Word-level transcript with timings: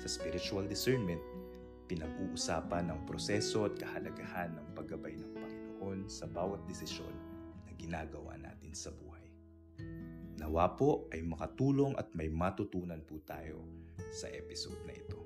Sa 0.00 0.08
spiritual 0.08 0.64
discernment, 0.64 1.20
pinag-uusapan 1.84 2.88
ang 2.88 3.04
proseso 3.04 3.68
at 3.68 3.76
kahalagahan 3.76 4.48
ng 4.56 4.66
paggabay 4.72 5.12
ng 5.12 5.28
Panginoon 5.36 6.08
sa 6.08 6.24
bawat 6.24 6.64
desisyon 6.64 7.12
na 7.68 7.76
ginagawa 7.76 8.32
natin 8.40 8.72
sa 8.72 8.88
buhay. 8.96 9.28
Nawa 10.40 10.72
po 10.72 11.04
ay 11.12 11.20
makatulong 11.20 11.92
at 12.00 12.08
may 12.16 12.32
matutunan 12.32 13.04
po 13.04 13.20
tayo 13.28 13.60
sa 14.08 14.32
episode 14.32 14.80
na 14.88 14.96
ito. 14.96 15.20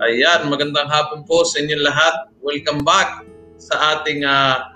Ayan, 0.00 0.48
magandang 0.48 0.88
hapon 0.88 1.28
po 1.28 1.44
sa 1.44 1.60
inyong 1.60 1.84
lahat. 1.84 2.14
Welcome 2.40 2.88
back 2.88 3.20
sa 3.60 4.00
ating 4.00 4.24
uh, 4.24 4.75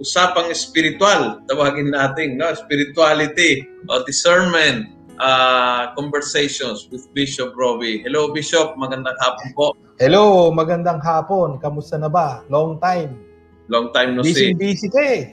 usapang 0.00 0.48
spiritual, 0.56 1.44
tawagin 1.44 1.92
natin, 1.92 2.40
no? 2.40 2.48
spirituality 2.56 3.68
o 3.92 4.00
discernment 4.08 4.88
uh, 5.20 5.92
conversations 5.94 6.88
with 6.88 7.04
Bishop 7.12 7.52
Robbie. 7.52 8.00
Hello 8.02 8.32
Bishop, 8.32 8.74
magandang 8.80 9.14
hapon 9.20 9.46
po. 9.52 9.66
Hello, 10.00 10.48
magandang 10.48 11.04
hapon. 11.04 11.60
Kamusta 11.60 12.00
na 12.00 12.08
ba? 12.08 12.40
Long 12.48 12.80
time. 12.80 13.20
Long 13.68 13.92
time 13.92 14.16
no 14.16 14.24
busy, 14.24 14.50
see. 14.50 14.56
Busy 14.56 14.88
kayo 14.88 15.12
eh. 15.20 15.24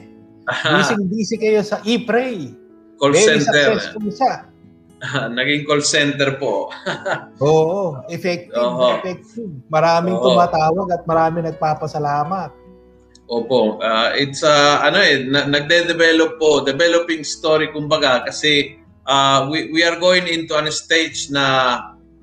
busy 0.78 0.94
busy 1.08 1.36
kayo 1.40 1.60
sa 1.64 1.80
e-pray. 1.82 2.52
Call 3.00 3.16
Very 3.16 3.40
center. 3.40 3.80
successful 3.80 4.06
siya. 4.12 4.34
Naging 5.38 5.64
call 5.64 5.80
center 5.80 6.36
po. 6.36 6.68
Oo, 7.46 8.04
effective, 8.12 8.58
Oho. 8.58 9.00
effective. 9.00 9.50
Maraming 9.72 10.18
Oho. 10.18 10.34
tumatawag 10.34 10.86
at 10.92 11.02
maraming 11.08 11.48
nagpapasalamat. 11.48 12.67
Opo, 13.28 13.76
uh, 13.76 14.16
it's 14.16 14.40
uh, 14.40 14.80
ano 14.80 15.04
eh 15.04 15.20
na, 15.28 15.44
nagde-develop 15.44 16.40
po, 16.40 16.64
developing 16.64 17.20
story 17.20 17.68
kumbaga 17.68 18.24
kasi 18.24 18.80
uh, 19.04 19.44
we 19.52 19.68
we 19.68 19.84
are 19.84 20.00
going 20.00 20.24
into 20.24 20.56
a 20.56 20.64
stage 20.72 21.28
na 21.28 21.76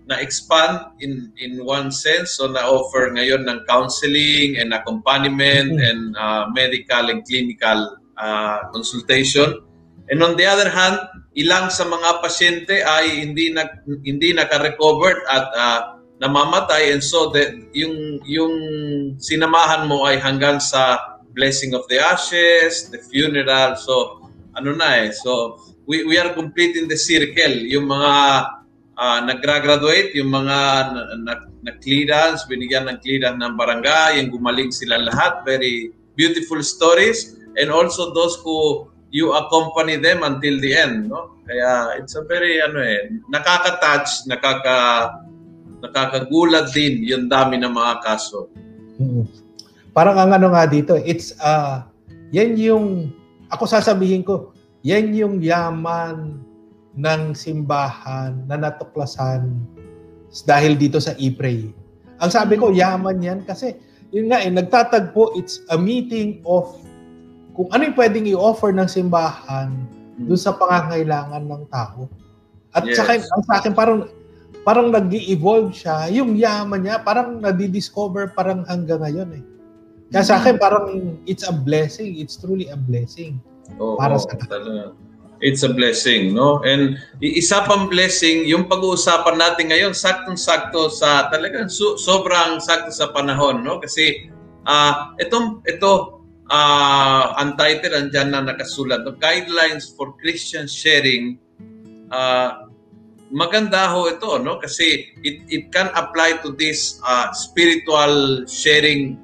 na 0.09 0.17
expand 0.17 0.81
in 1.05 1.29
in 1.37 1.61
one 1.61 1.93
sense 1.93 2.41
so 2.41 2.49
na 2.49 2.65
offer 2.65 3.13
ngayon 3.13 3.45
ng 3.45 3.69
counseling 3.69 4.57
and 4.57 4.73
accompaniment 4.73 5.77
mm-hmm. 5.77 5.85
and 5.85 6.01
uh, 6.17 6.49
medical 6.57 7.09
and 7.13 7.21
clinical 7.25 8.01
uh, 8.17 8.65
consultation. 8.73 9.61
And 10.09 10.21
on 10.21 10.37
the 10.37 10.45
other 10.45 10.69
hand, 10.69 11.01
ilang 11.33 11.73
sa 11.73 11.85
mga 11.85 12.21
pasyente 12.21 12.81
ay 12.81 13.25
hindi 13.25 13.53
na 13.53 13.65
hindi 13.85 14.33
naka-recovered 14.33 15.21
at 15.25 15.47
uh, 15.53 15.81
namamatay 16.19 16.95
and 16.95 17.03
so 17.03 17.27
the, 17.29 17.67
yung 17.75 18.23
yung 18.23 18.55
sinamahan 19.19 19.87
mo 19.87 20.07
ay 20.07 20.15
hanggang 20.15 20.63
sa 20.63 21.15
blessing 21.35 21.75
of 21.75 21.83
the 21.91 21.99
ashes, 21.99 22.87
the 22.89 22.99
funeral. 23.11 23.75
So 23.75 24.23
ano 24.55 24.71
na 24.71 25.03
eh. 25.03 25.11
So 25.11 25.59
we 25.83 26.07
we 26.07 26.15
are 26.15 26.31
completing 26.31 26.87
the 26.87 26.95
circle. 26.95 27.55
Yung 27.67 27.91
mga 27.91 28.13
uh, 28.95 29.19
nag-graduate, 29.27 30.15
yung 30.15 30.31
mga 30.31 30.57
na-clearance, 31.67 32.47
binigyan 32.47 32.87
ng 32.87 32.97
clearance 33.03 33.35
ng 33.35 33.53
barangay, 33.59 34.23
yung 34.23 34.31
gumaling 34.31 34.71
sila 34.71 34.95
lahat. 34.95 35.43
Very 35.43 35.91
beautiful 36.15 36.63
stories. 36.63 37.35
And 37.59 37.67
also 37.71 38.15
those 38.15 38.39
who 38.39 38.87
you 39.11 39.31
accompany 39.35 39.95
them 39.99 40.23
until 40.23 40.59
the 40.59 40.71
end. 40.75 41.11
No? 41.11 41.39
Kaya 41.45 41.99
it's 41.99 42.15
a 42.15 42.23
very 42.25 42.59
ano 42.59 42.81
eh, 42.81 43.11
nakaka-touch, 43.29 44.27
nakaka 44.27 44.77
nakakagulat 45.85 46.73
din 46.73 47.05
yung 47.05 47.29
dami 47.29 47.61
ng 47.61 47.69
mga 47.69 47.93
kaso. 48.01 48.49
Hmm. 48.97 49.29
Parang 49.93 50.17
ang 50.17 50.33
ano 50.33 50.51
nga 50.51 50.65
dito, 50.65 50.97
it's 50.97 51.37
uh, 51.39 51.85
yan 52.33 52.57
yung 52.57 53.13
ako 53.53 53.69
sasabihin 53.69 54.25
ko, 54.25 54.51
yan 54.81 55.13
yung 55.13 55.39
yaman 55.39 56.41
ng 56.97 57.21
simbahan 57.37 58.43
na 58.49 58.57
natuklasan 58.57 59.61
dahil 60.43 60.75
dito 60.75 60.97
sa 60.99 61.13
e-pray. 61.15 61.71
Ang 62.19 62.31
sabi 62.31 62.59
ko, 62.59 62.71
yaman 62.71 63.23
yan 63.23 63.39
kasi 63.47 63.75
yun 64.11 64.31
nga 64.31 64.43
eh, 64.43 64.51
nagtatagpo, 64.51 65.35
it's 65.35 65.63
a 65.71 65.77
meeting 65.79 66.43
of 66.47 66.75
kung 67.55 67.71
ano 67.71 67.87
yung 67.87 67.97
pwedeng 67.99 68.27
i-offer 68.27 68.75
ng 68.75 68.87
simbahan 68.87 69.71
dun 70.19 70.39
sa 70.39 70.55
pangangailangan 70.55 71.43
ng 71.43 71.63
tao. 71.71 72.07
At 72.75 72.83
yes. 72.83 72.99
sa 72.99 73.07
akin, 73.07 73.19
ang 73.23 73.43
sa 73.47 73.53
akin 73.63 73.73
parang 73.75 73.99
parang 74.65 74.89
nag 74.89 75.13
evolve 75.13 75.71
siya, 75.71 76.09
yung 76.09 76.33
yaman 76.33 76.89
niya, 76.89 77.05
parang 77.05 77.37
nadi-discover 77.37 78.33
parang 78.33 78.65
hanggang 78.65 78.99
ngayon 79.05 79.29
eh. 79.37 79.43
Kaya 80.09 80.25
sa 80.25 80.35
akin, 80.41 80.57
parang 80.57 81.17
it's 81.25 81.45
a 81.45 81.53
blessing. 81.53 82.17
It's 82.17 82.37
truly 82.37 82.69
a 82.69 82.77
blessing. 82.77 83.41
Oo, 83.81 83.97
para 83.97 84.17
sa 84.21 84.37
talaga. 84.37 84.93
It's 85.43 85.67
a 85.67 85.71
blessing, 85.73 86.31
no? 86.31 86.63
And 86.63 86.95
isa 87.19 87.65
pang 87.67 87.91
blessing, 87.91 88.47
yung 88.47 88.71
pag-uusapan 88.71 89.35
natin 89.35 89.69
ngayon, 89.69 89.91
saktong-sakto 89.91 90.87
sa 90.87 91.27
talagang 91.27 91.67
so, 91.67 91.99
sobrang 91.99 92.63
sakto 92.63 92.89
sa 92.89 93.11
panahon, 93.11 93.61
no? 93.61 93.83
Kasi 93.83 94.31
uh, 94.63 95.11
itong 95.19 95.59
ito 95.67 96.23
uh, 96.47 97.35
ang 97.35 97.59
title 97.59 97.99
andyan 97.99 98.31
na 98.31 98.47
nakasulat, 98.47 99.03
no? 99.03 99.17
Guidelines 99.19 99.91
for 99.91 100.15
Christian 100.23 100.71
Sharing 100.71 101.35
uh, 102.15 102.71
maganda 103.33 103.89
ho 103.89 104.05
ito 104.05 104.37
no 104.41 104.61
kasi 104.61 105.09
it 105.25 105.41
it 105.49 105.73
can 105.73 105.89
apply 105.97 106.37
to 106.45 106.53
this 106.57 107.01
uh, 107.05 107.33
spiritual 107.33 108.45
sharing 108.45 109.17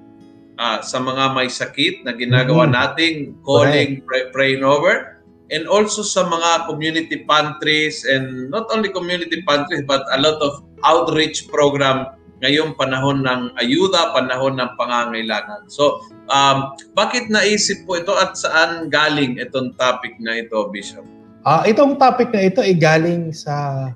uh, 0.57 0.81
sa 0.81 0.97
mga 0.97 1.37
may 1.37 1.49
sakit 1.49 2.05
na 2.05 2.13
ginagawa 2.17 2.65
mm-hmm. 2.65 2.77
nating 2.77 3.17
calling 3.45 4.01
pray, 4.05 4.29
praying 4.33 4.65
over 4.65 5.21
and 5.51 5.67
also 5.67 6.01
sa 6.01 6.25
mga 6.25 6.65
community 6.65 7.21
pantries 7.29 8.07
and 8.07 8.49
not 8.49 8.65
only 8.73 8.89
community 8.89 9.43
pantries 9.45 9.85
but 9.85 10.01
a 10.15 10.19
lot 10.21 10.39
of 10.41 10.65
outreach 10.81 11.45
program 11.51 12.09
ngayong 12.41 12.73
panahon 12.73 13.21
ng 13.21 13.53
ayuda, 13.61 14.17
panahon 14.17 14.57
ng 14.57 14.71
pangangailangan. 14.73 15.69
So, 15.69 16.01
um, 16.25 16.73
bakit 16.97 17.29
naisip 17.29 17.85
po 17.85 18.01
ito 18.01 18.17
at 18.17 18.33
saan 18.33 18.89
galing 18.89 19.37
itong 19.37 19.77
topic 19.77 20.17
na 20.17 20.41
ito, 20.41 20.57
Bishop? 20.73 21.05
Ah, 21.41 21.61
uh, 21.61 21.63
itong 21.65 21.97
topic 21.97 22.29
na 22.29 22.45
ito 22.45 22.61
ay 22.61 22.77
galing 22.77 23.33
sa 23.33 23.89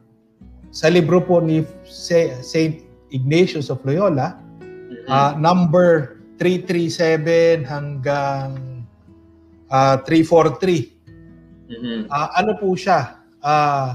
sa 0.73 0.89
libro 0.89 1.22
po 1.22 1.38
ni 1.38 1.61
Saint 1.85 2.81
Ignatius 3.13 3.69
of 3.69 3.85
Loyola, 3.85 4.33
mm-hmm. 4.57 5.06
uh, 5.06 5.38
number 5.38 6.17
337 6.41 7.61
hanggang 7.61 8.81
uh, 9.69 10.01
343. 10.09 11.69
Mm-hmm. 11.69 12.00
Uh, 12.09 12.29
ano 12.34 12.51
po 12.57 12.73
siya? 12.73 13.22
Uh, 13.45 13.94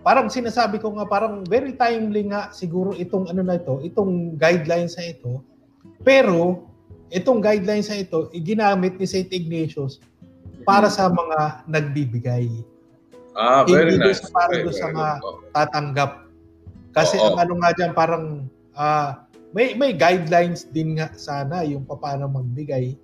parang 0.00 0.32
sinasabi 0.32 0.80
ko 0.80 0.88
nga 0.96 1.04
parang 1.04 1.44
very 1.44 1.76
timely 1.76 2.32
nga 2.32 2.48
siguro 2.48 2.96
itong 2.96 3.28
ano 3.28 3.44
na 3.44 3.60
ito, 3.60 3.76
itong 3.84 4.40
guidelines 4.40 4.96
sa 4.96 5.04
ito. 5.04 5.44
Pero 6.00 6.64
itong 7.12 7.44
guidelines 7.44 7.92
sa 7.92 8.00
ito, 8.00 8.32
ginamit 8.32 8.96
ni 8.96 9.04
Saint 9.04 9.28
Ignatius 9.28 10.00
para 10.64 10.88
sa 10.88 11.12
mga 11.12 11.68
nagbibigay. 11.68 12.48
Ah, 13.34 13.62
very 13.66 13.94
Hindi 13.94 14.10
nice. 14.10 14.22
Hindi 14.24 14.34
para 14.34 14.52
doon 14.60 14.74
sa 14.74 14.88
mga 14.90 15.12
tatanggap. 15.52 16.12
Kasi 16.94 17.16
Oo. 17.18 17.34
ang 17.34 17.36
ano 17.42 17.54
nga 17.60 17.70
dyan, 17.74 17.92
parang 17.92 18.24
uh, 18.78 19.10
may 19.54 19.74
may 19.78 19.94
guidelines 19.94 20.66
din 20.70 20.98
nga 20.98 21.10
sana 21.14 21.62
yung 21.66 21.86
paano 21.86 22.26
magbigay. 22.26 22.94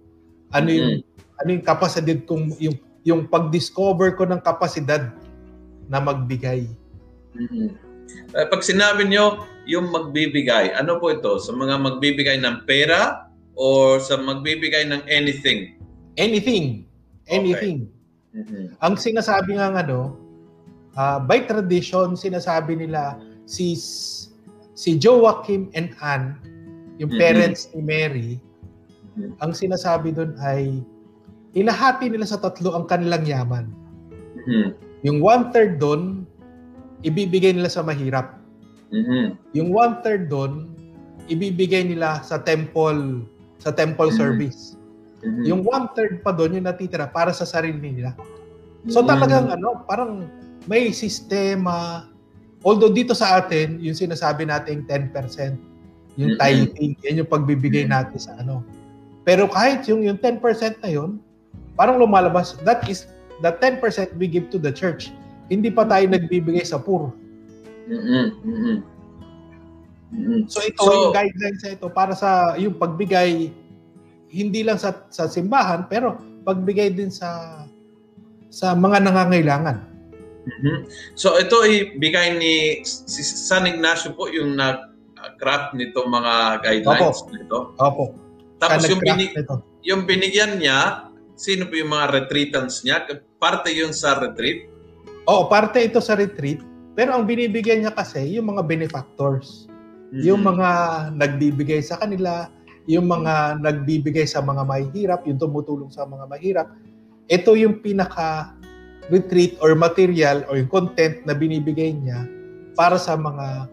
Ano 0.55 0.69
yung 0.71 0.91
mm-hmm. 1.03 1.39
ano 1.43 1.49
yung 1.55 1.65
kapasidad 1.67 2.19
kung 2.27 2.55
yung 2.59 2.77
yung 3.07 3.23
pag-discover 3.27 4.15
ko 4.15 4.27
ng 4.27 4.43
kapasidad 4.43 5.15
na 5.91 5.99
magbigay. 5.99 6.67
Mm-hmm. 7.35 7.91
Pag 8.35 8.62
sinabi 8.62 9.07
nyo 9.07 9.47
yung 9.67 9.91
magbibigay, 9.95 10.75
ano 10.75 10.99
po 10.99 11.15
ito? 11.15 11.39
Sa 11.39 11.55
mga 11.55 11.79
magbibigay 11.79 12.43
ng 12.43 12.67
pera 12.67 13.31
or 13.55 14.03
sa 14.03 14.19
magbibigay 14.19 14.87
ng 14.91 15.03
anything? 15.07 15.79
Anything. 16.19 16.89
Anything. 17.31 17.87
Okay. 17.87 18.43
Mm-hmm. 18.43 18.65
Ang 18.82 18.94
sinasabi 18.94 19.59
nga 19.59 19.75
ano, 19.75 20.15
uh, 20.94 21.19
by 21.19 21.43
tradition 21.47 22.15
sinasabi 22.15 22.79
nila 22.79 23.19
si 23.47 23.75
si 24.79 24.91
Joachim 24.99 25.67
and 25.75 25.94
Anne, 25.99 26.38
yung 27.03 27.11
mm-hmm. 27.11 27.23
parents 27.23 27.71
ni 27.75 27.81
Mary, 27.82 28.31
mm-hmm. 29.19 29.35
ang 29.43 29.50
sinasabi 29.50 30.15
doon 30.15 30.35
ay 30.43 30.79
inahati 31.55 32.06
nila 32.06 32.27
sa 32.27 32.38
tatlo 32.38 32.75
ang 32.75 32.87
kanilang 32.87 33.27
yaman. 33.27 33.67
Mhm. 34.47 34.69
Yung 35.03 35.19
one-third 35.25 35.81
doon, 35.81 36.29
ibibigay 37.03 37.56
nila 37.56 37.73
sa 37.73 37.83
mahirap. 37.83 38.38
Mhm. 38.93 39.35
Yung 39.56 39.75
one-third 39.75 40.31
doon, 40.31 40.71
ibibigay 41.26 41.87
nila 41.87 42.23
sa 42.23 42.38
temple 42.43 43.25
sa 43.61 43.75
temple 43.75 44.09
Mhm. 44.09 44.19
service. 44.19 44.80
Mhm. 45.20 45.44
Yung 45.44 45.61
one-third 45.64 46.25
pa 46.25 46.32
doon, 46.32 46.56
yung 46.61 46.67
natitira 46.67 47.05
para 47.05 47.32
sa 47.37 47.44
sarili 47.44 47.93
nila. 47.93 48.17
So 48.88 49.05
Mhm. 49.05 49.08
talagang 49.08 49.46
ano, 49.52 49.84
parang 49.84 50.25
may 50.64 50.93
sistema. 50.93 52.08
Although 52.61 52.93
dito 52.93 53.12
sa 53.12 53.40
atin, 53.40 53.81
yung 53.81 53.96
sinasabi 53.96 54.49
nating 54.49 54.84
10%, 54.88 55.56
yung 56.17 56.37
Mhm. 56.37 56.40
tithing, 56.40 56.93
yan 57.05 57.20
yung 57.25 57.31
pagbibigay 57.31 57.84
natin 57.88 58.20
sa 58.20 58.37
ano. 58.40 58.64
Pero 59.25 59.49
kahit 59.49 59.84
yung 59.88 60.00
yung 60.05 60.17
10% 60.17 60.81
na 60.81 60.88
yun, 60.88 61.20
parang 61.76 62.00
lumalabas, 62.00 62.56
that 62.64 62.84
is 62.88 63.08
the 63.40 63.52
10% 63.61 64.12
we 64.16 64.28
give 64.28 64.49
to 64.49 64.56
the 64.61 64.73
church. 64.73 65.12
Hindi 65.49 65.69
pa 65.69 65.84
tayo 65.84 66.05
nagbibigay 66.08 66.64
sa 66.64 66.81
poor. 66.81 67.12
Mhm. 67.88 68.25
Mhm. 68.44 68.76
Mhm. 70.11 70.38
So 70.49 70.61
ito 70.64 70.81
So- 70.81 70.93
yung 70.93 71.12
guidelines 71.12 71.61
sa 71.61 71.70
ito 71.73 71.87
para 71.93 72.12
sa 72.16 72.28
yung 72.56 72.76
pagbigay 72.76 73.52
hindi 74.31 74.62
lang 74.62 74.79
sa 74.79 75.06
sa 75.11 75.27
simbahan 75.27 75.91
pero 75.91 76.17
pagbigay 76.47 76.94
din 76.94 77.11
sa 77.11 77.62
sa 78.50 78.75
mga 78.75 79.03
nangangailangan. 79.06 79.79
Mhm. 80.41 80.77
So 81.15 81.37
ito 81.37 81.62
ibigay 81.62 82.38
ni 82.38 82.81
si 82.87 83.21
San 83.23 83.69
Ignacio 83.69 84.17
po 84.17 84.27
yung 84.31 84.56
nag-craft 84.56 85.77
nito 85.77 86.03
mga 86.06 86.65
guidelines 86.65 87.21
nito. 87.31 87.77
Opo. 87.77 88.17
Tapos 88.61 88.85
Siya 88.85 88.93
yung, 88.93 89.03
binig, 89.03 89.31
nito. 89.32 89.55
yung 89.85 90.03
binigyan 90.05 90.61
niya, 90.61 91.09
sino 91.33 91.65
po 91.69 91.76
yung 91.81 91.93
mga 91.93 92.06
retreatants 92.12 92.85
niya? 92.85 93.09
Parte 93.41 93.73
yun 93.73 93.97
sa 93.97 94.21
retreat? 94.21 94.69
Oo, 95.25 95.49
parte 95.49 95.81
ito 95.81 95.97
sa 96.05 96.12
retreat. 96.12 96.61
Pero 96.93 97.17
ang 97.17 97.25
binibigyan 97.25 97.81
niya 97.81 97.93
kasi 97.97 98.37
yung 98.37 98.53
mga 98.53 98.69
benefactors. 98.69 99.65
Mhm. 100.12 100.21
Yung 100.29 100.43
mga 100.44 100.69
nagbibigay 101.17 101.81
sa 101.81 101.97
kanila, 101.97 102.53
yung 102.90 103.06
mga 103.06 103.62
nagbibigay 103.62 104.26
sa 104.26 104.42
mga 104.42 104.66
mahihirap, 104.66 105.22
yung 105.31 105.38
tumutulong 105.38 105.94
sa 105.94 106.02
mga 106.02 106.25
mahirap. 106.26 106.66
Ito 107.31 107.54
yung 107.54 107.78
pinaka 107.78 108.58
retreat 109.06 109.54
or 109.62 109.78
material 109.78 110.42
or 110.50 110.58
yung 110.58 110.70
content 110.70 111.22
na 111.22 111.34
binibigay 111.34 111.94
niya 111.94 112.26
para 112.75 112.98
sa 112.98 113.14
mga 113.14 113.70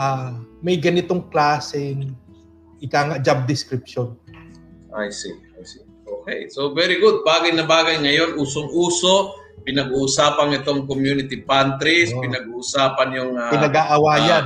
ah, 0.00 0.32
may 0.64 0.80
ganitong 0.80 1.28
klaseng 1.28 2.16
ika 2.80 3.20
job 3.20 3.44
description. 3.44 4.16
I 4.96 5.12
see, 5.12 5.36
I 5.56 5.64
see. 5.64 5.84
Okay, 6.06 6.48
so 6.48 6.72
very 6.72 6.96
good. 6.96 7.20
Bagay 7.28 7.52
na 7.52 7.68
bagay 7.68 8.00
ngayon, 8.00 8.40
usong-uso, 8.40 9.36
pinag-uusapan 9.66 10.62
itong 10.62 10.86
community 10.86 11.42
pantries, 11.42 12.14
Oo. 12.14 12.22
pinag-uusapan 12.22 13.08
yung 13.18 13.34
ah, 13.34 13.50
Pinag-aawayan. 13.50 14.44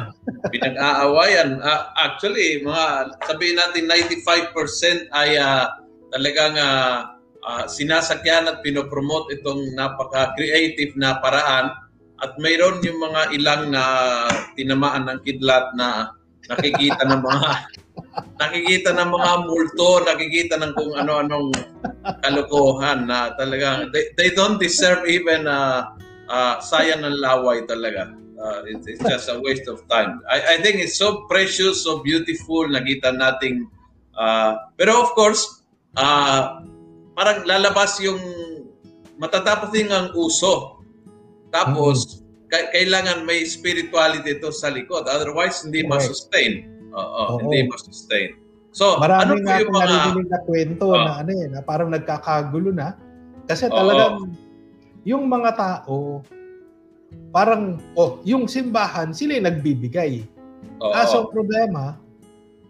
pinag-aawayan. 0.49 1.61
Ah, 1.61 1.93
actually, 2.01 2.65
mga 2.65 3.15
sabihin 3.29 3.61
natin 3.61 3.85
95% 3.85 5.13
ay 5.13 5.37
ah, 5.37 5.69
talagang 6.09 6.57
ah, 6.57 7.13
ah, 7.45 7.65
sinasakyan 7.69 8.49
at 8.49 8.65
pinopromote 8.65 9.37
itong 9.37 9.77
napaka-creative 9.77 10.97
na 10.97 11.21
paraan 11.21 11.69
at 12.21 12.33
mayroon 12.41 12.81
yung 12.81 13.01
mga 13.01 13.33
ilang 13.37 13.63
na 13.69 13.85
tinamaan 14.57 15.05
ng 15.05 15.21
kidlat 15.25 15.69
na 15.77 16.17
nakikita 16.49 17.05
ng 17.05 17.21
mga 17.21 17.49
nakikita 18.41 18.97
ng 18.97 19.11
mga 19.11 19.33
multo, 19.45 20.01
nakikita 20.05 20.55
ng 20.61 20.73
kung 20.73 20.93
ano-anong 20.97 21.53
kalokohan 22.25 23.05
na 23.05 23.37
talagang 23.37 23.93
they, 23.93 24.11
they 24.17 24.31
don't 24.33 24.57
deserve 24.57 25.05
even 25.05 25.45
uh, 25.45 25.93
uh, 26.29 26.57
sayang 26.61 27.05
ng 27.05 27.21
laway 27.21 27.63
talaga. 27.69 28.13
Uh, 28.41 28.65
it's, 28.65 28.89
it's 28.89 29.05
just 29.05 29.29
a 29.29 29.37
waste 29.45 29.69
of 29.69 29.85
time. 29.93 30.25
I, 30.25 30.57
I 30.57 30.65
think 30.65 30.81
it's 30.81 30.97
so 30.97 31.29
precious, 31.29 31.85
so 31.85 32.01
beautiful, 32.01 32.65
nakita 32.65 33.13
nating 33.13 33.69
uh, 34.17 34.73
pero 34.81 35.01
of 35.05 35.13
course, 35.13 35.65
uh, 36.01 36.65
parang 37.13 37.45
lalabas 37.45 38.01
yung 38.01 38.21
matatapos 39.21 39.69
din 39.77 39.93
ang 39.93 40.17
uso. 40.17 40.81
Tapos, 41.53 42.25
ka- 42.49 42.73
kailangan 42.73 43.29
may 43.29 43.45
spirituality 43.45 44.41
ito 44.41 44.49
sa 44.49 44.73
likod. 44.73 45.05
Otherwise, 45.05 45.61
hindi 45.61 45.85
Correct. 45.85 46.09
ma-sustain. 46.09 46.80
Oo, 46.91 47.21
Oo. 47.27 47.35
hindi 47.43 47.67
ma-sustain. 47.67 48.35
So, 48.71 48.99
ano 48.99 49.03
Marami 49.03 49.33
po 49.35 49.43
nga 49.43 49.55
yung 49.59 49.67
akong 49.67 49.75
mga... 49.75 49.87
naririnig 49.91 50.29
na 50.31 50.41
kwento 50.47 50.85
Oh. 50.87 50.99
na 50.99 51.13
ano 51.19 51.31
eh, 51.35 51.47
na 51.51 51.61
parang 51.61 51.91
nagkakagulo 51.91 52.71
na. 52.71 52.95
Kasi 53.47 53.67
Oo. 53.67 53.75
talagang 53.75 54.15
yung 55.03 55.25
mga 55.27 55.51
tao, 55.57 56.23
parang, 57.31 57.83
oh, 57.95 58.23
yung 58.23 58.47
simbahan, 58.47 59.11
sila 59.11 59.39
yung 59.39 59.49
nagbibigay. 59.51 60.23
Oo. 60.79 60.93
Kaso 60.95 61.27
ang 61.27 61.31
problema, 61.35 61.99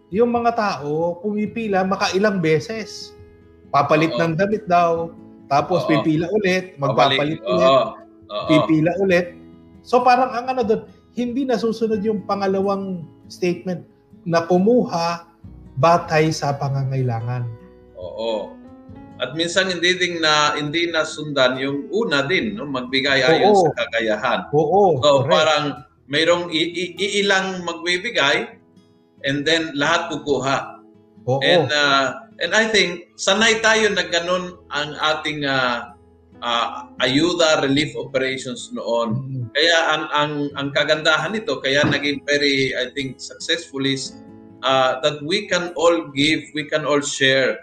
yung 0.09 0.33
mga 0.33 0.51
tao, 0.57 1.21
pumipila 1.21 1.85
makailang 1.85 2.41
beses. 2.41 3.13
Papalit 3.69 4.11
Oo. 4.15 4.19
ng 4.19 4.33
damit 4.35 4.65
daw, 4.65 5.13
tapos 5.45 5.85
Oo. 5.85 5.89
pipila 5.91 6.25
ulit, 6.33 6.75
magpapalit 6.79 7.37
Babalik. 7.37 7.39
ulit, 7.45 7.69
Oo. 7.69 7.83
Oo. 8.31 8.45
pipila 8.47 8.91
ulit. 8.99 9.37
So 9.83 10.01
parang 10.01 10.31
ang 10.31 10.45
ano 10.49 10.61
doon, 10.63 10.81
hindi 11.11 11.43
nasusunod 11.43 11.99
yung 12.01 12.23
pangalawang 12.23 13.03
statement 13.27 13.83
na 14.23 14.45
kumuha 14.45 15.25
batay 15.75 16.29
sa 16.29 16.53
pangangailangan. 16.53 17.47
Oo. 17.97 18.53
At 19.21 19.37
minsan 19.37 19.69
hindi 19.69 19.93
din 19.95 20.17
na 20.17 20.57
hindi 20.57 20.89
na 20.89 21.05
sundan 21.05 21.53
yung 21.61 21.85
una 21.93 22.25
din, 22.25 22.57
no, 22.57 22.65
magbigay 22.65 23.21
ayon 23.21 23.53
Oo. 23.53 23.69
sa 23.69 23.71
kakayahan. 23.77 24.39
Oo, 24.49 24.97
So 24.97 25.21
correct. 25.21 25.29
parang 25.29 25.65
mayroong 26.09 26.49
i- 26.49 26.73
i- 26.73 26.95
iilang 26.97 27.61
magbibigay 27.61 28.57
and 29.21 29.45
then 29.45 29.69
lahat 29.77 30.09
kukuha. 30.09 30.81
Oo. 31.29 31.37
And 31.37 31.69
uh, 31.69 32.17
and 32.41 32.51
I 32.57 32.65
think 32.73 33.13
sanay 33.13 33.61
tayo 33.61 33.93
na 33.93 34.09
ganun 34.09 34.57
ang 34.73 34.97
ating 34.97 35.45
uh, 35.45 35.90
uh, 36.41 36.89
ayuda 36.99 37.61
relief 37.63 37.93
operations 37.95 38.73
noon. 38.73 39.09
Mm. 39.29 39.43
Kaya 39.53 39.77
ang 39.95 40.03
ang 40.11 40.33
ang 40.57 40.67
kagandahan 40.73 41.31
nito 41.33 41.61
kaya 41.61 41.85
naging 41.85 42.21
very 42.25 42.73
I 42.75 42.89
think 42.91 43.21
successful 43.21 43.85
is 43.85 44.17
uh, 44.65 44.99
that 45.01 45.21
we 45.25 45.47
can 45.47 45.73
all 45.77 46.09
give, 46.13 46.41
we 46.53 46.65
can 46.65 46.85
all 46.85 47.01
share. 47.01 47.61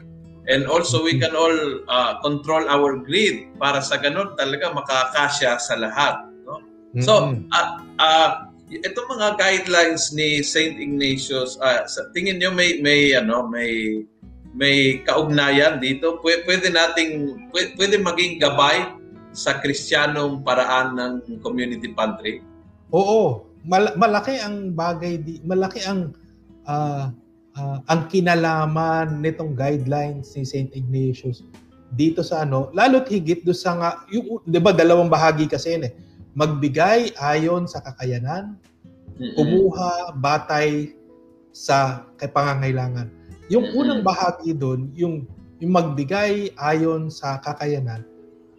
And 0.49 0.65
also 0.65 1.05
we 1.05 1.21
can 1.21 1.37
all 1.37 1.85
uh, 1.93 2.17
control 2.25 2.65
our 2.73 2.97
greed 3.05 3.53
para 3.61 3.85
sa 3.85 4.01
ganun 4.01 4.33
talaga 4.41 4.73
makakasya 4.73 5.61
sa 5.61 5.77
lahat, 5.77 6.25
no? 6.49 6.65
So, 7.05 7.37
ah 7.53 7.85
ah, 8.01 8.49
itong 8.73 9.13
mga 9.13 9.37
guidelines 9.37 10.09
ni 10.17 10.41
Saint 10.41 10.81
Ignatius, 10.81 11.61
ah, 11.61 11.85
sa 11.85 12.09
tingin 12.17 12.41
niyo 12.41 12.49
may 12.49 12.81
may 12.81 13.13
ano, 13.13 13.45
may 13.45 14.01
may 14.57 15.05
kaugnayan 15.05 15.81
dito. 15.81 16.21
Pwede, 16.21 16.45
pwede 16.49 16.67
nating 16.73 17.11
pwede, 17.53 17.69
pwede 17.77 17.97
maging 18.01 18.41
gabay 18.41 18.95
sa 19.33 19.61
Kristiyanong 19.61 20.43
paraan 20.43 20.97
ng 20.97 21.13
community 21.45 21.93
pantry. 21.93 22.41
Oo, 22.93 23.49
mal- 23.69 23.95
malaki 24.01 24.41
ang 24.41 24.73
bagay 24.73 25.21
di 25.21 25.41
malaki 25.45 25.85
ang 25.85 26.17
ah, 26.65 27.13
ah, 27.57 27.79
ang 27.89 28.09
kinalaman 28.09 29.21
nitong 29.21 29.53
guidelines 29.53 30.33
ni 30.33 30.45
St. 30.45 30.73
Ignatius 30.73 31.45
dito 31.93 32.21
sa 32.21 32.45
ano, 32.45 32.69
lalo't 32.77 33.09
higit 33.09 33.45
do 33.45 33.57
sa 33.57 33.73
nga, 33.77 33.91
yung, 34.13 34.45
'di 34.45 34.61
ba 34.61 34.77
dalawang 34.77 35.09
bahagi 35.09 35.49
kasi 35.49 35.77
yun 35.77 35.89
eh. 35.89 35.93
Magbigay 36.37 37.17
ayon 37.17 37.65
sa 37.65 37.81
kakayanan, 37.81 38.61
kumuha 39.35 40.13
batay 40.21 40.93
sa 41.51 42.07
kay 42.21 42.29
pangangailangan. 42.29 43.09
Yung 43.49 43.73
unang 43.73 44.05
bahagi 44.05 44.53
doon, 44.53 44.93
yung 44.93 45.25
yung 45.59 45.73
magbigay 45.75 46.55
ayon 46.55 47.11
sa 47.11 47.43
kakayanan, 47.43 48.07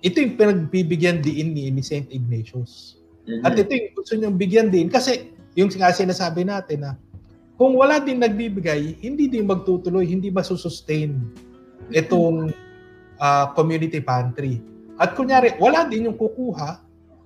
ito 0.04 0.20
yung 0.20 0.36
pinagbibigyan 0.36 1.24
din 1.24 1.56
ni, 1.56 1.72
ni 1.72 1.80
St. 1.80 2.08
Ignatius. 2.12 3.00
At 3.44 3.56
ito 3.56 3.72
yung 3.72 3.90
gusto 3.96 4.14
niyang 4.16 4.36
bigyan 4.36 4.68
din 4.68 4.92
kasi 4.92 5.32
yung 5.56 5.72
nga 5.72 5.96
sinasabi 5.96 6.44
natin 6.44 6.84
na 6.84 6.92
kung 7.60 7.76
wala 7.76 8.00
din 8.00 8.24
nagbibigay, 8.24 8.96
hindi 9.04 9.28
din 9.28 9.44
magtutuloy, 9.44 10.08
hindi 10.08 10.32
masusustain 10.32 11.20
itong 11.92 12.56
ah, 13.20 13.52
community 13.52 14.00
pantry. 14.00 14.64
At 14.96 15.16
kunyari, 15.16 15.60
wala 15.60 15.84
din 15.88 16.08
yung 16.08 16.16
kukuha, 16.16 16.80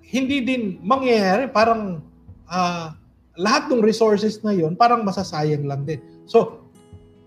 hindi 0.09 0.41
din 0.41 0.81
mangyayari, 0.81 1.49
parang 1.53 2.01
ah, 2.49 2.97
lahat 3.37 3.69
ng 3.69 3.81
resources 3.85 4.41
na 4.41 4.53
yon 4.53 4.73
parang 4.73 5.05
masasayang 5.05 5.69
lang 5.69 5.85
din. 5.85 6.01
So, 6.25 6.62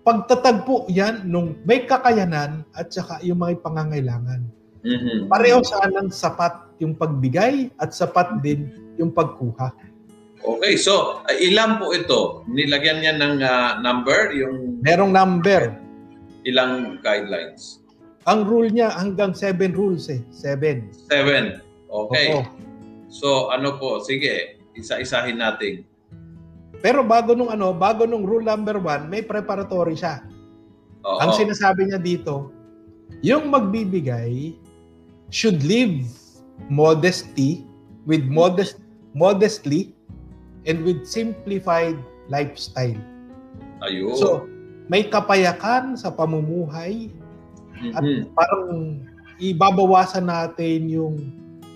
pagtatagpo 0.07 0.87
yan 0.87 1.27
nung 1.27 1.59
may 1.67 1.83
kakayanan 1.83 2.63
at 2.71 2.87
saka 2.95 3.19
yung 3.27 3.43
may 3.43 3.59
pangangailangan. 3.59 4.39
Mhm. 4.87 5.27
Pareho 5.27 5.59
sanang 5.67 6.07
sapat 6.07 6.55
yung 6.79 6.95
pagbigay 6.95 7.75
at 7.75 7.91
sapat 7.91 8.39
din 8.39 8.71
yung 8.95 9.11
pagkuha. 9.11 9.75
Okay, 10.39 10.79
so 10.79 11.19
uh, 11.27 11.35
ilan 11.43 11.75
po 11.75 11.91
ito? 11.91 12.47
Nilagyan 12.47 13.03
niya 13.03 13.13
ng 13.19 13.35
uh, 13.43 13.83
number, 13.83 14.31
yung 14.31 14.79
Merong 14.79 15.11
number. 15.11 15.75
ilang 16.47 17.03
guidelines. 17.03 17.83
Ang 18.23 18.47
rule 18.47 18.71
niya 18.71 18.87
hanggang 18.95 19.35
seven 19.35 19.75
rules 19.75 20.07
eh. 20.07 20.23
Seven. 20.31 20.87
Seven. 21.11 21.59
Okay. 21.91 22.31
Oo. 22.31 22.47
So 23.11 23.51
ano 23.51 23.75
po, 23.75 23.99
sige, 23.99 24.55
isa-isahin 24.71 25.43
natin. 25.43 25.83
Pero 26.79 27.01
bago 27.01 27.33
nung 27.33 27.49
ano, 27.49 27.73
bago 27.73 28.05
nung 28.05 28.23
rule 28.25 28.45
number 28.45 28.77
one, 28.77 29.09
may 29.09 29.25
preparatory 29.25 29.97
siya. 29.97 30.21
Oo. 31.01 31.19
Ang 31.21 31.31
sinasabi 31.33 31.89
niya 31.89 31.97
dito, 31.97 32.53
yung 33.25 33.49
magbibigay 33.49 34.53
should 35.33 35.63
live 35.65 36.05
modesty 36.69 37.65
with 38.05 38.23
modest 38.29 38.79
modestly 39.17 39.93
and 40.69 40.85
with 40.85 41.01
simplified 41.07 41.97
lifestyle. 42.29 42.99
Ayun. 43.81 44.13
So, 44.19 44.45
may 44.87 45.07
kapayakan 45.07 45.97
sa 45.97 46.13
pamumuhay 46.13 47.09
at 47.93 48.03
Mhm. 48.03 48.33
parang 48.33 48.63
ibabawasan 49.37 50.25
natin 50.27 50.89
yung 50.89 51.15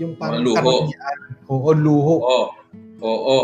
yung 0.01 0.17
parang 0.17 0.41
luho. 0.41 0.89
o, 1.45 1.53
o 1.61 1.71
luho. 1.77 2.15
Oo. 2.25 2.45
Oo. 3.01 3.37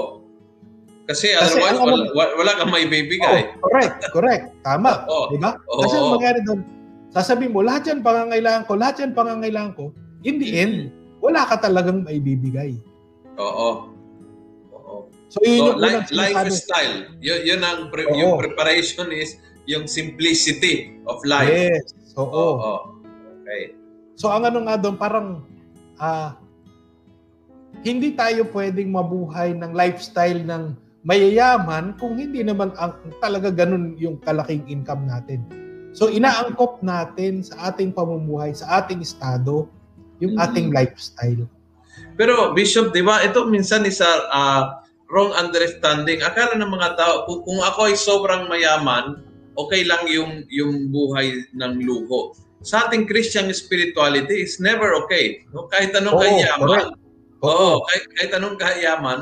Kasi, 1.08 1.32
Kasi 1.32 1.56
otherwise, 1.56 1.80
wala, 1.80 1.96
wala, 2.12 2.32
wala 2.36 2.52
kang 2.60 2.72
may 2.72 2.84
bibigay. 2.84 3.48
Oh, 3.48 3.72
correct, 3.72 3.96
correct. 4.12 4.46
Tama. 4.60 4.92
Oo. 5.12 5.32
Di 5.32 5.40
ba? 5.40 5.56
Oo. 5.72 5.82
Kasi 5.88 5.96
ang 5.96 6.12
mangyari 6.20 6.40
doon, 6.44 6.60
sasabihin 7.16 7.56
mo, 7.56 7.64
lahat 7.64 7.88
yan 7.88 8.04
pangangailangan 8.04 8.64
ko, 8.68 8.74
lahat 8.76 8.96
yan 9.00 9.12
pangangailangan 9.16 9.74
ko. 9.80 9.96
In 10.28 10.36
the 10.36 10.50
end, 10.52 10.92
wala 11.24 11.48
ka 11.48 11.64
talagang 11.64 12.04
maibibigay. 12.04 12.76
Oo. 13.40 13.96
Oo. 14.76 14.96
So, 15.32 15.40
yun 15.48 15.56
So, 15.56 15.64
yung 15.64 15.80
life, 15.80 16.12
lifestyle. 16.12 16.96
Yun, 17.24 17.40
yun 17.48 17.62
ang 17.64 17.88
pre- 17.88 18.12
Oo. 18.12 18.20
yung 18.20 18.32
preparation 18.36 19.08
is 19.16 19.40
yung 19.64 19.88
simplicity 19.88 21.00
of 21.08 21.24
life. 21.24 21.48
Yes. 21.48 21.96
Oo. 22.20 22.60
Oo. 22.60 22.76
Okay. 23.48 23.72
So, 24.20 24.28
ang 24.28 24.44
ano 24.44 24.68
nga 24.68 24.76
doon, 24.76 25.00
parang 25.00 25.48
ah, 26.04 26.36
hindi 27.80 28.12
tayo 28.12 28.44
pwedeng 28.52 28.92
mabuhay 28.92 29.56
ng 29.56 29.72
lifestyle 29.72 30.44
ng 30.44 30.76
mayayaman 31.08 31.96
kung 31.96 32.20
hindi 32.20 32.44
naman 32.44 32.76
ang 32.76 33.00
talaga 33.24 33.48
ganun 33.48 33.96
yung 33.96 34.20
kalaking 34.20 34.68
income 34.68 35.08
natin. 35.08 35.40
So, 35.96 36.12
inaangkop 36.12 36.84
natin 36.84 37.48
sa 37.48 37.72
ating 37.72 37.96
pamumuhay, 37.96 38.52
sa 38.52 38.84
ating 38.84 39.00
estado, 39.00 39.72
yung 40.20 40.36
Mhm. 40.36 40.44
ating 40.44 40.68
lifestyle. 40.76 41.48
Pero 42.20 42.52
Bishop, 42.52 42.92
'di 42.92 43.02
ba, 43.08 43.24
ito 43.24 43.48
minsan 43.48 43.88
is 43.88 44.04
a 44.04 44.12
ah, 44.30 44.84
wrong 45.08 45.32
understanding. 45.34 46.20
Akala 46.22 46.60
ng 46.60 46.70
mga 46.70 47.00
tao 47.00 47.24
kung, 47.24 47.42
kung 47.48 47.60
ako 47.64 47.88
ay 47.88 47.96
sobrang 47.96 48.52
mayaman, 48.52 49.24
okay 49.56 49.88
lang 49.88 50.04
yung 50.12 50.44
yung 50.52 50.92
buhay 50.92 51.48
ng 51.56 51.82
luho. 51.82 52.36
Sa 52.62 52.86
ating 52.86 53.08
Christian 53.08 53.48
spirituality 53.56 54.44
is 54.44 54.60
never 54.60 54.92
okay. 55.06 55.48
No? 55.56 55.72
Kahit 55.72 55.96
anong 55.96 56.20
Oo, 56.20 56.22
kayaman. 56.26 56.90
Oo, 57.46 57.70
kahit, 57.86 58.04
kahit 58.18 58.32
anong 58.34 58.58
kayaman, 58.58 59.20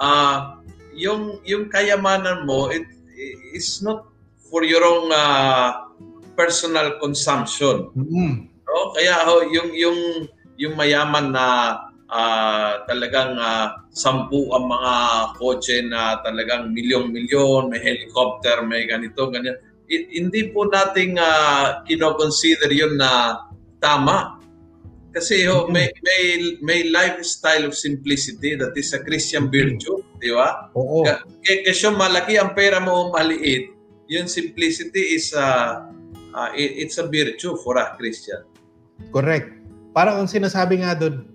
ah 0.00 0.55
yung 0.96 1.44
yung 1.44 1.68
kayamanan 1.68 2.48
mo 2.48 2.72
it 2.72 2.88
is 3.52 3.84
not 3.84 4.08
for 4.48 4.64
your 4.64 4.82
own 4.82 5.12
ah, 5.12 5.88
personal 6.36 6.96
consumption. 7.00 7.88
Mm. 7.96 8.48
No? 8.64 8.92
Kaya 8.92 9.24
ho, 9.24 9.44
yung 9.48 9.70
yung 9.72 9.98
yung 10.56 10.74
mayaman 10.76 11.32
na 11.32 11.46
ah, 12.08 12.84
talagang 12.88 13.36
ah, 13.36 13.86
sampu 13.96 14.52
ang 14.52 14.68
mga 14.68 14.92
kotse 15.40 15.80
na 15.88 16.20
talagang 16.20 16.68
milyong-milyon, 16.76 17.72
may 17.72 17.80
helicopter, 17.80 18.60
may 18.68 18.84
ganito, 18.84 19.32
ganyan. 19.32 19.56
I- 19.88 20.20
hindi 20.20 20.52
po 20.52 20.68
nating 20.68 21.16
uh, 21.16 21.80
kino-consider 21.88 22.68
yun 22.76 23.00
na 23.00 23.40
tama. 23.80 24.36
Kasi 25.16 25.48
ho, 25.48 25.64
Mhm. 25.64 25.72
may, 25.72 25.88
may, 26.04 26.22
may 26.60 26.80
lifestyle 26.92 27.64
of 27.64 27.72
simplicity 27.72 28.52
that 28.52 28.76
is 28.76 28.92
a 28.92 29.00
Christian 29.00 29.48
virtue, 29.48 29.96
di 30.26 30.34
ba? 30.34 30.74
Oo. 30.74 31.06
Kaya 31.06 31.58
kasi 31.62 31.86
malaki 31.94 32.34
ang 32.34 32.50
pera 32.58 32.82
mo 32.82 32.90
o 32.90 33.02
maliit, 33.14 33.70
yung 34.10 34.26
simplicity 34.26 35.14
is 35.14 35.30
a, 35.30 35.46
uh, 36.34 36.50
it- 36.58 36.82
it's 36.82 36.98
a 36.98 37.06
virtue 37.06 37.54
for 37.62 37.78
a 37.78 37.94
Christian. 37.94 38.42
Correct. 39.14 39.54
Parang 39.94 40.26
ang 40.26 40.28
sinasabi 40.28 40.82
nga 40.82 40.98
doon, 40.98 41.26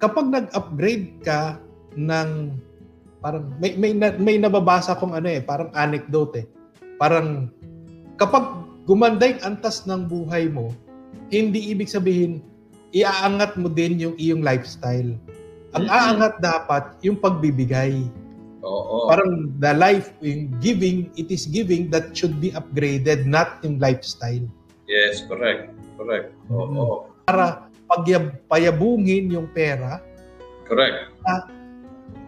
kapag 0.00 0.26
nag-upgrade 0.32 1.20
ka 1.20 1.60
ng 1.94 2.56
parang 3.22 3.54
may 3.62 3.78
may 3.78 3.94
may 4.18 4.34
nababasa 4.34 4.98
kong 4.98 5.14
ano 5.14 5.30
eh, 5.30 5.38
parang 5.38 5.70
anecdote 5.78 6.42
eh. 6.42 6.46
Parang 6.98 7.46
kapag 8.18 8.66
gumanda 8.82 9.30
yung 9.30 9.42
antas 9.46 9.86
ng 9.86 10.10
buhay 10.10 10.50
mo, 10.50 10.74
hindi 11.30 11.70
ibig 11.70 11.86
sabihin 11.86 12.42
iaangat 12.90 13.54
mo 13.56 13.70
din 13.70 14.02
yung 14.02 14.16
iyong 14.18 14.42
lifestyle. 14.42 15.14
Ang 15.72 15.86
Mhm. 15.86 15.94
aangat 15.94 16.34
dapat 16.42 16.84
yung 17.06 17.16
pagbibigay. 17.16 18.04
Oo. 18.62 19.10
Parang 19.10 19.50
the 19.58 19.72
life, 19.74 20.14
yung 20.22 20.54
giving, 20.62 21.10
it 21.18 21.28
is 21.28 21.50
giving 21.50 21.90
that 21.90 22.14
should 22.14 22.38
be 22.38 22.54
upgraded, 22.54 23.26
not 23.26 23.58
yung 23.66 23.82
lifestyle. 23.82 24.46
Yes, 24.86 25.26
correct. 25.26 25.74
Correct. 25.98 26.30
Oo. 26.50 27.10
Para 27.26 27.66
pagyab, 27.90 28.38
payabungin 28.46 29.30
yung 29.30 29.50
pera, 29.50 29.98
Correct. 30.64 31.10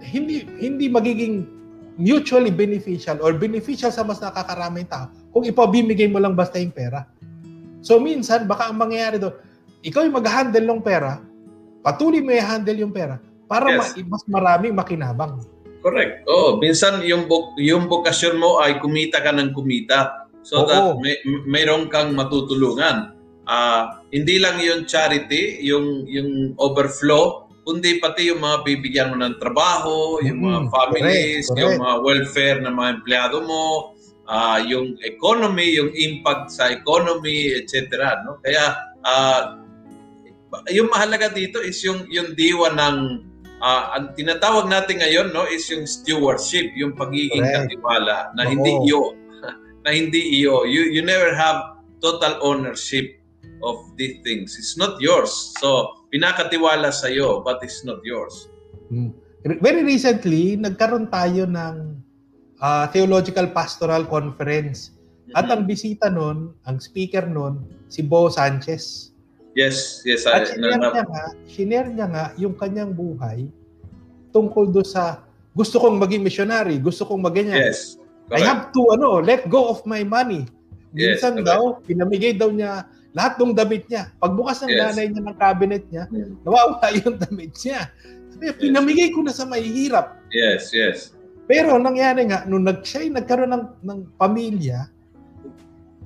hindi 0.05 0.45
hindi 0.61 0.87
magiging 0.91 1.49
mutually 1.97 2.51
beneficial 2.51 3.23
or 3.23 3.33
beneficial 3.39 3.89
sa 3.95 4.03
mas 4.03 4.19
nakakaraming 4.19 4.85
tao 4.85 5.09
kung 5.31 5.47
ipabimigay 5.47 6.11
mo 6.11 6.19
lang 6.19 6.35
basta 6.35 6.59
yung 6.59 6.75
pera. 6.75 7.07
So 7.81 8.03
minsan, 8.03 8.51
baka 8.51 8.69
ang 8.69 8.77
mangyayari 8.81 9.23
doon, 9.23 9.35
ikaw 9.85 10.03
yung 10.03 10.17
mag-handle 10.19 10.67
ng 10.67 10.83
pera, 10.83 11.23
patuloy 11.81 12.21
mo 12.25 12.33
i-handle 12.35 12.81
yung 12.81 12.93
pera 12.93 13.21
para 13.47 13.71
Yes. 13.71 13.95
ma- 14.03 14.17
mas 14.17 14.23
maraming 14.27 14.75
makinabang. 14.75 15.41
Correct. 15.85 16.25
Oo, 16.25 16.57
minsan 16.57 17.05
yung 17.05 17.29
buk- 17.29 17.61
yung 17.61 17.93
bokasyon 17.93 18.41
mo 18.41 18.57
ay 18.57 18.81
kumita 18.81 19.21
ka 19.21 19.37
ng 19.37 19.53
kumita 19.53 20.25
so 20.41 20.65
Oo. 20.65 20.69
that 20.69 20.85
may 21.05 21.17
mayroon 21.45 21.93
kang 21.93 22.17
matutulungan. 22.17 23.13
Ah, 23.45 24.01
hindi 24.09 24.41
lang 24.41 24.57
yung 24.65 24.89
charity, 24.89 25.61
yung 25.61 26.09
yung 26.09 26.57
overflow, 26.57 27.45
kundi 27.69 28.01
pati 28.01 28.33
yung 28.33 28.41
mga 28.41 28.65
bibigyan 28.65 29.13
mo 29.13 29.21
ng 29.21 29.37
trabaho, 29.37 30.17
yung 30.25 30.41
mga 30.41 30.61
Mm, 30.65 30.69
families, 30.73 31.45
correct, 31.49 31.61
yung 31.61 31.75
correct. 31.77 31.85
mga 31.85 31.97
welfare 32.01 32.59
ng 32.65 32.75
mga 32.77 32.91
empleyado 33.01 33.37
mo, 33.45 33.65
ah, 34.25 34.57
yung 34.65 34.97
economy, 35.05 35.77
yung 35.77 35.93
impact 35.93 36.49
sa 36.49 36.73
economy, 36.73 37.53
etc. 37.61 37.93
No? 38.25 38.41
Kaya 38.41 38.73
ah, 39.05 39.61
yung 40.73 40.89
mahalaga 40.89 41.29
dito 41.29 41.61
is 41.61 41.77
yung 41.85 42.09
yung 42.09 42.33
diwa 42.33 42.73
ng 42.73 42.97
ah, 43.65 43.97
ang 43.97 44.13
tinatawag 44.13 44.69
natin 44.69 45.01
ngayon 45.01 45.33
no 45.33 45.49
is 45.49 45.65
yung 45.73 45.89
stewardship, 45.89 46.69
yung 46.77 46.93
pagiging 46.93 47.41
Correct. 47.41 47.73
katiwala 47.73 48.29
na 48.37 48.45
Oo. 48.45 48.51
hindi 48.53 48.73
iyo 48.85 49.17
na 49.85 49.91
hindi 49.91 50.45
iyo. 50.45 50.69
You 50.69 50.93
you 50.93 51.01
never 51.01 51.33
have 51.33 51.81
total 52.05 52.37
ownership 52.45 53.17
of 53.65 53.81
these 53.97 54.21
things. 54.21 54.61
It's 54.61 54.77
not 54.77 55.01
yours. 55.01 55.57
So, 55.57 55.97
pinakatiwala 56.13 56.93
sa 56.93 57.09
iyo 57.09 57.41
but 57.41 57.65
it's 57.65 57.81
not 57.89 58.05
yours. 58.05 58.53
Mm. 58.93 59.17
Very 59.61 59.85
recently, 59.85 60.57
nagkaroon 60.61 61.09
tayo 61.09 61.49
ng 61.49 62.05
ah, 62.61 62.89
Theological 62.93 63.49
Pastoral 63.57 64.05
Conference. 64.05 64.93
At 65.33 65.49
ang 65.49 65.65
bisita 65.65 66.13
nun, 66.13 66.53
ang 66.69 66.77
speaker 66.79 67.25
nun, 67.25 67.65
si 67.89 68.05
Bo 68.05 68.29
Sanchez. 68.29 69.14
Yes, 69.55 70.03
yes. 70.03 70.27
At 70.27 70.51
I, 70.51 70.59
shinare 70.59 70.79
na, 70.79 70.91
niya 70.91 71.05
nga, 71.07 71.25
shinare 71.47 71.89
niya 71.91 72.07
nga 72.11 72.25
yung 72.35 72.55
kanyang 72.55 72.91
buhay 72.91 73.47
tungkol 74.35 74.67
do 74.69 74.83
sa 74.83 75.23
gusto 75.55 75.79
kong 75.79 75.95
maging 75.97 76.27
missionary, 76.27 76.83
gusto 76.83 77.07
kong 77.07 77.23
maganyan. 77.23 77.71
yes. 77.71 77.95
I 78.33 78.41
Correct. 78.41 78.47
have 78.49 78.63
to 78.73 78.81
ano, 78.97 79.21
let 79.21 79.47
go 79.47 79.69
of 79.69 79.85
my 79.85 80.01
money. 80.03 80.49
Yes, 80.91 81.21
Minsan 81.21 81.39
correct. 81.39 81.47
daw, 81.47 81.61
pinamigay 81.85 82.33
daw 82.35 82.49
niya 82.51 82.89
lahat 83.15 83.39
ng 83.39 83.55
damit 83.55 83.87
niya. 83.87 84.11
Pagbukas 84.19 84.65
ng 84.65 84.73
Yes. 84.75 84.81
nanay 84.91 85.07
niya 85.13 85.23
ng 85.23 85.37
cabinet 85.39 85.85
niya, 85.87 86.05
Mm. 86.11 86.35
nawawala 86.43 86.87
yung 87.05 87.17
damit 87.21 87.53
niya. 87.61 87.81
Sabi, 88.35 88.51
pinamigay 88.59 89.15
ko 89.15 89.23
na 89.23 89.31
sa 89.31 89.47
mahihirap. 89.47 90.19
Yes, 90.35 90.73
yes. 90.75 91.13
Pero 91.47 91.77
nangyari 91.79 92.27
nga, 92.27 92.43
nung 92.49 92.65
nag, 92.65 92.83
siya 92.83 93.05
ay 93.07 93.13
nagkaroon 93.13 93.53
ng, 93.53 93.65
ng 93.85 93.99
pamilya, 94.19 94.89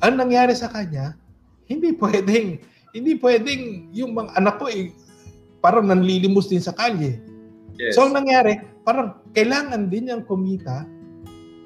ang 0.03 0.15
nangyari 0.19 0.53
sa 0.53 0.69
kanya, 0.69 1.15
hindi 1.65 1.95
pwedeng, 1.97 2.59
hindi 2.93 3.17
pwedeng 3.21 3.93
yung 3.93 4.13
mga 4.17 4.31
anak 4.39 4.57
ko 4.61 4.67
eh, 4.71 4.93
parang 5.61 5.89
nanlilimos 5.89 6.49
din 6.49 6.63
sa 6.63 6.73
kalye. 6.73 7.19
Yes. 7.79 7.95
So 7.95 8.07
ang 8.07 8.15
nangyari, 8.15 8.59
parang 8.83 9.23
kailangan 9.37 9.87
din 9.87 10.11
niyang 10.11 10.27
kumita 10.27 10.87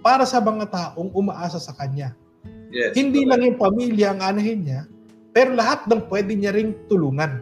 para 0.03 0.27
sa 0.27 0.43
mga 0.43 0.69
taong 0.69 1.15
umaasa 1.15 1.57
sa 1.63 1.73
kanya. 1.79 2.13
yes. 2.75 2.93
Hindi 2.93 3.25
correct. 3.25 3.31
lang 3.31 3.41
yung 3.47 3.59
pamilya 3.59 4.07
ang 4.13 4.21
anahin 4.21 4.61
niya, 4.67 4.81
pero 5.31 5.55
lahat 5.57 5.87
ng 5.89 6.11
pwede 6.11 6.37
niya 6.37 6.53
ring 6.53 6.75
tulungan. 6.91 7.41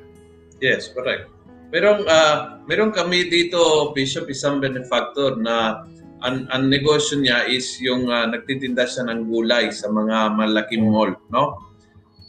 Yes, 0.60 0.92
correct. 0.92 1.32
Merong 1.70 2.02
ah 2.10 2.60
merong 2.66 2.92
kami 2.92 3.30
dito 3.30 3.90
Bishop 3.94 4.26
isang 4.26 4.58
benefactor 4.58 5.38
na 5.38 5.86
ang, 6.20 6.44
ang 6.52 6.68
negosyo 6.68 7.16
niya 7.16 7.48
is 7.48 7.80
yung 7.80 8.12
ah, 8.12 8.28
nagtitinda 8.28 8.84
siya 8.84 9.08
ng 9.08 9.24
gulay 9.26 9.72
sa 9.72 9.88
mga 9.88 10.36
malaking 10.36 10.84
mall, 10.84 11.16
no? 11.32 11.69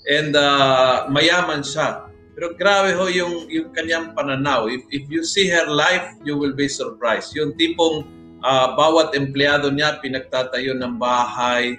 And 0.09 0.33
uh, 0.33 1.05
mayaman 1.09 1.61
siya. 1.61 2.09
Pero 2.31 2.55
grabe 2.55 2.95
ho 2.95 3.05
yung, 3.11 3.45
yung 3.51 3.69
kanyang 3.75 4.15
pananaw. 4.15 4.71
If, 4.71 4.81
if 4.89 5.05
you 5.11 5.21
see 5.21 5.51
her 5.51 5.67
life, 5.67 6.15
you 6.23 6.39
will 6.39 6.55
be 6.55 6.65
surprised. 6.71 7.35
Yung 7.37 7.53
tipong 7.59 8.07
uh, 8.41 8.73
bawat 8.73 9.13
empleyado 9.13 9.69
niya 9.69 9.99
pinagtatayo 9.99 10.73
ng 10.79 10.97
bahay, 10.97 11.77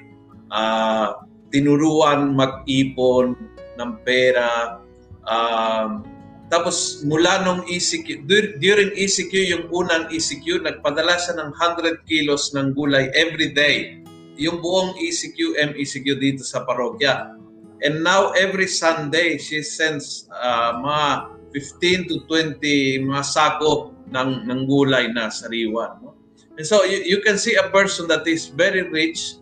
uh, 0.53 1.19
tinuruan 1.51 2.37
mag-ipon 2.37 3.35
ng 3.81 3.91
pera, 4.07 4.79
um, 5.27 6.05
tapos 6.53 7.01
mula 7.09 7.41
nung 7.49 7.65
ECQ, 7.65 8.29
during 8.61 8.93
ECQ, 8.93 9.33
yung 9.57 9.65
unang 9.73 10.13
ECQ, 10.13 10.61
nagpadala 10.61 11.17
siya 11.17 11.41
ng 11.41 11.51
100 11.57 12.05
kilos 12.05 12.53
ng 12.53 12.77
gulay 12.77 13.09
every 13.17 13.57
day. 13.57 14.05
Yung 14.37 14.61
buong 14.61 14.93
ECQ, 15.01 15.57
MECQ 15.73 16.07
dito 16.21 16.45
sa 16.45 16.61
parokya. 16.69 17.41
And 17.83 18.07
now 18.07 18.31
every 18.39 18.71
Sunday, 18.71 19.39
she 19.43 19.63
sends 19.67 20.31
uh, 20.31 20.79
mga 20.79 21.07
15 21.51 22.09
to 22.09 22.17
20 22.31 23.11
mga 23.11 23.25
sako 23.27 23.93
ng, 24.09 24.47
ng 24.47 24.61
gulay 24.71 25.11
na 25.11 25.29
sariwa. 25.29 25.99
No? 25.99 26.15
And 26.57 26.65
so 26.65 26.87
you, 26.87 27.03
you 27.03 27.19
can 27.21 27.37
see 27.37 27.59
a 27.59 27.69
person 27.75 28.07
that 28.09 28.25
is 28.31 28.47
very 28.49 28.87
rich 28.87 29.37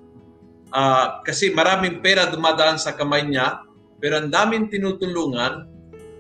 uh, 0.73 1.21
kasi 1.23 1.53
maraming 1.53 2.01
pera 2.01 2.27
dumadaan 2.33 2.81
sa 2.81 2.97
kamay 2.97 3.29
niya, 3.29 3.61
pero 4.01 4.19
ang 4.19 4.33
daming 4.33 4.73
tinutulungan 4.73 5.71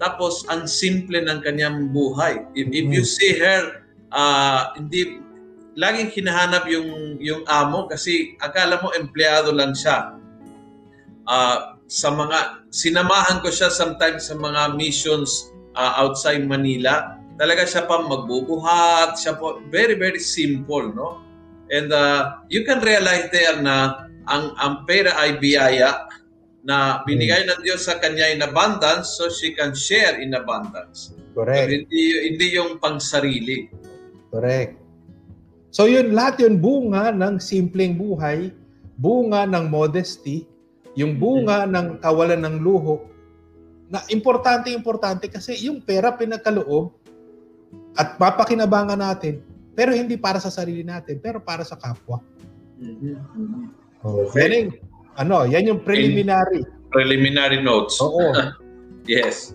tapos, 0.00 0.48
ang 0.48 0.64
simple 0.64 1.20
ng 1.20 1.44
kanyang 1.44 1.92
buhay. 1.92 2.48
If, 2.56 2.72
if 2.72 2.86
you 2.88 3.04
mm. 3.04 3.12
see 3.20 3.36
her, 3.36 3.84
uh, 4.08 4.72
hindi, 4.72 5.20
laging 5.76 6.08
hinahanap 6.16 6.64
yung, 6.72 7.20
yung 7.20 7.44
amo 7.44 7.84
kasi 7.84 8.32
akala 8.40 8.80
mo 8.80 8.96
empleyado 8.96 9.52
lang 9.52 9.76
siya. 9.76 10.16
Uh, 11.28 11.76
sa 11.90 12.14
mga, 12.14 12.70
sinamahan 12.70 13.42
ko 13.42 13.50
siya 13.50 13.66
sometimes 13.66 14.30
sa 14.30 14.38
mga 14.38 14.78
missions 14.78 15.50
uh, 15.74 15.98
outside 15.98 16.46
Manila. 16.46 17.18
Talaga 17.34 17.66
siya 17.66 17.90
pa 17.90 17.98
magbubuhat, 17.98 19.18
siya 19.18 19.34
po, 19.34 19.58
very, 19.74 19.98
very 19.98 20.22
simple, 20.22 20.86
no? 20.94 21.18
And 21.74 21.90
uh, 21.90 22.46
you 22.46 22.62
can 22.62 22.78
realize 22.78 23.26
there 23.34 23.58
na 23.58 24.06
ang, 24.30 24.54
ang 24.62 24.86
pera 24.86 25.18
ay 25.18 25.42
biyaya 25.42 26.06
na 26.62 27.02
binigay 27.08 27.42
ng 27.48 27.58
Diyos 27.66 27.88
sa 27.88 27.98
kanya 27.98 28.30
in 28.30 28.44
abundance 28.44 29.18
so 29.18 29.26
she 29.32 29.56
can 29.56 29.74
share 29.74 30.22
in 30.22 30.36
abundance. 30.38 31.10
Correct. 31.34 31.58
So, 31.58 31.74
hindi, 31.74 32.02
hindi 32.30 32.46
yung 32.54 32.78
pangsarili. 32.78 33.58
Correct. 34.30 34.78
So 35.70 35.86
yun, 35.86 36.10
lahat 36.10 36.42
yun 36.42 36.58
bunga 36.58 37.14
ng 37.14 37.38
simpleng 37.38 37.94
buhay, 37.94 38.50
bunga 38.98 39.46
ng 39.46 39.70
modesty, 39.70 40.49
yung 40.98 41.18
bunga 41.18 41.64
mm-hmm. 41.64 41.74
ng 41.74 41.86
kawalan 42.02 42.40
ng 42.46 42.56
luho, 42.62 43.06
na 43.90 44.02
importante-importante 44.06 45.26
kasi 45.26 45.66
yung 45.66 45.82
pera 45.82 46.14
pinagkaloob 46.14 46.94
at 47.98 48.14
mapakinabangan 48.18 48.98
natin, 48.98 49.42
pero 49.74 49.90
hindi 49.90 50.14
para 50.14 50.38
sa 50.38 50.50
sarili 50.50 50.86
natin, 50.86 51.18
pero 51.18 51.42
para 51.42 51.66
sa 51.66 51.74
kapwa. 51.74 52.22
Mm-hmm. 52.78 54.06
Oh, 54.06 54.24
okay 54.30 54.70
ano, 55.20 55.44
yan 55.44 55.68
yung 55.68 55.80
preliminary. 55.82 56.62
Preliminary 56.88 57.60
notes. 57.60 58.00
Oo. 58.00 58.32
yes. 59.10 59.52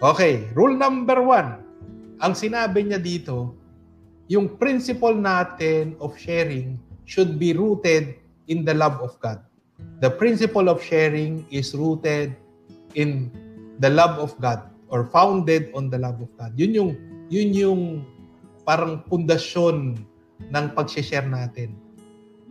Okay, 0.00 0.48
rule 0.56 0.72
number 0.72 1.20
one. 1.20 1.60
Ang 2.22 2.32
sinabi 2.32 2.86
niya 2.86 2.96
dito, 2.96 3.52
yung 4.32 4.56
principle 4.60 5.16
natin 5.16 5.92
of 6.00 6.14
sharing 6.16 6.80
should 7.08 7.40
be 7.40 7.52
rooted 7.56 8.16
in 8.48 8.64
the 8.64 8.72
love 8.72 9.00
of 9.04 9.16
God. 9.20 9.44
The 9.98 10.10
principle 10.10 10.70
of 10.70 10.78
sharing 10.78 11.46
is 11.50 11.74
rooted 11.74 12.34
in 12.94 13.30
the 13.78 13.90
love 13.90 14.18
of 14.18 14.34
God 14.38 14.62
or 14.88 15.06
founded 15.10 15.70
on 15.74 15.90
the 15.90 15.98
love 15.98 16.18
of 16.22 16.30
God. 16.38 16.54
Yun 16.54 16.72
yung 16.74 16.90
yun 17.28 17.50
yung 17.52 17.82
parang 18.64 19.04
pundasyon 19.06 19.96
ng 20.48 20.66
pag-share 20.72 21.26
natin. 21.26 21.76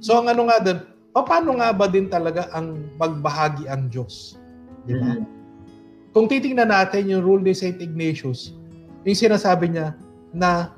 So 0.03 0.17
ang 0.17 0.29
ano 0.29 0.49
nga 0.49 0.57
doon, 0.61 0.79
paano 1.13 1.57
nga 1.57 1.73
ba 1.73 1.89
din 1.89 2.09
talaga 2.11 2.49
ang 2.53 2.89
magbahagi 2.99 3.65
ang 3.65 3.89
Diyos? 3.89 4.37
Di 4.85 4.93
ba? 4.97 5.17
Mm-hmm. 5.17 5.25
Kung 6.13 6.25
titingnan 6.25 6.73
natin 6.73 7.09
yung 7.13 7.21
rule 7.21 7.45
ni 7.45 7.53
St. 7.53 7.77
Ignatius, 7.77 8.53
yung 9.05 9.17
sinasabi 9.17 9.69
niya 9.69 9.93
na 10.33 10.73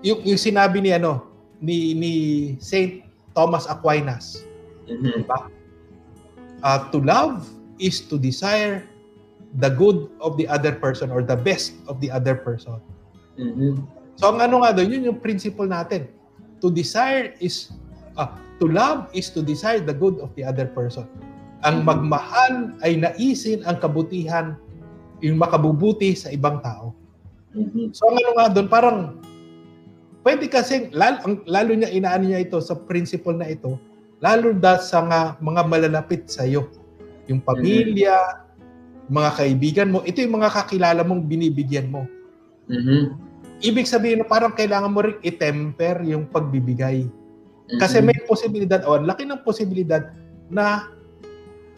yung, 0.00 0.24
yung 0.24 0.40
sinabi 0.40 0.80
ni 0.80 0.96
ano 0.96 1.28
ni 1.60 1.92
ni 1.92 2.12
St. 2.56 3.04
Thomas 3.36 3.68
Aquinas. 3.68 4.44
Mm-hmm. 4.90 5.22
Diba? 5.22 5.38
Uh, 6.66 6.80
to 6.90 6.98
love 6.98 7.46
is 7.78 8.02
to 8.10 8.18
desire 8.18 8.84
the 9.62 9.70
good 9.70 10.10
of 10.18 10.36
the 10.36 10.50
other 10.50 10.74
person 10.74 11.14
or 11.14 11.22
the 11.22 11.38
best 11.38 11.78
of 11.86 12.02
the 12.02 12.10
other 12.10 12.34
person. 12.34 12.82
Mm-hmm. 13.38 13.80
So 14.18 14.34
ang 14.34 14.42
ano 14.42 14.66
nga 14.66 14.74
doon, 14.74 14.90
yun 14.90 15.02
yung 15.14 15.20
principle 15.22 15.70
natin. 15.70 16.10
To 16.60 16.68
desire 16.68 17.32
is 17.40 17.72
uh, 18.20 18.28
To 18.60 18.68
love 18.68 19.08
is 19.16 19.32
to 19.32 19.40
desire 19.40 19.80
the 19.80 19.96
good 19.96 20.20
of 20.20 20.36
the 20.36 20.44
other 20.44 20.68
person. 20.68 21.08
Ang 21.64 21.80
magmahal 21.80 22.76
ay 22.84 23.00
naisin 23.00 23.64
ang 23.64 23.80
kabutihan, 23.80 24.52
yung 25.24 25.40
makabubuti 25.40 26.12
sa 26.12 26.28
ibang 26.28 26.60
tao. 26.60 26.92
Mm-hmm. 27.56 27.96
So 27.96 28.04
ang 28.12 28.20
ano 28.20 28.30
nga 28.36 28.46
doon, 28.52 28.68
parang 28.68 28.98
pwede 30.20 30.44
kasi, 30.52 30.92
lalo, 30.92 31.40
lalo 31.48 31.72
niya 31.72 31.88
inaano 31.88 32.28
niya 32.28 32.44
ito 32.44 32.60
sa 32.60 32.76
principle 32.76 33.32
na 33.32 33.48
ito, 33.48 33.80
lalo 34.20 34.52
da 34.52 34.76
sa 34.78 35.00
nga, 35.08 35.22
mga 35.40 35.62
malalapit 35.66 36.28
sa 36.28 36.44
iyo. 36.44 36.68
Yung 37.26 37.40
pamilya, 37.40 38.16
mm-hmm. 38.16 39.08
mga 39.08 39.30
kaibigan 39.36 39.88
mo, 39.90 40.04
ito 40.04 40.20
yung 40.20 40.40
mga 40.40 40.52
kakilala 40.52 41.00
mong 41.02 41.24
binibigyan 41.24 41.88
mo. 41.88 42.04
Mm-hmm. 42.68 43.02
Ibig 43.60 43.88
sabihin 43.88 44.24
na 44.24 44.28
parang 44.28 44.52
kailangan 44.56 44.92
mo 44.92 45.00
rin 45.04 45.16
i-temper 45.24 46.04
yung 46.04 46.28
pagbibigay. 46.28 47.08
Kasi 47.78 48.02
may 48.02 48.16
posibilidad, 48.26 48.82
o 48.82 48.98
oh, 48.98 49.00
laki 49.00 49.22
ng 49.22 49.46
posibilidad 49.46 50.10
na 50.50 50.90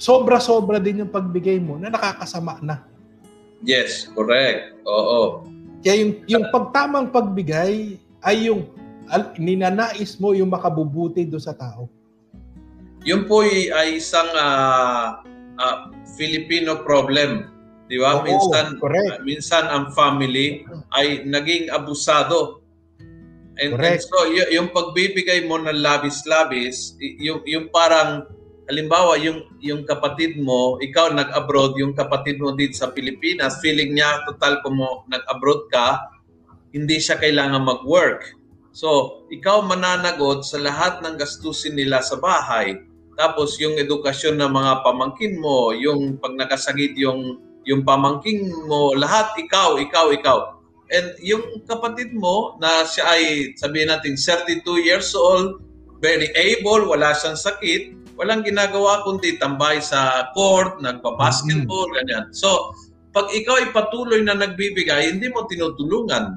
sobra-sobra 0.00 0.80
din 0.80 1.04
yung 1.04 1.12
pagbigay 1.12 1.60
mo 1.60 1.76
na 1.76 1.92
nakakasama 1.92 2.58
na. 2.64 2.80
Yes, 3.62 4.10
correct. 4.16 4.82
Oo. 4.88 5.46
Kaya 5.84 5.94
yung, 6.00 6.12
yung 6.26 6.44
pagtamang 6.48 7.12
pagbigay 7.12 8.00
ay 8.24 8.36
yung 8.48 8.66
al, 9.10 9.34
ninanais 9.36 10.16
mo 10.16 10.32
yung 10.32 10.48
makabubuti 10.48 11.26
do 11.28 11.36
sa 11.36 11.52
tao. 11.52 11.90
Yun 13.02 13.26
po 13.26 13.42
ay 13.46 13.98
isang 13.98 14.30
uh, 14.34 15.20
uh, 15.58 15.76
Filipino 16.14 16.82
problem. 16.86 17.50
Di 17.90 17.98
ba? 18.00 18.22
minsan, 18.24 18.78
uh, 18.78 19.20
minsan 19.26 19.64
ang 19.68 19.90
family 19.92 20.64
ay 20.94 21.26
naging 21.28 21.68
abusado 21.68 22.62
And, 23.60 23.76
and 23.76 24.00
so, 24.00 24.16
y- 24.32 24.48
yung 24.56 24.72
pagbibigay 24.72 25.44
mo 25.44 25.60
ng 25.60 25.84
labis-labis, 25.84 26.96
yung, 27.20 27.44
yung 27.44 27.68
parang, 27.68 28.24
halimbawa, 28.72 29.20
yung, 29.20 29.44
yung 29.60 29.84
kapatid 29.84 30.40
mo, 30.40 30.80
ikaw 30.80 31.12
nag-abroad, 31.12 31.76
yung 31.76 31.92
kapatid 31.92 32.40
mo 32.40 32.56
dito 32.56 32.80
sa 32.80 32.88
Pilipinas, 32.88 33.60
feeling 33.60 33.92
niya, 33.92 34.24
total 34.24 34.64
kung 34.64 34.80
mo 34.80 35.04
nag-abroad 35.12 35.68
ka, 35.68 36.00
hindi 36.72 36.96
siya 36.96 37.20
kailangan 37.20 37.60
mag-work. 37.60 38.32
So, 38.72 39.20
ikaw 39.28 39.60
mananagot 39.68 40.48
sa 40.48 40.56
lahat 40.56 41.04
ng 41.04 41.20
gastusin 41.20 41.76
nila 41.76 42.00
sa 42.00 42.16
bahay. 42.16 42.80
Tapos, 43.16 43.60
yung 43.60 43.76
edukasyon 43.76 44.40
ng 44.40 44.52
mga 44.52 44.72
pamangkin 44.82 45.36
mo, 45.36 45.76
yung 45.76 46.16
pag 46.16 46.32
nakasagit 46.36 46.96
yung, 46.96 47.38
yung 47.68 47.84
pamangkin 47.84 48.48
mo, 48.66 48.96
lahat 48.96 49.36
ikaw, 49.38 49.76
ikaw, 49.78 50.10
ikaw 50.10 50.62
And 50.92 51.16
yung 51.24 51.64
kapatid 51.64 52.12
mo 52.12 52.60
na 52.60 52.84
siya 52.84 53.16
ay 53.16 53.22
sabihin 53.56 53.88
natin 53.88 54.20
32 54.20 54.60
years 54.84 55.16
old, 55.16 55.64
very 56.04 56.28
able, 56.36 56.84
wala 56.84 57.16
siyang 57.16 57.40
sakit, 57.40 58.12
walang 58.20 58.44
ginagawa 58.44 59.00
kundi 59.00 59.40
tambay 59.40 59.80
sa 59.80 60.28
court, 60.36 60.84
nagpa-basketball, 60.84 61.88
mm-hmm. 61.88 62.04
ganyan. 62.04 62.24
So, 62.36 62.76
pag 63.16 63.32
ikaw 63.32 63.64
ay 63.64 63.72
patuloy 63.72 64.20
na 64.20 64.36
nagbibigay, 64.36 65.16
hindi 65.16 65.32
mo 65.32 65.48
tinutulungan. 65.48 66.36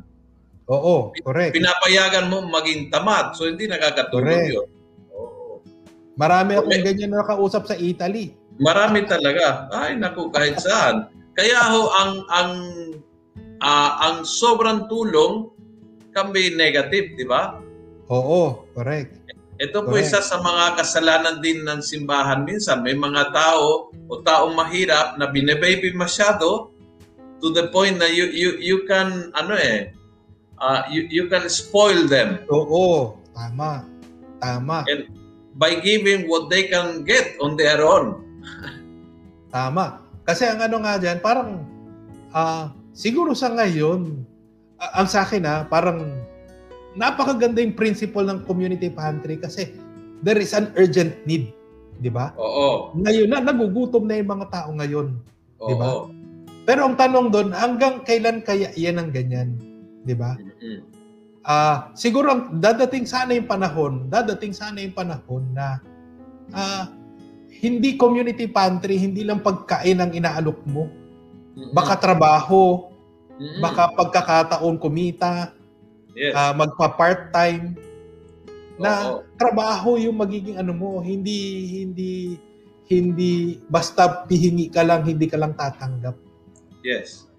Oo, 0.72 1.12
correct. 1.20 1.52
Pinapayagan 1.52 2.32
mo 2.32 2.48
maging 2.48 2.88
tamad. 2.88 3.36
So, 3.36 3.52
hindi 3.52 3.68
nakakatulong 3.68 4.56
yun. 4.56 4.68
Marami 6.15 6.56
akong 6.56 6.84
ganyan 6.84 7.12
na 7.12 7.23
nakausap 7.23 7.67
sa 7.67 7.75
Italy. 7.75 8.32
Marami 8.60 9.04
talaga. 9.04 9.67
Ay, 9.75 9.99
naku, 9.99 10.32
kahit 10.32 10.60
saan. 10.63 11.12
Kaya 11.36 11.60
ho, 11.75 11.91
ang, 11.91 12.12
ang 12.32 12.51
uh, 13.60 13.91
ang 13.99 14.15
sobrang 14.23 14.88
tulong 14.88 15.51
can 16.15 16.32
be 16.32 16.56
negative, 16.56 17.12
di 17.19 17.28
ba? 17.28 17.60
Oo, 18.08 18.63
correct. 18.71 19.28
Ito 19.60 19.88
po 19.88 19.95
correct. 19.95 20.12
isa 20.12 20.19
sa 20.23 20.39
mga 20.39 20.80
kasalanan 20.80 21.39
din 21.39 21.63
ng 21.63 21.80
simbahan 21.80 22.43
minsan. 22.47 22.84
May 22.84 22.95
mga 22.95 23.32
tao 23.32 23.91
o 23.91 24.19
taong 24.23 24.56
mahirap 24.56 25.15
na 25.19 25.32
bine-baby 25.32 25.95
masyado 25.95 26.71
to 27.39 27.51
the 27.51 27.67
point 27.71 27.99
na 27.99 28.08
you 28.08 28.32
you 28.32 28.56
you 28.63 28.78
can 28.88 29.32
ano 29.36 29.56
eh 29.60 29.91
uh, 30.60 30.88
you 30.91 31.08
you 31.12 31.25
can 31.32 31.47
spoil 31.47 32.08
them. 32.08 32.43
Oo, 32.51 33.15
tama. 33.32 33.88
Tama. 34.39 34.84
And 34.91 35.08
by 35.56 35.80
giving 35.80 36.28
what 36.28 36.52
they 36.52 36.68
can 36.68 37.08
get 37.08 37.39
on 37.39 37.56
their 37.56 37.80
own. 37.80 38.20
Tama. 39.50 40.04
Kasi 40.28 40.44
ang 40.44 40.60
ano 40.60 40.84
nga 40.84 41.00
dyan, 41.00 41.24
parang 41.24 41.63
uh, 42.36 42.68
siguro 42.91 43.32
sa 43.32 43.52
ngayon, 43.56 44.26
uh, 44.78 44.91
ang 45.00 45.08
sa 45.08 45.24
akin 45.24 45.48
ha, 45.48 45.63
parang 45.63 46.12
napakaganda 47.00 47.63
yung 47.63 47.76
principle 47.76 48.28
ng 48.28 48.44
community 48.44 48.91
pantry 48.91 49.39
kasi 49.39 49.72
there 50.24 50.39
is 50.39 50.52
an 50.52 50.76
urgent 50.76 51.15
need. 51.24 51.56
Di 51.96 52.12
ba? 52.12 52.36
Oo. 52.36 52.91
Ngayon 53.00 53.32
na, 53.32 53.39
nagugutom 53.39 54.04
na 54.04 54.20
yung 54.20 54.32
mga 54.36 54.48
tao 54.52 54.70
ngayon. 54.76 55.15
Oo. 55.63 55.70
Di 55.72 55.74
ba? 55.80 55.88
Pero 56.65 56.89
ang 56.89 56.98
tanong 56.98 57.30
doon, 57.30 57.50
hanggang 57.54 58.02
kailan 58.04 58.41
kaya 58.44 58.74
yan 58.76 59.00
ang 59.00 59.13
ganyan? 59.13 59.56
Di 60.04 60.18
ba? 60.18 60.36
Mm-hmm. 60.36 60.95
Uh, 61.46 61.94
siguro 61.94 62.50
dadating 62.58 63.06
sana 63.06 63.38
yung 63.38 63.46
panahon, 63.46 64.10
dadating 64.10 64.50
sana 64.50 64.82
yung 64.82 64.98
panahon 64.98 65.46
na 65.54 65.78
uh, 66.50 66.90
hindi 67.62 67.94
community 68.02 68.50
pantry, 68.50 68.98
hindi 68.98 69.22
lang 69.22 69.46
pagkain 69.46 70.02
ang 70.02 70.10
inaalok 70.10 70.58
mo. 70.66 70.90
Baka 71.72 72.02
trabaho, 72.02 72.90
baka 73.62 73.94
pagkakataon 73.94 74.76
kumita, 74.82 75.54
yes. 76.18 76.34
uh, 76.34 76.52
magpa-part-time 76.58 77.78
na 78.76 78.92
Oo. 79.08 79.24
trabaho 79.40 79.96
yung 79.96 80.20
magiging 80.20 80.60
ano 80.60 80.76
mo, 80.76 81.00
hindi 81.00 81.70
hindi 81.86 82.36
hindi 82.92 83.62
basta 83.72 84.28
pihingi 84.28 84.68
ka 84.74 84.84
lang, 84.84 85.08
hindi 85.08 85.30
ka 85.30 85.38
lang 85.40 85.56
tatanggap. 85.56 86.18
Yes. 86.84 87.30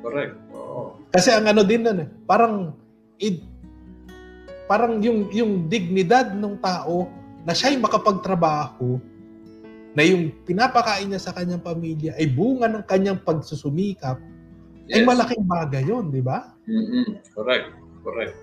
Correct. 0.00 0.38
Oo. 0.56 0.96
Kasi 1.12 1.34
ang 1.34 1.50
ano 1.50 1.66
din 1.66 1.84
eh, 1.84 2.08
parang 2.24 2.72
it, 3.20 3.44
parang 4.66 4.98
yung 5.04 5.28
yung 5.30 5.68
dignidad 5.68 6.32
ng 6.34 6.56
tao 6.58 7.06
na 7.44 7.52
siya'y 7.52 7.76
makapagtrabaho 7.76 8.98
na 9.94 10.02
yung 10.06 10.30
pinapakain 10.46 11.10
niya 11.10 11.20
sa 11.20 11.34
kanyang 11.34 11.62
pamilya 11.62 12.14
ay 12.14 12.30
bunga 12.30 12.70
ng 12.70 12.84
kanyang 12.86 13.18
pagsusumikap 13.20 14.22
yes. 14.86 14.94
ay 14.94 15.00
malaking 15.02 15.44
bagay 15.44 15.82
yon 15.82 16.08
di 16.14 16.22
ba? 16.22 16.46
Mm-hmm. 16.64 17.34
Correct. 17.34 17.68
Correct. 18.06 18.36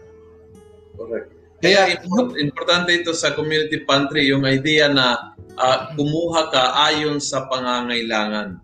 Correct. 0.97 1.27
Kaya 1.57 1.97
import, 1.97 2.37
importante 2.37 2.93
ito 2.93 3.15
sa 3.17 3.33
community 3.33 3.81
pantry 3.87 4.29
yung 4.29 4.45
idea 4.45 4.91
na 4.91 5.33
uh, 5.57 5.89
kumuha 5.97 6.53
ka 6.53 6.63
ayon 6.91 7.17
sa 7.17 7.49
pangangailangan. 7.49 8.61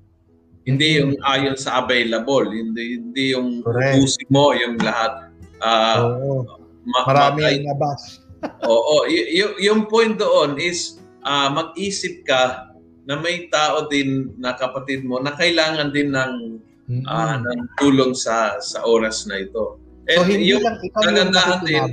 Hindi 0.64 1.02
yung 1.02 1.18
ayon 1.26 1.58
sa 1.58 1.84
available, 1.84 2.48
hindi 2.54 3.02
hindi 3.02 3.36
yung 3.36 3.66
ubusin 3.66 4.30
mo 4.30 4.54
yung 4.56 4.78
lahat 4.80 5.33
Uh, 5.64 6.20
Oo. 6.20 6.34
Ma- 6.84 7.08
Marami 7.08 7.48
ang 7.48 7.64
nabas. 7.64 8.20
oo. 8.68 9.08
Y- 9.08 9.40
y- 9.40 9.58
yung 9.72 9.88
point 9.88 10.20
doon 10.20 10.60
is 10.60 11.00
uh, 11.24 11.48
mag-isip 11.48 12.28
ka 12.28 12.76
na 13.08 13.20
may 13.20 13.48
tao 13.48 13.88
din 13.88 14.36
na 14.40 14.56
kapatid 14.56 15.08
mo 15.08 15.20
na 15.20 15.32
kailangan 15.36 15.92
din 15.96 16.12
ng 16.12 16.34
mm-hmm. 16.92 17.08
uh, 17.08 17.36
ng 17.40 17.60
tulong 17.80 18.12
sa 18.16 18.60
sa 18.60 18.84
oras 18.84 19.28
na 19.28 19.44
ito. 19.44 19.80
And 20.12 20.20
so 20.20 20.28
hindi 20.28 20.52
yung 20.52 20.64
lang 20.64 20.80
ikaw 20.84 21.02
yung 21.08 21.64
din, 21.64 21.84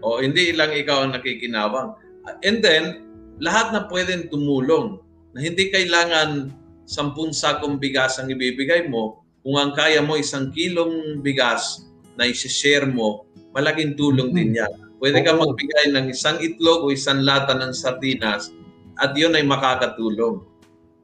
o 0.00 0.20
hindi 0.20 0.52
lang 0.56 0.72
ikaw 0.72 1.04
ang 1.04 1.12
nakikinabang. 1.16 1.96
And 2.44 2.60
then, 2.64 3.06
lahat 3.38 3.72
na 3.72 3.86
pwedeng 3.92 4.32
tumulong 4.32 5.00
na 5.36 5.38
hindi 5.44 5.68
kailangan 5.68 6.52
sampung 6.88 7.34
sakong 7.34 7.76
bigas 7.76 8.16
ang 8.16 8.32
ibibigay 8.32 8.88
mo. 8.88 9.24
Kung 9.46 9.56
ang 9.60 9.72
kaya 9.76 10.02
mo 10.02 10.18
isang 10.18 10.50
kilong 10.50 11.22
bigas, 11.22 11.85
na 12.16 12.28
isi-share 12.28 12.88
mo, 12.88 13.28
malaking 13.52 13.96
tulong 13.96 14.32
din 14.32 14.56
yan. 14.56 14.72
Pwede 14.96 15.20
ka 15.20 15.36
magbigay 15.36 15.92
ng 15.92 16.08
isang 16.08 16.40
itlog 16.40 16.88
o 16.88 16.92
isang 16.92 17.20
lata 17.20 17.52
ng 17.52 17.72
sardinas 17.76 18.52
at 18.96 19.12
yun 19.12 19.36
ay 19.36 19.44
makakatulong. 19.44 20.40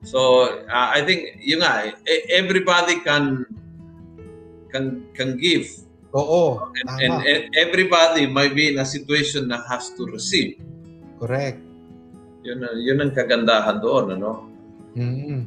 So, 0.02 0.50
uh, 0.66 0.88
I 0.90 1.04
think, 1.06 1.38
yun 1.38 1.62
nga, 1.62 1.86
e, 1.86 2.14
everybody 2.34 2.98
can 3.06 3.46
can 4.72 5.06
can 5.14 5.38
give. 5.38 5.68
Oo, 6.12 6.68
and, 6.76 6.88
and, 7.00 7.14
and 7.24 7.42
everybody 7.56 8.28
might 8.28 8.52
be 8.52 8.68
in 8.68 8.82
a 8.82 8.84
situation 8.84 9.48
na 9.48 9.64
has 9.64 9.94
to 9.96 10.04
receive. 10.10 10.60
Correct. 11.16 11.56
Yun, 12.42 12.66
yun 12.82 12.98
ang 13.00 13.14
kagandahan 13.14 13.78
doon, 13.80 14.18
ano? 14.18 14.30
Mm-hmm. 14.92 15.40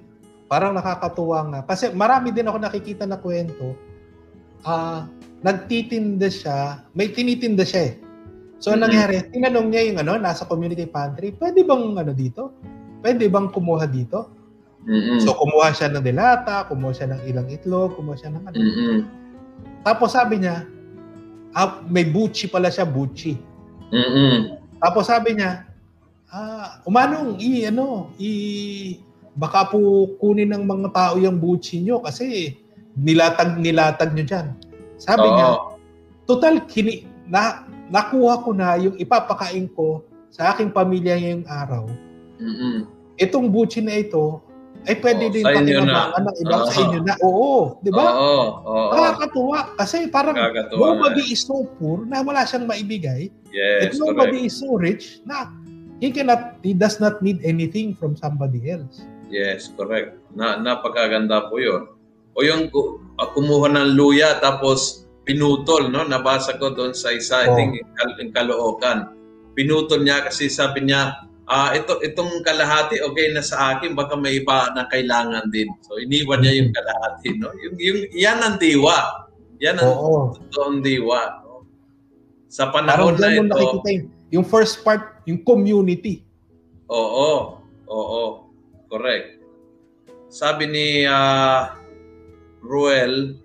Parang 0.49 0.73
nakakatuwa 0.73 1.39
nga. 1.51 1.59
Kasi 1.69 1.91
marami 1.91 2.31
din 2.31 2.47
ako 2.47 2.57
nakikita 2.57 3.03
na 3.05 3.19
kwento. 3.19 3.75
Ah, 4.65 5.05
uh, 5.05 5.24
nagtitinda 5.45 6.25
siya, 6.25 6.81
may 6.97 7.13
tinitinda 7.13 7.61
siya 7.61 7.93
eh. 7.93 7.95
So, 8.57 8.73
mm-hmm. 8.73 8.81
nangyari, 8.81 9.15
tinanong 9.29 9.67
niya 9.69 9.81
yung 9.93 9.97
ano, 10.01 10.17
nasa 10.17 10.49
community 10.49 10.89
pantry, 10.89 11.37
pwede 11.37 11.61
bang 11.61 11.93
ano 11.93 12.11
dito? 12.17 12.57
Pwede 13.05 13.29
bang 13.29 13.53
kumuha 13.53 13.85
dito? 13.85 14.33
Mm-hmm. 14.89 15.21
So, 15.21 15.37
kumuha 15.37 15.69
siya 15.69 15.93
ng 15.93 16.01
delata, 16.01 16.65
kumuha 16.65 16.97
siya 16.97 17.13
ng 17.13 17.21
ilang 17.29 17.47
itlog, 17.53 17.93
kumuha 17.93 18.17
siya 18.17 18.33
ng 18.33 18.43
ano. 18.49 18.57
Mm-hmm. 18.57 18.99
Tapos 19.85 20.17
sabi 20.17 20.41
niya, 20.41 20.65
ah, 21.53 21.85
may 21.85 22.09
buchi 22.09 22.49
pala 22.49 22.73
siya, 22.73 22.89
buchi. 22.89 23.37
Mm-hmm. 23.93 24.37
Tapos 24.81 25.13
sabi 25.13 25.37
niya, 25.37 25.69
ah, 26.33 26.81
umanong, 26.89 27.37
i, 27.37 27.69
ano, 27.69 28.09
i, 28.17 28.31
baka 29.37 29.69
po 29.69 30.09
kunin 30.17 30.57
ng 30.57 30.65
mga 30.65 30.89
tao 30.89 31.13
yung 31.21 31.37
buchi 31.37 31.85
nyo 31.85 32.01
kasi 32.01 32.57
nilatag, 32.97 33.61
nilatag 33.61 34.15
nyo 34.17 34.25
dyan. 34.25 34.47
Sabi 35.05 35.27
Oo. 35.29 35.35
niya, 35.37 35.49
total 36.25 36.65
kini 36.65 37.05
na 37.29 37.69
nakuha 37.93 38.41
ko 38.41 38.49
na 38.57 38.81
yung 38.81 38.97
ipapakain 38.97 39.69
ko 39.77 40.01
sa 40.33 40.51
aking 40.53 40.73
pamilya 40.73 41.21
ngayong 41.21 41.45
araw. 41.45 41.85
Mm-hmm. 42.41 42.75
Itong 43.21 43.47
buchi 43.53 43.79
na 43.85 44.01
ito 44.01 44.41
ay 44.85 44.97
pwede 45.01 45.29
Oo, 45.29 45.33
din 45.33 45.45
pakinabangan 45.45 46.21
ng 46.21 46.37
ibang 46.45 46.61
uh-huh. 46.61 46.73
sa 46.73 46.81
inyo 46.85 46.99
na. 47.01 47.15
Oo, 47.25 47.81
di 47.81 47.89
ba? 47.89 48.05
Oo, 48.13 48.43
oo. 48.65 48.91
Nakakatuwa. 48.93 49.59
Kasi 49.77 50.09
parang 50.13 50.37
nobody 50.73 51.23
is 51.33 51.41
so 51.41 51.65
poor 51.77 52.05
na 52.05 52.21
wala 52.21 52.45
siyang 52.45 52.69
maibigay. 52.69 53.33
Yes, 53.49 53.97
And 53.97 54.01
nobody 54.01 54.45
correct. 54.45 54.49
is 54.51 54.55
so 54.61 54.69
rich 54.77 55.05
na 55.25 55.49
he 56.03 56.13
cannot, 56.13 56.61
he 56.61 56.77
does 56.77 57.01
not 57.01 57.21
need 57.25 57.41
anything 57.41 57.97
from 57.97 58.13
somebody 58.13 58.69
else. 58.69 59.05
Yes, 59.31 59.73
correct. 59.73 60.21
Na, 60.37 60.61
napakaganda 60.61 61.49
po 61.49 61.57
yun. 61.57 61.89
O 62.37 62.45
yung 62.45 62.69
uh, 63.19 63.29
kumuha 63.33 63.71
ng 63.71 63.95
luya 63.95 64.39
tapos 64.39 65.05
pinutol, 65.25 65.89
no? 65.89 66.05
Nabasa 66.05 66.55
ko 66.61 66.71
doon 66.71 66.93
sa 66.93 67.09
isa, 67.11 67.43
oh. 67.43 67.45
I 67.45 67.49
think, 67.57 67.71
in 68.21 68.29
Caloocan. 68.29 69.11
Pinutol 69.57 70.05
niya 70.05 70.21
kasi 70.21 70.47
sabi 70.47 70.85
niya, 70.85 71.17
ah, 71.49 71.73
ito, 71.73 71.97
itong 72.01 72.45
kalahati, 72.45 73.01
okay 73.01 73.33
na 73.33 73.41
sa 73.41 73.75
akin, 73.77 73.97
baka 73.97 74.13
may 74.13 74.41
iba 74.41 74.69
na 74.77 74.85
kailangan 74.89 75.49
din. 75.49 75.69
So, 75.85 75.97
iniwan 75.97 76.45
niya 76.45 76.53
yung 76.61 76.71
kalahati, 76.73 77.27
no? 77.41 77.49
Yung, 77.57 77.75
yung, 77.81 77.99
yan 78.13 78.39
ang 78.41 78.57
diwa. 78.61 79.25
Yan 79.61 79.81
ang 79.81 79.91
oh, 79.97 80.33
totoong 80.37 80.85
diwa. 80.85 81.21
No? 81.41 81.65
Sa 82.49 82.69
panahon 82.69 83.17
na 83.17 83.33
ito... 83.33 83.49
nakikita 83.49 83.89
yung, 83.93 84.07
yung 84.29 84.45
first 84.45 84.85
part, 84.85 85.25
yung 85.25 85.41
community. 85.41 86.21
Oo. 86.89 87.61
Oo. 87.89 88.23
Correct. 88.89 89.41
Sabi 90.29 90.69
ni 90.69 90.87
uh, 91.07 91.71
Ruel, 92.65 93.37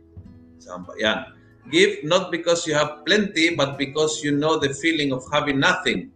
yan. 0.98 1.24
Give 1.70 2.02
not 2.02 2.32
because 2.32 2.66
you 2.66 2.74
have 2.74 3.04
plenty, 3.06 3.54
but 3.54 3.78
because 3.78 4.24
you 4.24 4.32
know 4.32 4.58
the 4.58 4.74
feeling 4.74 5.12
of 5.12 5.22
having 5.30 5.60
nothing. 5.60 6.10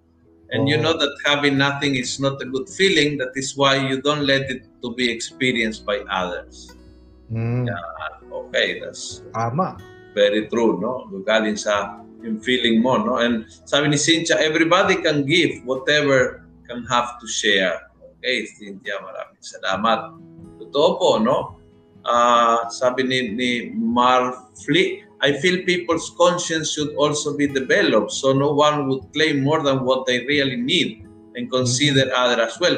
And 0.51 0.67
oh. 0.67 0.71
you 0.71 0.77
know 0.77 0.97
that 0.97 1.13
having 1.25 1.57
nothing 1.57 1.95
is 1.95 2.19
not 2.19 2.41
a 2.43 2.47
good 2.47 2.69
feeling. 2.69 3.19
That 3.19 3.37
is 3.37 3.57
why 3.57 3.77
you 3.77 4.03
don't 4.03 4.27
let 4.27 4.51
it 4.51 4.67
to 4.83 4.95
be 4.95 5.11
experienced 5.11 5.87
by 5.87 6.03
others. 6.11 6.75
Mm. 7.31 7.69
Yan. 7.69 8.13
Okay, 8.33 8.81
that's 8.81 9.23
Tama. 9.33 9.79
very 10.15 10.47
true, 10.47 10.79
no? 10.79 11.11
Galing 11.27 11.59
sa 11.59 12.03
yung 12.23 12.39
feeling 12.41 12.81
mo, 12.81 12.97
no? 12.99 13.19
And 13.19 13.47
sabi 13.67 13.91
ni 13.91 13.99
Cynthia, 13.99 14.39
everybody 14.39 15.03
can 15.03 15.27
give 15.27 15.63
whatever 15.67 16.47
can 16.67 16.87
have 16.89 17.21
to 17.21 17.27
share. 17.29 17.91
Okay, 18.19 18.47
Cynthia, 18.47 18.97
maraming 19.03 19.43
salamat. 19.43 20.17
Totoo 20.63 20.89
po, 20.97 21.11
no? 21.21 21.61
Uh, 22.05 22.69
sabi 22.69 23.03
ni, 23.05 23.19
ni 23.35 23.51
Marfli, 23.75 25.05
I 25.25 25.33
feel 25.41 25.65
people's 25.65 26.13
conscience 26.21 26.73
should 26.73 26.93
also 27.01 27.37
be 27.37 27.49
developed 27.49 28.13
so 28.13 28.33
no 28.33 28.53
one 28.53 28.89
would 28.89 29.09
claim 29.17 29.41
more 29.41 29.65
than 29.65 29.85
what 29.85 30.05
they 30.05 30.25
really 30.29 30.57
need 30.57 31.09
and 31.35 31.51
consider 31.51 32.07
mm-hmm. 32.07 32.21
other 32.21 32.39
as 32.45 32.61
well. 32.61 32.77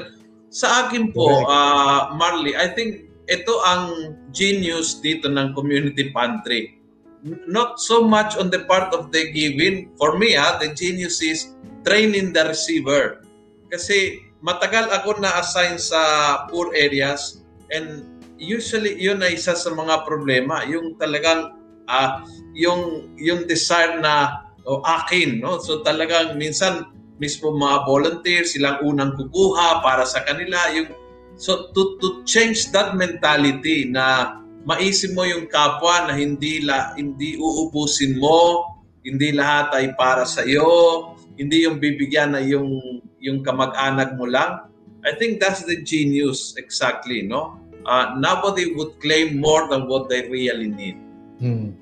Sa 0.50 0.86
akin 0.86 1.10
po, 1.10 1.44
uh, 1.44 2.14
Marley, 2.14 2.54
I 2.54 2.70
think 2.70 3.10
ito 3.26 3.58
ang 3.66 4.14
genius 4.30 5.02
dito 5.02 5.26
ng 5.26 5.52
community 5.52 6.14
pantry. 6.14 6.78
Not 7.26 7.82
so 7.82 8.06
much 8.06 8.38
on 8.38 8.54
the 8.54 8.62
part 8.70 8.94
of 8.94 9.10
the 9.10 9.34
giving. 9.34 9.90
For 9.98 10.14
me, 10.14 10.38
ah, 10.38 10.62
the 10.62 10.70
genius 10.70 11.18
is 11.18 11.58
training 11.82 12.30
the 12.30 12.54
receiver. 12.54 13.26
Kasi 13.66 14.22
matagal 14.38 14.86
ako 14.94 15.18
na-assign 15.18 15.74
sa 15.82 16.00
poor 16.46 16.70
areas 16.70 17.42
and 17.72 18.06
usually 18.36 18.94
yun 18.98 19.22
ay 19.24 19.38
isa 19.38 19.56
sa 19.56 19.70
mga 19.72 20.04
problema, 20.04 20.62
yung 20.68 20.94
talagang 21.00 21.56
uh, 21.88 22.22
yung 22.52 23.12
yung 23.16 23.48
desire 23.48 23.98
na 23.98 24.44
oh, 24.66 24.82
akin, 24.84 25.40
no? 25.40 25.58
So 25.62 25.82
talagang 25.86 26.36
minsan 26.36 26.90
mismo 27.16 27.54
mga 27.54 27.88
volunteers 27.88 28.52
silang 28.52 28.84
unang 28.84 29.16
kukuha 29.16 29.80
para 29.80 30.04
sa 30.04 30.20
kanila 30.22 30.68
yung 30.76 30.92
So 31.36 31.68
to 31.76 32.00
to 32.00 32.24
change 32.24 32.72
that 32.72 32.96
mentality 32.96 33.84
na 33.84 34.36
maisip 34.64 35.12
mo 35.12 35.28
yung 35.28 35.52
kapwa 35.52 36.08
na 36.08 36.16
hindi 36.16 36.64
la 36.64 36.96
hindi 36.96 37.36
uubusin 37.36 38.16
mo, 38.16 38.64
hindi 39.04 39.36
lahat 39.36 39.76
ay 39.76 39.92
para 40.00 40.24
sa 40.24 40.42
iyo, 40.48 41.12
hindi 41.36 41.68
yung 41.68 41.76
bibigyan 41.76 42.32
na 42.32 42.40
yung 42.40 42.72
yung 43.20 43.44
kamag-anak 43.44 44.16
mo 44.16 44.24
lang. 44.24 44.64
I 45.06 45.14
think 45.14 45.38
that's 45.38 45.62
the 45.62 45.78
genius 45.86 46.58
exactly, 46.58 47.22
no? 47.22 47.62
Uh, 47.86 48.18
nobody 48.18 48.74
would 48.74 48.98
claim 48.98 49.38
more 49.38 49.70
than 49.70 49.86
what 49.86 50.10
they 50.10 50.26
really 50.26 50.66
need. 50.66 50.98
Hmm. 51.38 51.78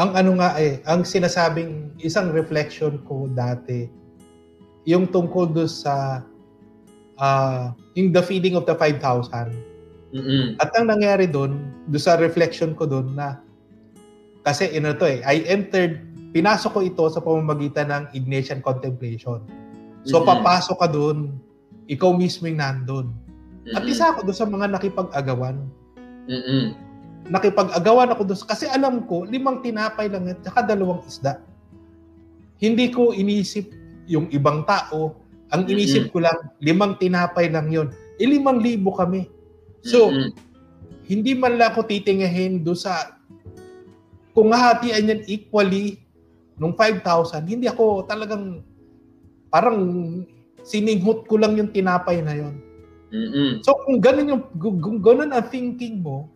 Ang 0.00 0.10
ano 0.16 0.30
nga 0.40 0.56
eh, 0.56 0.80
ang 0.88 1.04
sinasabing 1.04 1.92
isang 2.00 2.32
reflection 2.32 3.00
ko 3.04 3.28
dati, 3.28 3.88
yung 4.88 5.08
tungkol 5.08 5.52
do 5.52 5.68
sa 5.68 6.24
uh, 7.20 7.72
yung 7.96 8.12
the 8.12 8.20
feeding 8.24 8.56
of 8.56 8.64
the 8.64 8.76
5,000. 8.76 9.52
Mm-hmm. 10.16 10.60
At 10.60 10.72
ang 10.76 10.88
nangyari 10.88 11.28
doon, 11.28 11.72
do 11.88 12.00
sa 12.00 12.16
reflection 12.16 12.72
ko 12.72 12.88
doon 12.88 13.12
na 13.12 13.40
kasi 14.46 14.70
ino 14.70 14.94
to 14.94 15.04
eh, 15.04 15.20
I 15.26 15.42
entered, 15.50 16.06
pinasok 16.30 16.70
ko 16.70 16.80
ito 16.86 17.04
sa 17.10 17.18
pamamagitan 17.18 17.90
ng 17.90 18.04
Ignatian 18.14 18.62
Contemplation. 18.62 19.42
So 20.06 20.22
mm-hmm. 20.22 20.28
papasok 20.28 20.76
ka 20.78 20.88
doon, 20.88 21.34
ikaw 21.86 22.14
mismo 22.14 22.46
yung 22.50 22.60
nandun. 22.60 23.06
Mm-hmm. 23.66 23.76
At 23.78 23.82
isa 23.86 24.04
ako 24.14 24.30
doon 24.30 24.38
sa 24.38 24.46
mga 24.46 24.66
nakipag-agawan. 24.78 25.56
Mm-hmm. 26.30 26.64
Nakipag-agawan 27.30 28.10
ako 28.14 28.22
doon 28.26 28.40
kasi 28.46 28.64
alam 28.70 29.06
ko, 29.06 29.26
limang 29.26 29.62
tinapay 29.62 30.06
lang 30.06 30.30
at 30.30 30.38
saka 30.46 30.66
dalawang 30.66 31.02
isda. 31.06 31.42
Hindi 32.62 32.90
ko 32.94 33.10
inisip 33.10 33.70
yung 34.06 34.30
ibang 34.30 34.62
tao. 34.66 35.18
Ang 35.54 35.66
inisip 35.70 36.10
mm-hmm. 36.10 36.14
ko 36.14 36.18
lang, 36.22 36.38
limang 36.62 36.94
tinapay 36.98 37.50
lang 37.50 37.70
yon. 37.70 37.90
E 38.18 38.24
limang 38.26 38.62
libo 38.62 38.94
kami. 38.94 39.26
So, 39.86 40.10
mm-hmm. 40.10 40.30
hindi 41.06 41.32
man 41.38 41.58
lang 41.58 41.74
ako 41.74 41.86
titingahin 41.86 42.66
doon 42.66 42.78
sa 42.78 43.16
kung 44.36 44.52
hahatian 44.52 45.08
yan 45.08 45.22
equally 45.24 46.04
nung 46.60 46.76
5,000, 46.76 47.40
hindi 47.48 47.68
ako 47.72 48.04
talagang 48.04 48.60
parang 49.48 49.80
sininghot 50.66 51.30
ko 51.30 51.38
lang 51.38 51.54
yung 51.54 51.70
tinapay 51.70 52.18
na 52.20 52.34
yon. 52.34 52.58
Mm-hmm. 53.14 53.62
So 53.62 53.78
kung 53.86 54.02
ganun 54.02 54.26
yung 54.34 54.42
kung 54.58 54.98
ganun 54.98 55.30
ang 55.30 55.46
thinking 55.46 56.02
mo, 56.02 56.26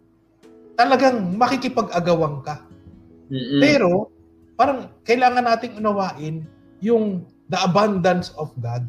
talagang 0.78 1.34
makikipag-agawang 1.34 2.46
ka. 2.46 2.62
Mm-hmm. 3.28 3.60
Pero 3.60 4.14
parang 4.54 4.94
kailangan 5.02 5.50
nating 5.50 5.82
unawain 5.82 6.46
yung 6.78 7.26
the 7.50 7.58
abundance 7.58 8.30
of 8.38 8.54
God. 8.62 8.86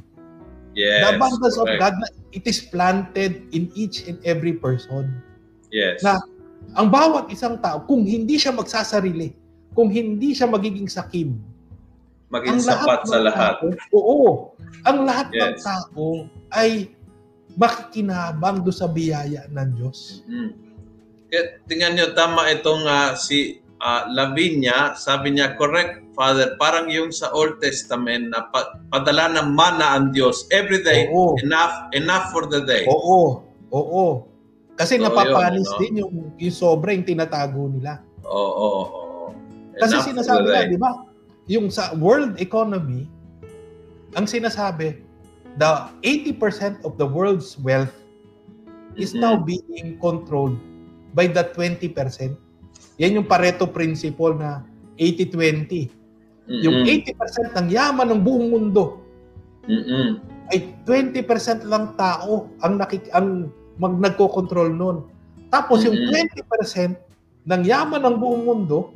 Yes. 0.78 1.04
The 1.04 1.10
abundance 1.18 1.58
correct. 1.58 1.82
of 1.82 1.82
God 1.82 1.94
na 1.98 2.08
it 2.32 2.46
is 2.46 2.62
planted 2.64 3.50
in 3.52 3.74
each 3.74 4.06
and 4.06 4.22
every 4.24 4.56
person. 4.56 5.20
Yes. 5.74 6.06
Na 6.06 6.22
ang 6.78 6.88
bawat 6.88 7.28
isang 7.34 7.60
tao, 7.60 7.84
kung 7.84 8.08
hindi 8.08 8.40
siya 8.40 8.56
magsasarili, 8.56 9.36
kung 9.76 9.92
hindi 9.92 10.32
siya 10.32 10.48
magiging 10.48 10.88
sakim, 10.88 11.36
maging 12.32 12.60
sapat 12.64 13.04
sa 13.06 13.20
lahat. 13.20 13.60
Tao, 13.60 14.00
oo. 14.00 14.30
Ang 14.88 15.06
lahat 15.06 15.28
yes. 15.36 15.40
ng 15.44 15.56
tao 15.62 16.06
ay 16.56 16.90
makikinabang 17.60 18.64
do 18.64 18.72
sa 18.72 18.88
biyaya 18.88 19.46
ng 19.52 19.70
Diyos. 19.76 20.24
Mm-hmm. 20.26 20.50
Kaya, 21.32 21.44
tingnan 21.68 21.92
nyo, 21.96 22.06
tama 22.16 22.48
itong 22.52 22.84
uh, 22.88 23.16
si 23.16 23.60
uh, 23.80 24.04
Lavinia, 24.12 24.96
sabi 24.96 25.36
niya, 25.36 25.56
correct, 25.60 26.04
Father, 26.12 26.56
parang 26.60 26.92
yung 26.92 27.12
sa 27.12 27.32
Old 27.32 27.60
Testament 27.64 28.32
na 28.32 28.48
pa, 28.52 28.80
padala 28.92 29.32
ng 29.40 29.56
mana 29.56 29.96
ang 29.96 30.12
Diyos 30.12 30.48
every 30.52 30.84
day, 30.84 31.08
Oo. 31.08 31.40
enough 31.40 31.92
enough 31.96 32.32
for 32.36 32.48
the 32.48 32.64
day. 32.68 32.84
Oo. 32.88 33.48
Oo. 33.72 34.28
Kasi 34.76 35.00
So, 35.00 35.08
napapanis 35.08 35.68
yun, 35.68 35.72
no? 35.72 35.80
din 35.80 35.94
yung, 36.04 36.14
yung 36.36 36.56
sobra 36.56 36.92
yung 36.96 37.08
tinatago 37.08 37.68
nila. 37.72 38.04
Oo, 38.28 38.52
oo, 38.52 38.82
oo. 38.88 39.28
Kasi 39.80 40.00
Enough 40.00 40.08
sinasabi 40.16 40.48
day. 40.52 40.68
di 40.72 40.80
ba? 40.80 41.11
Yung 41.52 41.68
sa 41.68 41.92
world 42.00 42.40
economy, 42.40 43.12
ang 44.16 44.24
sinasabi, 44.24 45.04
the 45.60 45.92
80% 46.00 46.80
of 46.88 46.96
the 46.96 47.04
world's 47.04 47.60
wealth 47.60 47.92
is 48.96 49.12
Mhm. 49.12 49.20
now 49.20 49.36
being 49.36 50.00
controlled 50.00 50.56
by 51.12 51.28
the 51.28 51.44
20%. 51.52 52.40
Yan 52.96 53.20
yung 53.20 53.28
Pareto 53.28 53.68
principle 53.68 54.32
na 54.40 54.64
80-20. 54.96 55.92
Yung 56.48 56.88
Mm-mm. 56.88 56.88
80% 56.88 57.52
ng 57.52 57.68
yaman 57.68 58.08
ng 58.16 58.22
buong 58.24 58.48
mundo 58.48 59.04
Mm-mm. 59.68 60.24
ay 60.56 60.72
20% 60.88 61.68
lang 61.68 61.96
tao 62.00 62.48
ang 62.64 62.80
nakik 62.80 63.12
ang 63.12 63.52
mag 63.76 64.00
nagko-control 64.00 64.72
noon. 64.72 65.04
Tapos 65.52 65.84
yung 65.84 66.00
Mhm. 66.00 66.08
20% 66.16 66.96
ng 67.44 67.62
yaman 67.68 68.00
ng 68.00 68.16
buong 68.16 68.44
mundo 68.48 68.96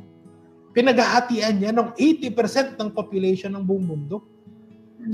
pinaghahatian 0.76 1.56
niya 1.56 1.72
ng 1.72 1.96
80% 1.96 2.76
ng 2.76 2.92
population 2.92 3.56
ng 3.56 3.64
buong 3.64 3.86
mundo. 3.88 4.20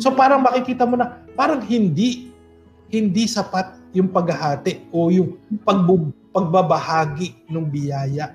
So 0.03 0.11
parang 0.11 0.42
makikita 0.42 0.83
mo 0.83 0.98
na 0.98 1.22
parang 1.38 1.62
hindi 1.62 2.35
hindi 2.90 3.25
sapat 3.31 3.79
yung 3.94 4.11
paghahati 4.11 4.90
o 4.90 5.09
yung 5.09 5.38
pagbu, 5.62 6.11
pagbabahagi 6.35 7.46
ng 7.46 7.64
biyaya. 7.70 8.35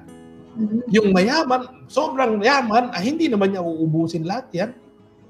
Mhm. 0.57 0.89
Yung 0.89 1.07
mayaman, 1.13 1.85
sobrang 1.85 2.41
yaman, 2.41 2.89
ah, 2.89 3.01
hindi 3.03 3.29
naman 3.29 3.53
niya 3.53 3.61
uubusin 3.61 4.25
lahat 4.25 4.47
yan. 4.55 4.71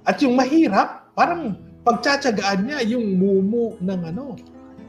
At 0.08 0.24
yung 0.24 0.40
mahirap, 0.40 1.12
parang 1.12 1.60
pagtsatsagaan 1.84 2.72
niya 2.72 2.80
yung 2.88 3.20
mumu 3.20 3.76
ng 3.84 4.02
ano. 4.08 4.40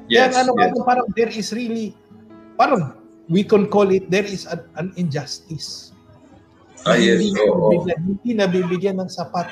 Yes, 0.07 0.39
Kaya 0.39 0.47
ano, 0.47 0.55
yes. 0.55 0.79
parang 0.87 1.07
there 1.19 1.31
is 1.35 1.51
really, 1.51 1.91
parang 2.55 2.95
we 3.27 3.43
can 3.43 3.67
call 3.67 3.91
it, 3.91 4.07
there 4.07 4.27
is 4.27 4.47
an, 4.47 4.63
an 4.79 4.95
injustice. 4.95 5.88
Ah, 6.87 6.95
yes, 6.95 7.19
hindi, 7.19 7.35
nabibigyan, 7.35 7.99
hindi 8.07 8.31
nabibigyan 8.35 8.97
ng 9.03 9.11
sapat 9.11 9.47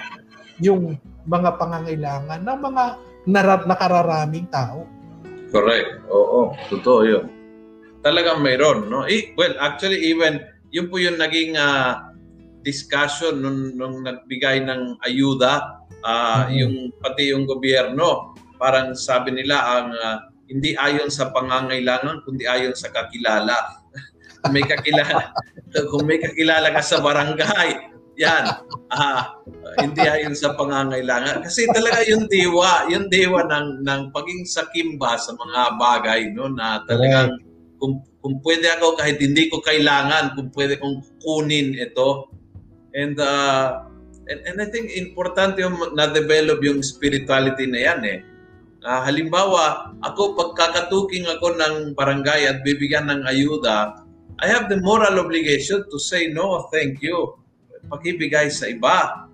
yung 0.62 0.94
mga 1.26 1.58
pangangailangan 1.58 2.40
ng 2.46 2.58
mga 2.62 2.84
nara- 3.26 3.66
nakararaming 3.66 4.46
tao. 4.48 4.86
Correct. 5.50 6.06
Oo, 6.06 6.54
totoo 6.70 7.00
yun. 7.02 7.26
Talagang 8.06 8.38
mayroon, 8.38 8.86
no? 8.86 9.02
Eh, 9.06 9.34
well, 9.34 9.54
actually, 9.58 9.98
even, 10.06 10.38
yun 10.70 10.86
po 10.86 11.02
yung 11.02 11.18
naging 11.18 11.58
ah, 11.58 12.14
discussion 12.62 13.42
nung, 13.42 13.74
nung 13.78 14.02
nagbigay 14.02 14.62
ng 14.62 15.02
ayuda, 15.02 15.82
ah, 16.02 16.46
Mhm. 16.46 16.54
yung 16.54 16.74
pati 17.02 17.30
yung 17.34 17.46
gobyerno, 17.46 18.34
parang 18.58 18.94
sabi 18.94 19.34
nila 19.34 19.56
ang 19.58 19.88
ah, 19.94 20.18
hindi 20.46 20.78
ayon 20.78 21.10
sa 21.10 21.34
pangangailangan, 21.34 22.22
kundi 22.22 22.46
ayon 22.46 22.74
sa 22.74 22.94
kakilala. 22.94 23.82
May 24.52 24.64
kakilala, 24.64 25.32
kung 25.90 26.04
may 26.04 26.18
kakilala 26.20 26.72
ka 26.72 26.82
sa 26.82 27.00
barangay, 27.02 27.96
yan, 28.16 28.44
ah, 28.88 29.36
hindi 29.76 30.00
ayon 30.08 30.32
sa 30.32 30.56
pangangailangan. 30.56 31.44
Kasi 31.44 31.68
talaga 31.68 32.00
yung 32.08 32.24
diwa, 32.32 32.88
yung 32.88 33.12
diwa 33.12 33.44
ng, 33.44 33.84
ng 33.84 34.00
paging 34.08 34.48
sakimba 34.48 35.20
sa 35.20 35.36
mga 35.36 35.60
bagay, 35.76 36.20
no, 36.32 36.48
na 36.48 36.80
talagang 36.88 37.36
kung, 37.76 38.00
kung 38.24 38.40
pwede 38.40 38.72
ako 38.72 38.96
kahit 38.96 39.20
hindi 39.20 39.52
ko 39.52 39.60
kailangan, 39.60 40.32
kung 40.32 40.48
pwede 40.56 40.80
kong 40.80 41.04
kunin 41.20 41.76
ito. 41.76 42.32
And, 42.96 43.20
uh, 43.20 43.84
and, 44.32 44.40
and 44.48 44.56
I 44.64 44.68
think 44.72 44.96
importante 44.96 45.60
yung 45.60 45.76
na-develop 45.92 46.64
yung 46.64 46.80
spirituality 46.80 47.68
na 47.68 47.80
yan 47.84 48.00
eh. 48.08 48.18
Ah, 48.86 49.04
halimbawa, 49.04 49.92
ako 50.00 50.38
pagkakatuking 50.38 51.26
ako 51.26 51.58
ng 51.58 51.98
barangay 51.98 52.48
at 52.48 52.62
bibigyan 52.62 53.10
ng 53.12 53.28
ayuda, 53.28 54.05
I 54.36 54.46
have 54.52 54.68
the 54.68 54.80
moral 54.84 55.16
obligation 55.16 55.84
to 55.88 55.96
say 55.96 56.28
no, 56.28 56.68
thank 56.68 57.00
you. 57.00 57.40
Pakibigay 57.88 58.52
sa 58.52 58.68
iba. 58.68 59.28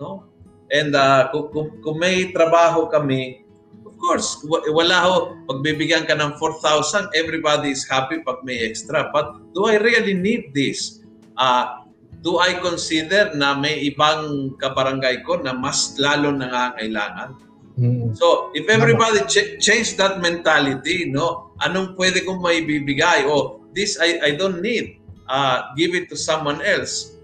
No? 0.00 0.26
And 0.70 0.94
uh, 0.94 1.30
kung, 1.30 1.50
kung, 1.54 1.68
kung 1.82 1.96
may 1.98 2.30
trabaho 2.34 2.90
kami, 2.90 3.46
of 3.86 3.94
course, 3.98 4.42
wa- 4.46 4.62
wala 4.70 4.96
ho, 5.06 5.14
pagbibigyan 5.46 6.06
ka 6.06 6.14
ng 6.18 6.38
4,000, 6.38 7.14
everybody 7.14 7.74
is 7.74 7.86
happy 7.86 8.22
pag 8.26 8.42
may 8.42 8.58
extra. 8.62 9.10
But 9.14 9.38
do 9.54 9.66
I 9.70 9.78
really 9.78 10.14
need 10.14 10.50
this? 10.54 11.02
Uh, 11.38 11.86
do 12.22 12.38
I 12.38 12.58
consider 12.58 13.32
na 13.34 13.54
may 13.54 13.86
ibang 13.86 14.54
kabarangay 14.58 15.22
ko 15.26 15.40
na 15.40 15.54
mas 15.54 15.94
lalo 15.98 16.34
nangangailangan? 16.34 17.38
Mm. 17.80 18.12
So, 18.12 18.52
if 18.52 18.68
everybody 18.68 19.24
ch- 19.24 19.56
change 19.56 19.96
that 19.96 20.20
mentality, 20.20 21.08
no, 21.08 21.56
anong 21.64 21.96
pwede 21.96 22.20
kong 22.28 22.44
maibibigay? 22.44 23.24
O, 23.24 23.59
this 23.74 23.98
I, 24.00 24.18
I 24.22 24.30
don't 24.34 24.62
need. 24.62 24.98
Uh, 25.30 25.70
give 25.78 25.94
it 25.94 26.10
to 26.10 26.16
someone 26.18 26.58
else. 26.62 27.14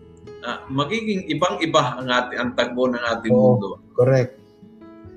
Uh, 0.47 0.63
magiging 0.71 1.27
ibang-iba 1.27 1.99
ang 1.99 2.07
ating 2.07 2.39
ang 2.39 2.51
tagbo 2.55 2.87
ng 2.87 3.03
ating 3.03 3.35
Oo. 3.35 3.59
mundo. 3.59 3.69
Correct. 3.99 4.39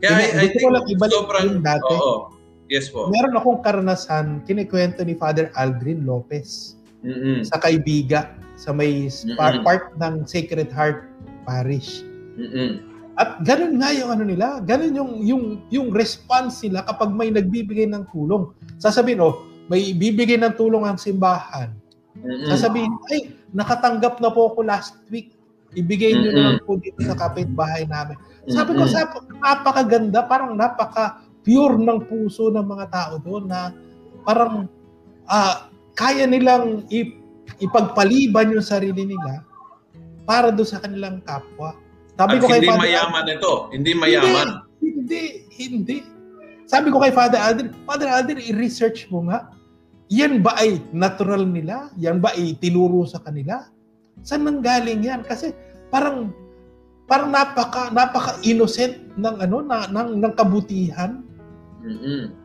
Kaya 0.02 0.15
I, 0.15 0.48
I 0.48 0.48
ko 0.50 0.58
think 0.58 0.74
lang 0.74 0.86
ibalik 0.89 1.13
sobrang, 1.13 1.50
dati. 1.62 1.94
oo. 1.94 2.34
Yes 2.70 2.89
po. 2.89 3.10
Meron 3.10 3.34
akong 3.38 3.62
karanasan, 3.65 4.46
kinikwento 4.46 5.02
ni 5.02 5.18
Father 5.18 5.50
Aldrin 5.58 6.06
Lopez 6.06 6.78
Mm-mm. 7.02 7.42
sa 7.42 7.58
Kaibiga 7.58 8.38
sa 8.56 8.70
may 8.70 9.10
part, 9.34 9.58
Mm-mm. 9.60 9.65
part 9.65 9.84
ng 9.98 10.26
Sacred 10.30 10.70
Heart 10.70 11.10
Parish. 11.50 12.06
Mm-mm. 12.38 12.86
At 13.20 13.42
ganun 13.44 13.82
nga 13.82 13.92
yung 13.92 14.15
ano 14.15 14.24
nila, 14.24 14.63
ganun 14.63 14.94
yung 14.96 15.12
yung 15.26 15.44
yung 15.68 15.88
response 15.92 16.63
nila 16.63 16.86
kapag 16.88 17.12
may 17.12 17.34
nagbibigay 17.34 17.89
ng 17.89 18.08
tulong. 18.15 18.54
Sasabihin, 18.80 19.20
oh, 19.20 19.49
may 19.70 19.94
bibigay 19.94 20.36
ng 20.42 20.58
tulong 20.58 20.84
ang 20.84 20.98
simbahan. 20.98 21.72
Mm-mm. 22.20 22.50
Sasabihin, 22.50 22.92
ay, 23.14 23.38
nakatanggap 23.54 24.18
na 24.20 24.34
po 24.34 24.52
ako 24.52 24.66
last 24.66 24.98
week. 25.14 25.38
Ibigay 25.78 26.18
niyo 26.18 26.34
Mm-mm. 26.34 26.58
na 26.58 26.66
po 26.66 26.82
dito 26.82 27.00
sa 27.06 27.14
kapitbahay 27.14 27.86
namin. 27.86 28.18
Sabi 28.50 28.74
ko, 28.74 28.84
Mm-mm. 28.84 28.92
sa 28.92 29.14
napakaganda, 29.40 30.26
parang 30.26 30.58
napaka 30.58 31.22
pure 31.46 31.78
ng 31.78 32.10
puso 32.10 32.50
ng 32.50 32.66
mga 32.66 32.86
tao 32.90 33.14
doon 33.22 33.46
na 33.48 33.72
parang 34.26 34.66
ah, 35.30 35.70
kaya 35.94 36.26
nilang 36.26 36.90
ip- 36.90 37.22
ipagpaliban 37.62 38.52
yung 38.52 38.66
sarili 38.66 39.06
nila 39.06 39.46
para 40.26 40.50
doon 40.50 40.68
sa 40.68 40.82
kanilang 40.82 41.22
kapwa. 41.22 41.78
Sabi 42.20 42.36
At 42.36 42.42
ko 42.42 42.46
kay 42.52 42.60
hindi 42.60 42.70
Father 42.70 42.84
mayaman 42.84 43.26
ito. 43.32 43.54
Hindi 43.72 43.92
mayaman. 43.96 44.48
Hindi, 44.82 45.24
hindi, 45.56 45.78
hindi. 45.80 45.98
Sabi 46.70 46.94
ko 46.94 47.02
kay 47.02 47.10
Father 47.10 47.42
Aldrin, 47.42 47.74
Father 47.88 48.10
Aldrin, 48.12 48.42
i-research 48.44 49.10
mo 49.10 49.26
nga. 49.26 49.50
Yan 50.10 50.41
ba 50.41 50.58
ay 50.58 50.82
natural 50.89 51.45
nila? 51.45 51.93
Yan 52.02 52.17
ba 52.17 52.34
ay 52.34 52.58
tinuro 52.58 53.06
sa 53.06 53.22
kanila? 53.22 53.69
Saan 54.26 54.50
nanggaling 54.50 55.06
yan? 55.06 55.22
Kasi 55.22 55.54
parang 55.93 56.34
parang 57.06 57.30
napaka 57.30 57.93
napaka 57.93 58.41
innocent 58.41 58.98
ng 59.17 59.36
ano 59.38 59.62
na 59.62 59.86
ng, 59.89 60.17
ng 60.17 60.34
kabutihan. 60.34 61.22
mm 61.86 62.38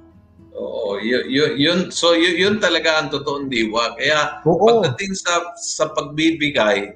Oo, 0.54 1.02
yun, 1.02 1.26
yun, 1.26 1.52
yun, 1.58 1.80
so 1.90 2.14
yun, 2.14 2.38
yun 2.38 2.56
talaga 2.62 3.02
ang 3.02 3.10
totoong 3.10 3.50
diwa. 3.50 3.98
Kaya 3.98 4.38
Oo. 4.46 4.62
pagdating 4.62 5.10
sa 5.18 5.50
sa 5.58 5.90
pagbibigay, 5.90 6.94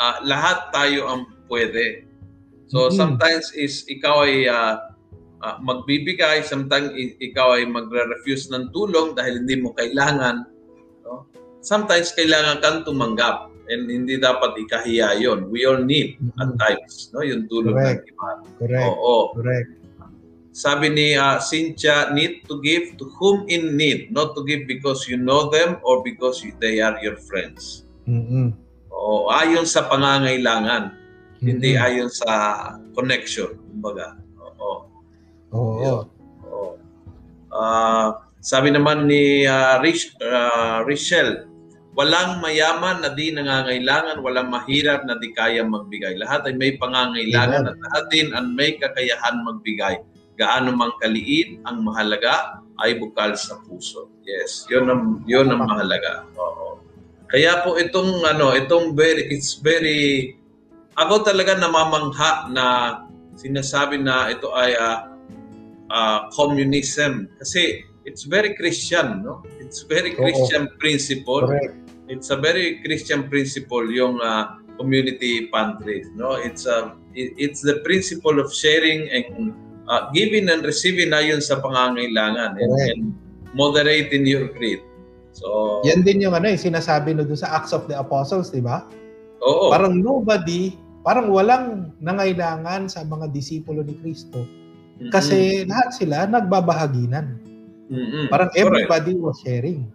ah, 0.00 0.16
lahat 0.24 0.72
tayo 0.72 1.12
ang 1.12 1.28
pwede. 1.52 2.08
So 2.72 2.88
Mhm. 2.88 2.96
sometimes 2.96 3.52
is 3.52 3.84
ikaw 3.84 4.24
ay 4.24 4.48
ah, 4.48 4.80
ah, 5.44 5.60
magbibigay, 5.60 6.40
sometimes 6.40 6.88
ikaw 7.20 7.60
ay 7.60 7.68
magre-refuse 7.68 8.48
ng 8.48 8.72
tulong 8.72 9.12
dahil 9.12 9.44
hindi 9.44 9.60
mo 9.60 9.76
kailangan. 9.76 10.48
No? 11.04 11.28
Sometimes 11.60 12.16
kailangan 12.16 12.64
kang 12.64 12.80
tumanggap 12.88 13.52
and 13.68 13.88
hindi 13.88 14.16
dapat 14.16 14.56
ikahiya 14.56 15.20
yon. 15.20 15.52
We 15.52 15.68
all 15.68 15.84
need 15.84 16.16
at 16.40 16.52
Mhm. 16.52 16.56
times, 16.56 17.12
no, 17.12 17.20
yung 17.20 17.44
tulong 17.44 17.76
Correct. 17.76 18.04
ng 18.04 18.08
iba. 18.08 18.28
Correct. 18.60 18.84
Oo. 18.88 19.16
Correct. 19.36 19.68
Sabi 20.54 20.86
ni 20.88 21.18
ah, 21.18 21.42
Cynthia, 21.42 22.14
need 22.14 22.46
to 22.46 22.62
give 22.62 22.94
to 22.96 23.10
whom 23.18 23.44
in 23.50 23.74
need, 23.74 24.08
not 24.14 24.32
to 24.38 24.46
give 24.46 24.64
because 24.64 25.04
you 25.10 25.18
know 25.18 25.50
them 25.50 25.76
or 25.82 26.00
because 26.00 26.40
you- 26.40 26.56
they 26.56 26.78
are 26.78 26.94
your 27.04 27.18
friends. 27.18 27.84
Mhm. 28.06 28.54
Oo, 28.94 29.26
ayon 29.28 29.66
sa 29.66 29.90
pangangailangan, 29.90 30.94
hindi 31.42 31.74
Mhm. 31.74 31.82
ayon 31.82 32.10
sa 32.12 32.32
connection, 32.94 33.58
kumbaga. 33.74 34.14
Oo. 34.38 34.86
Oo. 35.54 36.10
Oo. 36.50 36.70
Ah, 37.54 38.26
sabi 38.42 38.74
naman 38.74 39.06
ni 39.06 39.46
ah, 39.46 39.78
Rich, 39.78 40.18
ah, 40.20 40.82
Richelle, 40.82 41.46
walang 41.94 42.42
mayaman 42.42 43.00
na 43.00 43.14
di 43.14 43.30
nangangailangan, 43.30 44.18
walang 44.18 44.50
mahirap 44.50 45.06
na 45.06 45.14
di 45.16 45.30
kaya 45.30 45.62
magbigay. 45.62 46.18
Lahat 46.18 46.42
ay 46.50 46.58
may 46.58 46.74
pangangailangan 46.74 47.62
Amen. 47.64 47.70
at 47.70 47.78
lahat 47.78 48.04
din 48.10 48.28
ang 48.34 48.50
may 48.52 48.74
kakayahan 48.76 49.38
magbigay. 49.46 50.02
Gaano 50.34 50.74
mang 50.74 50.98
kaliit, 50.98 51.62
ang 51.62 51.86
mahalaga 51.86 52.58
ay 52.82 52.98
bukal 52.98 53.38
sa 53.38 53.54
puso. 53.62 54.10
Yes, 54.26 54.66
'yun 54.66 54.90
ang 54.90 55.22
'yun 55.30 55.46
ang 55.46 55.62
mahalaga. 55.62 56.26
Oo. 56.34 56.82
Kaya 57.30 57.62
po 57.62 57.78
itong 57.78 58.26
ano, 58.26 58.50
itong 58.58 58.98
very 58.98 59.30
it's 59.30 59.62
very 59.62 60.34
ako 60.98 61.22
talaga 61.22 61.54
namamangha 61.54 62.50
na 62.50 62.64
sinasabi 63.38 64.02
na 64.02 64.26
ito 64.34 64.50
ay 64.50 64.74
ah, 64.74 65.13
ah, 65.90 66.28
communism 66.32 67.28
kasi 67.40 67.84
it's 68.04 68.24
very 68.24 68.52
Christian, 68.56 69.24
no? 69.24 69.42
It's 69.60 69.84
very 69.88 70.12
Oo. 70.14 70.20
Christian 70.20 70.68
principle. 70.78 71.48
Correct. 71.48 71.76
It's 72.08 72.28
a 72.28 72.36
very 72.36 72.84
Christian 72.84 73.28
principle 73.32 73.88
yung 73.88 74.20
ah, 74.20 74.60
community 74.76 75.48
pantries, 75.48 76.08
no? 76.16 76.36
It's 76.36 76.68
a 76.68 76.92
it- 77.16 77.34
it's 77.36 77.60
the 77.64 77.80
principle 77.86 78.36
of 78.40 78.52
sharing 78.52 79.08
and 79.08 79.56
ah, 79.88 80.08
giving 80.12 80.48
and 80.52 80.64
receiving 80.64 81.12
ayon 81.12 81.40
sa 81.40 81.60
pangangailangan 81.60 82.60
and, 82.60 82.70
Correct. 82.72 82.88
and 82.96 83.02
moderating 83.56 84.26
your 84.28 84.50
greed. 84.52 84.82
So, 85.34 85.82
Yan 85.82 86.06
din 86.06 86.22
yung 86.22 86.34
ano, 86.34 86.46
yung 86.46 86.62
sinasabi 86.62 87.10
no 87.14 87.26
doon 87.26 87.38
sa 87.38 87.58
Acts 87.58 87.74
of 87.74 87.90
the 87.90 87.98
Apostles, 87.98 88.54
di 88.54 88.62
ba? 88.62 88.86
oo. 89.44 89.68
Parang 89.68 89.98
nobody, 89.98 90.72
parang 91.04 91.28
walang 91.28 91.92
nangailangan 92.00 92.88
sa 92.88 93.04
mga 93.04 93.28
disipulo 93.34 93.84
ni 93.84 93.92
Kristo 94.00 94.40
Kasi 95.10 95.66
lahat 95.66 95.90
sila 95.94 96.26
nagbabahaginan. 96.30 97.40
Mm-mm. 97.90 98.30
Parang 98.30 98.50
Correct. 98.50 98.62
everybody 98.62 99.12
was 99.18 99.36
sharing. 99.42 99.90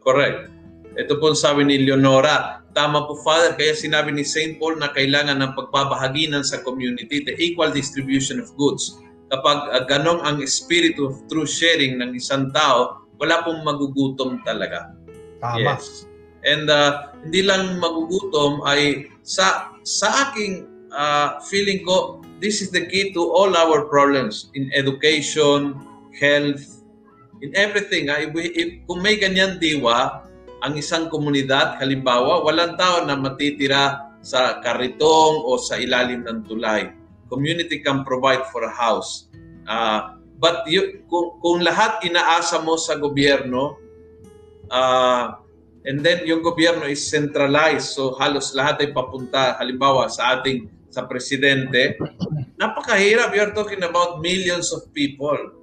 Correct. 0.00 0.50
Ito 0.98 1.20
po 1.22 1.36
sabi 1.36 1.68
ni 1.68 1.86
Leonora. 1.86 2.64
Tama 2.74 3.06
po, 3.06 3.18
Father. 3.22 3.54
Kaya 3.54 3.74
sinabi 3.74 4.14
ni 4.14 4.26
St. 4.26 4.58
Paul 4.58 4.78
na 4.78 4.90
kailangan 4.90 5.38
ng 5.38 5.52
pagbabahaginan 5.54 6.42
sa 6.42 6.62
community, 6.62 7.22
the 7.22 7.34
equal 7.38 7.70
distribution 7.70 8.42
of 8.42 8.50
goods. 8.58 8.98
Kapag 9.30 9.58
uh, 9.70 9.82
ganong 9.86 10.22
ang 10.26 10.42
spirit 10.50 10.98
of 10.98 11.14
true 11.30 11.46
sharing 11.46 12.02
ng 12.02 12.18
isang 12.18 12.50
tao, 12.50 13.06
wala 13.22 13.42
pong 13.46 13.62
magugutom 13.62 14.42
talaga. 14.42 14.94
Tama. 15.38 15.78
Yes. 15.78 16.08
And 16.42 16.66
uh, 16.72 17.12
hindi 17.20 17.44
lang 17.44 17.78
magugutom 17.78 18.64
ay 18.64 19.12
sa 19.22 19.76
sa 19.84 20.30
aking 20.30 20.66
uh, 20.90 21.38
feeling 21.46 21.84
ko, 21.84 22.19
this 22.40 22.64
is 22.64 22.72
the 22.72 22.88
key 22.88 23.12
to 23.12 23.20
all 23.20 23.52
our 23.52 23.86
problems 23.86 24.48
in 24.56 24.72
education, 24.72 25.76
health, 26.16 26.80
in 27.44 27.52
everything. 27.54 28.08
Ha? 28.08 28.24
If, 28.24 28.32
if, 28.34 28.68
kung 28.88 29.04
may 29.04 29.20
ganyan 29.20 29.60
diwa, 29.60 30.24
ang 30.60 30.72
isang 30.76 31.12
komunidad, 31.12 31.76
halimbawa, 31.80 32.44
walang 32.44 32.76
tao 32.80 33.04
na 33.04 33.16
matitira 33.16 34.12
sa 34.20 34.60
karitong 34.60 35.44
o 35.44 35.56
sa 35.56 35.80
ilalim 35.80 36.24
ng 36.24 36.44
tulay. 36.44 36.92
Community 37.32 37.80
can 37.80 38.04
provide 38.04 38.44
for 38.52 38.64
a 38.64 38.72
house. 38.72 39.32
Ah, 39.64 40.20
but 40.40 40.64
you, 40.68 41.04
kung, 41.08 41.40
kung 41.40 41.58
lahat 41.64 42.04
inaasa 42.04 42.60
mo 42.60 42.76
sa 42.76 43.00
gobyerno, 43.00 43.80
ah, 44.68 45.40
and 45.88 46.04
then 46.04 46.28
yung 46.28 46.44
gobyerno 46.44 46.84
is 46.84 47.00
centralized, 47.00 47.96
so 47.96 48.12
halos 48.20 48.52
lahat 48.52 48.84
ay 48.84 48.88
papunta, 48.92 49.56
halimbawa 49.56 50.12
sa 50.12 50.36
ating 50.36 50.68
sa 50.90 51.06
presidente, 51.06 51.96
napakahirap. 52.58 53.30
You're 53.32 53.54
talking 53.54 53.80
about 53.86 54.18
millions 54.18 54.74
of 54.74 54.90
people. 54.90 55.56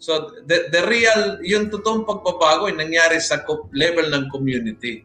So 0.00 0.32
the, 0.48 0.72
the 0.72 0.82
real, 0.88 1.44
yung 1.44 1.68
totoong 1.68 2.08
pagbabago 2.08 2.72
ay 2.72 2.76
nangyari 2.80 3.20
sa 3.20 3.44
level 3.76 4.08
ng 4.08 4.32
community. 4.32 5.04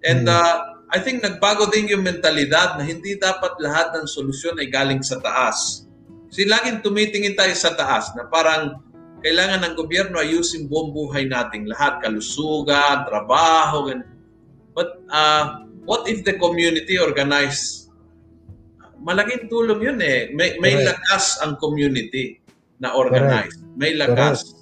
And 0.00 0.24
Hmm. 0.24 0.32
uh, 0.32 0.56
I 0.90 0.98
think 0.98 1.22
nagbago 1.22 1.70
din 1.70 1.86
yung 1.92 2.02
mentalidad 2.02 2.74
na 2.74 2.82
hindi 2.82 3.14
dapat 3.14 3.60
lahat 3.62 3.94
ng 3.94 4.10
solusyon 4.10 4.58
ay 4.58 4.66
galing 4.66 5.04
sa 5.06 5.22
taas. 5.22 5.86
Kasi 6.32 6.48
laging 6.50 6.82
tumitingin 6.82 7.38
tayo 7.38 7.54
sa 7.54 7.78
taas 7.78 8.10
na 8.18 8.26
parang 8.26 8.80
kailangan 9.22 9.70
ng 9.70 9.74
gobyerno 9.78 10.18
ayusin 10.18 10.66
buong 10.66 10.90
buhay 10.90 11.28
nating 11.30 11.68
lahat, 11.68 12.02
kalusugan, 12.02 13.06
trabaho, 13.06 13.86
ganun. 13.86 14.08
But 14.74 14.98
uh, 15.12 15.68
what 15.84 16.08
if 16.10 16.26
the 16.26 16.34
community 16.40 16.98
organized? 16.98 17.79
Malaking 19.00 19.48
tulong 19.48 19.80
yun 19.80 19.98
eh. 20.04 20.28
May, 20.36 20.60
may 20.60 20.76
Correct. 20.76 20.88
lakas 20.92 21.24
ang 21.40 21.56
community 21.56 22.40
na 22.80 22.92
organized. 22.92 23.64
May 23.76 23.96
lakas 23.96 24.60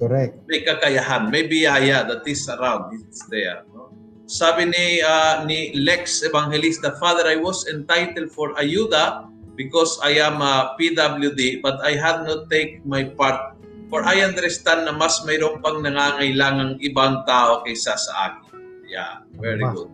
Correct. 0.00 0.48
may 0.48 0.64
kakayahan, 0.64 1.28
may 1.28 1.44
biyaya 1.44 2.08
that 2.08 2.24
is 2.24 2.48
around, 2.48 2.96
it's 2.96 3.28
there. 3.28 3.68
No? 3.76 3.92
Sabi 4.24 4.72
ni 4.72 5.04
ah, 5.04 5.44
ni 5.44 5.76
Lex 5.76 6.24
Evangelista, 6.24 6.96
Father, 6.96 7.28
I 7.28 7.36
was 7.36 7.68
entitled 7.68 8.32
for 8.32 8.56
ayuda 8.56 9.28
because 9.60 10.00
I 10.00 10.16
am 10.24 10.40
a 10.40 10.72
PWD, 10.80 11.60
but 11.60 11.76
I 11.84 12.00
had 12.00 12.24
not 12.24 12.48
take 12.48 12.80
my 12.88 13.04
part. 13.04 13.60
For 13.92 14.00
I 14.06 14.24
understand 14.24 14.88
na 14.88 14.96
mas 14.96 15.20
mayroon 15.28 15.60
pang 15.60 15.84
nangangailangang 15.84 16.80
ibang 16.80 17.26
tao 17.28 17.60
kaysa 17.66 17.98
sa 17.98 18.12
akin. 18.32 18.56
Yeah, 18.88 19.26
very 19.36 19.60
good. 19.74 19.90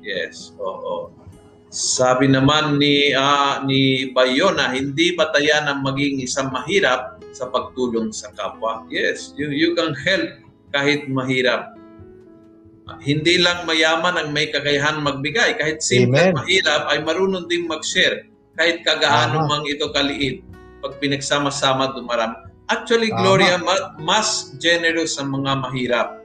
Yes, 0.00 0.54
oo. 0.56 1.21
Sabi 1.72 2.28
naman 2.28 2.76
ni 2.76 3.16
ah, 3.16 3.64
ni 3.64 4.12
Bayona, 4.12 4.76
hindi 4.76 5.16
batayan 5.16 5.64
ang 5.64 5.80
maging 5.80 6.20
isang 6.20 6.52
mahirap 6.52 7.16
sa 7.32 7.48
pagtulong 7.48 8.12
sa 8.12 8.28
kapwa. 8.36 8.84
Yes, 8.92 9.32
you, 9.40 9.48
you 9.48 9.72
can 9.72 9.96
help 9.96 10.28
kahit 10.68 11.08
mahirap. 11.08 11.72
Ah, 12.84 13.00
Hindi 13.00 13.40
lang 13.40 13.64
mayaman 13.64 14.20
ang 14.20 14.36
may 14.36 14.52
kakayahan 14.52 15.00
magbigay. 15.00 15.56
Kahit 15.56 15.80
simple 15.80 16.12
Amen. 16.12 16.36
mahirap 16.36 16.92
ay 16.92 17.00
marunong 17.00 17.48
ding 17.48 17.64
mag-share. 17.64 18.28
Kahit 18.52 18.84
kagaano 18.84 19.48
mang 19.48 19.64
ito 19.64 19.88
kaliit. 19.96 20.44
Pag 20.84 21.00
pinagsama-sama 21.00 21.96
dumarami. 21.96 22.36
Actually, 22.68 23.08
Tama. 23.08 23.20
Gloria, 23.24 23.56
ma- 23.56 23.96
mas 23.96 24.52
generous 24.60 25.16
ang 25.16 25.32
mga 25.32 25.56
mahirap. 25.64 26.20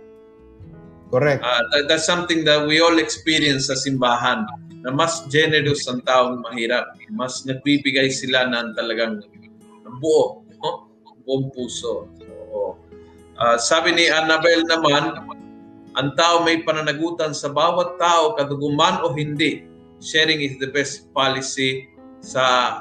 Correct. 1.08 1.40
Ah, 1.40 1.64
that- 1.72 1.88
that's 1.88 2.04
something 2.04 2.44
that 2.44 2.68
we 2.68 2.84
all 2.84 3.00
experience 3.00 3.72
sa 3.72 3.80
simbahan. 3.80 4.44
Na 4.86 4.94
mas 4.94 5.26
generous 5.32 5.86
ang 5.90 6.02
taong 6.06 6.44
mahirap. 6.46 6.94
Mas 7.14 7.46
nagbibigay 7.48 8.12
sila 8.14 8.46
ng 8.50 8.78
talagang 8.78 9.24
buo, 9.98 10.44
no? 10.62 10.92
buong 11.26 11.50
puso. 11.52 12.08
So, 12.22 12.78
uh, 13.40 13.58
sabi 13.58 13.96
ni 13.96 14.08
Annabel 14.08 14.64
naman, 14.68 15.28
ang 15.98 16.14
tao 16.14 16.46
may 16.46 16.62
pananagutan 16.62 17.34
sa 17.34 17.50
bawat 17.50 17.98
tao, 17.98 18.38
kaduguman 18.38 19.02
o 19.02 19.18
hindi. 19.18 19.66
Sharing 19.98 20.46
is 20.46 20.62
the 20.62 20.70
best 20.70 21.10
policy 21.10 21.90
sa 22.22 22.78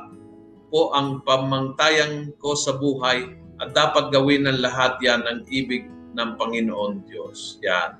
po 0.68 0.92
ang 0.92 1.24
pamangtayang 1.24 2.36
ko 2.36 2.52
sa 2.52 2.76
buhay 2.76 3.32
at 3.56 3.72
dapat 3.72 4.12
gawin 4.12 4.44
ng 4.44 4.60
lahat 4.60 5.00
yan 5.00 5.24
ang 5.24 5.40
ibig 5.48 5.88
ng 6.12 6.36
Panginoon 6.36 7.08
Diyos. 7.08 7.56
Yan. 7.64 7.96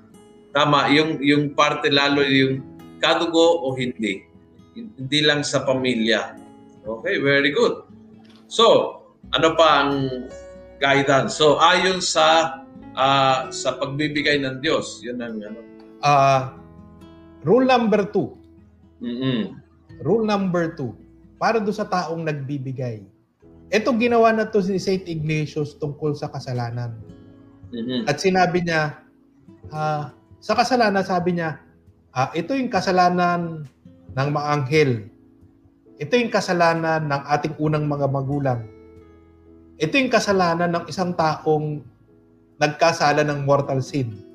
Tama, 0.53 0.89
yung, 0.93 1.17
yung 1.21 1.57
parte 1.57 1.89
lalo 1.89 2.21
yung 2.21 2.76
kadugo 3.01 3.65
o 3.65 3.73
hindi. 3.77 4.25
Hindi 4.77 5.19
lang 5.25 5.41
sa 5.41 5.65
pamilya. 5.65 6.37
Okay, 6.87 7.19
very 7.19 7.51
good. 7.51 7.83
So, 8.47 8.97
ano 9.35 9.57
pa 9.57 9.67
ang 9.83 9.93
guidance? 10.79 11.35
So, 11.35 11.59
ayon 11.59 11.99
sa 11.99 12.59
uh, 12.95 13.51
sa 13.51 13.75
pagbibigay 13.75 14.39
ng 14.41 14.63
Diyos, 14.63 15.03
yun 15.03 15.19
ang 15.19 15.41
ano. 15.41 15.59
Uh, 15.99 16.41
rule 17.43 17.65
number 17.65 18.07
two. 18.07 18.37
Mm-hmm. 19.03 19.57
Rule 20.01 20.25
number 20.25 20.73
two. 20.77 20.93
Para 21.37 21.61
do 21.61 21.69
sa 21.73 21.85
taong 21.85 22.25
nagbibigay. 22.25 23.05
Ito 23.67 23.93
ginawa 23.99 24.31
na 24.31 24.47
to 24.47 24.63
si 24.63 24.79
St. 24.79 25.05
Ignatius 25.05 25.75
tungkol 25.77 26.15
sa 26.15 26.31
kasalanan. 26.31 26.95
Mm-hmm. 27.75 28.07
At 28.07 28.17
sinabi 28.23 28.63
niya, 28.63 29.03
uh, 29.75 30.07
sa 30.39 30.53
kasalanan, 30.55 31.03
sabi 31.03 31.35
niya, 31.35 31.59
uh, 32.17 32.29
ito 32.33 32.57
yung 32.57 32.73
kasalanan 32.73 33.69
ng 34.17 34.29
mga 34.33 34.47
anghel. 34.49 34.91
Ito 36.01 36.17
yung 36.17 36.33
kasalanan 36.33 37.05
ng 37.05 37.21
ating 37.37 37.55
unang 37.61 37.85
mga 37.85 38.09
magulang. 38.09 38.65
Ito 39.77 39.93
yung 39.93 40.09
kasalanan 40.09 40.73
ng 40.73 40.85
isang 40.89 41.13
taong 41.13 41.85
nagkasala 42.57 43.21
ng 43.21 43.45
mortal 43.45 43.85
sin. 43.85 44.25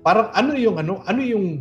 Parang 0.00 0.32
ano 0.32 0.56
yung 0.56 0.80
ano, 0.80 1.04
ano 1.04 1.20
yung 1.20 1.60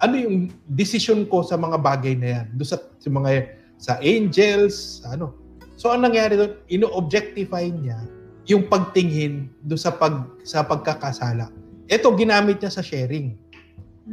ano 0.00 0.14
yung 0.16 0.48
decision 0.64 1.28
ko 1.28 1.44
sa 1.44 1.60
mga 1.60 1.76
bagay 1.76 2.16
na 2.16 2.28
yan? 2.40 2.46
Do 2.56 2.64
sa, 2.64 2.80
sa 2.96 3.08
mga 3.12 3.52
sa 3.76 3.92
angels, 4.00 5.04
ano. 5.04 5.36
So 5.76 5.92
ang 5.92 6.04
nangyari 6.04 6.36
doon, 6.36 6.56
ino-objectify 6.72 7.68
niya 7.68 8.00
yung 8.48 8.68
pagtingin 8.68 9.52
do 9.64 9.76
sa 9.76 9.92
pag 9.92 10.24
sa 10.44 10.64
pagkakasala. 10.64 11.52
Ito 11.88 12.12
ginamit 12.16 12.64
niya 12.64 12.72
sa 12.72 12.80
sharing. 12.80 13.36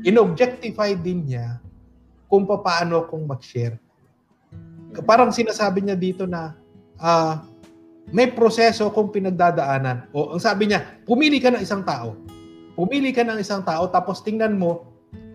Inobjectify 0.05 0.93
din 0.99 1.25
niya 1.25 1.57
kung 2.27 2.45
paano 2.45 3.07
kung 3.07 3.23
mag-share. 3.25 3.79
Parang 5.07 5.31
sinasabi 5.31 5.85
niya 5.85 5.97
dito 5.97 6.27
na 6.27 6.53
uh, 6.99 7.41
may 8.11 8.31
proseso 8.31 8.87
kung 8.91 9.11
pinagdadaanan. 9.11 10.11
O 10.15 10.35
ang 10.35 10.41
sabi 10.41 10.69
niya, 10.69 10.83
pumili 11.03 11.39
ka 11.39 11.51
ng 11.51 11.63
isang 11.63 11.83
tao. 11.83 12.15
Pumili 12.77 13.09
ka 13.11 13.25
ng 13.25 13.41
isang 13.41 13.65
tao 13.65 13.89
tapos 13.89 14.21
tingnan 14.21 14.55
mo 14.55 14.85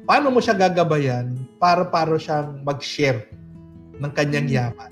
paano 0.07 0.31
mo 0.35 0.39
siya 0.43 0.55
gagabayan 0.57 1.35
para 1.59 1.87
para 1.87 2.19
siyang 2.19 2.63
mag-share 2.67 3.31
ng 3.99 4.13
kanyang 4.15 4.49
hmm. 4.49 4.57
yaman. 4.59 4.91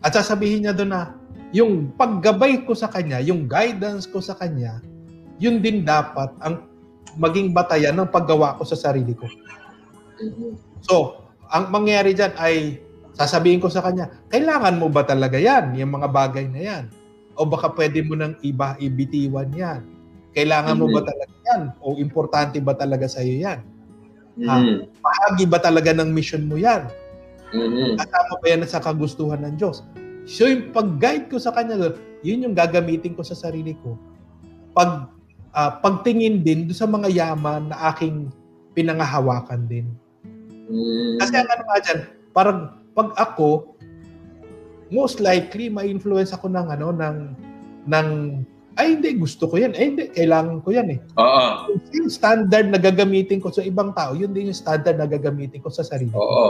At 0.00 0.16
sasabihin 0.16 0.64
niya 0.64 0.72
doon 0.72 0.90
na 0.96 1.02
yung 1.50 1.92
paggabay 1.98 2.64
ko 2.64 2.72
sa 2.72 2.88
kanya, 2.88 3.20
yung 3.20 3.50
guidance 3.50 4.08
ko 4.08 4.22
sa 4.22 4.38
kanya, 4.38 4.80
yun 5.36 5.60
din 5.60 5.82
dapat 5.82 6.30
ang 6.40 6.69
maging 7.16 7.50
batayan 7.54 7.96
ng 7.96 8.10
paggawa 8.10 8.54
ko 8.58 8.62
sa 8.66 8.78
sarili 8.78 9.16
ko. 9.16 9.26
Mm-hmm. 10.20 10.52
So, 10.84 11.24
ang 11.50 11.72
mangyari 11.74 12.14
dyan 12.14 12.36
ay 12.38 12.78
sasabihin 13.16 13.58
ko 13.58 13.72
sa 13.72 13.82
kanya, 13.82 14.10
kailangan 14.30 14.78
mo 14.78 14.86
ba 14.86 15.02
talaga 15.02 15.36
yan, 15.40 15.74
yung 15.74 15.98
mga 15.98 16.08
bagay 16.08 16.46
na 16.46 16.60
yan? 16.60 16.84
O 17.34 17.48
baka 17.48 17.72
pwede 17.74 18.04
mo 18.04 18.14
nang 18.14 18.36
iba, 18.44 18.76
ibitiwan 18.78 19.50
yan? 19.50 19.82
Kailangan 20.36 20.78
mm-hmm. 20.78 20.92
mo 20.92 20.96
ba 20.96 21.02
talaga 21.02 21.34
yan? 21.50 21.62
O 21.82 21.98
importante 21.98 22.56
ba 22.62 22.74
talaga 22.78 23.06
sa 23.10 23.24
iyo 23.24 23.42
yan? 23.42 23.58
Mm-hmm. 24.38 24.46
Ha? 24.46 24.56
Bahagi 25.02 25.44
ba 25.50 25.58
talaga 25.58 25.90
ng 25.90 26.10
mission 26.14 26.46
mo 26.46 26.54
yan? 26.54 26.86
Mm-hmm. 27.50 27.98
Kasama 27.98 28.32
ba 28.38 28.46
yan 28.46 28.62
sa 28.62 28.78
kagustuhan 28.78 29.42
ng 29.42 29.58
Diyos? 29.58 29.82
So 30.30 30.46
yung 30.46 30.70
pag-guide 30.70 31.26
ko 31.26 31.42
sa 31.42 31.50
kanya, 31.50 31.96
yun 32.22 32.44
yung 32.46 32.54
gagamitin 32.54 33.18
ko 33.18 33.26
sa 33.26 33.34
sarili 33.34 33.74
ko. 33.82 33.98
Pag 34.70 35.10
uh, 35.54 35.70
pagtingin 35.82 36.42
din 36.42 36.66
do 36.66 36.74
sa 36.74 36.86
mga 36.86 37.10
yaman 37.10 37.70
na 37.70 37.90
aking 37.90 38.30
pinangahawakan 38.74 39.66
din. 39.66 39.86
Mm. 40.70 41.18
Kasi 41.18 41.34
ang 41.34 41.48
ano 41.50 41.62
nga 41.66 41.78
dyan, 41.82 42.00
parang 42.30 42.58
pag 42.94 43.10
ako, 43.18 43.74
most 44.90 45.22
likely 45.22 45.70
ma-influence 45.70 46.34
ako 46.34 46.50
ng 46.50 46.66
ano 46.70 46.90
ng 46.94 47.16
ng 47.86 48.08
ay 48.78 48.96
hindi 48.96 49.18
gusto 49.18 49.50
ko 49.50 49.58
yan. 49.58 49.74
Ay 49.74 49.92
hindi 49.92 50.04
kailangan 50.14 50.62
ko 50.62 50.68
yan 50.70 50.88
eh. 50.94 50.98
Oo. 51.18 51.74
Yung 51.90 52.08
standard 52.08 52.70
na 52.70 52.78
gagamitin 52.78 53.42
ko 53.42 53.50
sa 53.50 53.66
ibang 53.66 53.90
tao, 53.92 54.14
yun 54.14 54.30
din 54.30 54.54
yung 54.54 54.56
standard 54.56 54.96
na 54.96 55.10
gagamitin 55.10 55.60
ko 55.60 55.68
sa 55.68 55.82
sarili 55.82 56.14
ko. 56.14 56.22
Oo. 56.22 56.48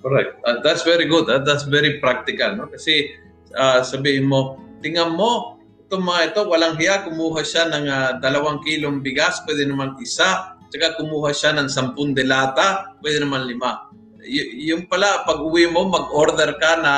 Correct. 0.00 0.40
Uh, 0.48 0.58
that's 0.64 0.82
very 0.82 1.04
good. 1.04 1.28
Uh, 1.28 1.44
that's 1.44 1.68
very 1.68 2.00
practical. 2.00 2.56
No? 2.56 2.66
Kasi 2.72 3.12
uh, 3.52 3.84
sabihin 3.84 4.26
mo, 4.26 4.56
tingnan 4.80 5.12
mo, 5.12 5.59
itong 5.90 6.06
mga 6.06 6.22
ito, 6.30 6.40
walang 6.46 6.78
hiya, 6.78 7.02
kumuha 7.02 7.42
siya 7.42 7.66
ng 7.66 7.86
uh, 7.90 8.10
dalawang 8.22 8.62
kilong 8.62 9.02
bigas, 9.02 9.42
pwede 9.42 9.66
naman 9.66 9.98
isa, 9.98 10.54
tsaka 10.70 10.94
kumuha 11.02 11.34
siya 11.34 11.58
ng 11.58 11.66
sampung 11.66 12.14
delata, 12.14 12.94
pwede 13.02 13.26
naman 13.26 13.50
lima. 13.50 13.90
Y- 14.22 14.70
yung 14.70 14.86
pala, 14.86 15.26
pag 15.26 15.42
uwi 15.42 15.66
mo, 15.66 15.90
mag-order 15.90 16.54
ka 16.62 16.78
na 16.78 16.92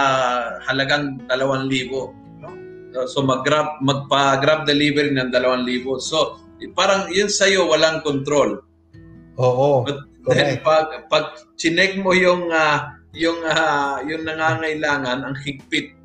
halagang 0.69 1.25
dalawang 1.25 1.73
libo. 1.73 2.13
No? 2.45 2.53
So 3.09 3.25
mag-grab, 3.25 3.81
magpa-grab 3.81 4.69
delivery 4.69 5.17
ng 5.17 5.33
dalawang 5.33 5.65
libo. 5.65 5.97
So 5.97 6.37
parang 6.77 7.09
yun 7.09 7.33
sa'yo, 7.33 7.73
walang 7.73 8.05
control. 8.05 8.61
Oo. 9.41 9.89
But 9.89 10.13
Then 10.23 10.63
pag 10.63 11.11
pag 11.11 11.35
chinek 11.59 11.99
mo 11.99 12.15
yung 12.15 12.47
uh, 12.55 12.95
yung 13.11 13.43
uh, 13.43 13.99
yung 14.07 14.23
nangangailangan 14.23 15.27
ang 15.27 15.35
higpit, 15.43 15.99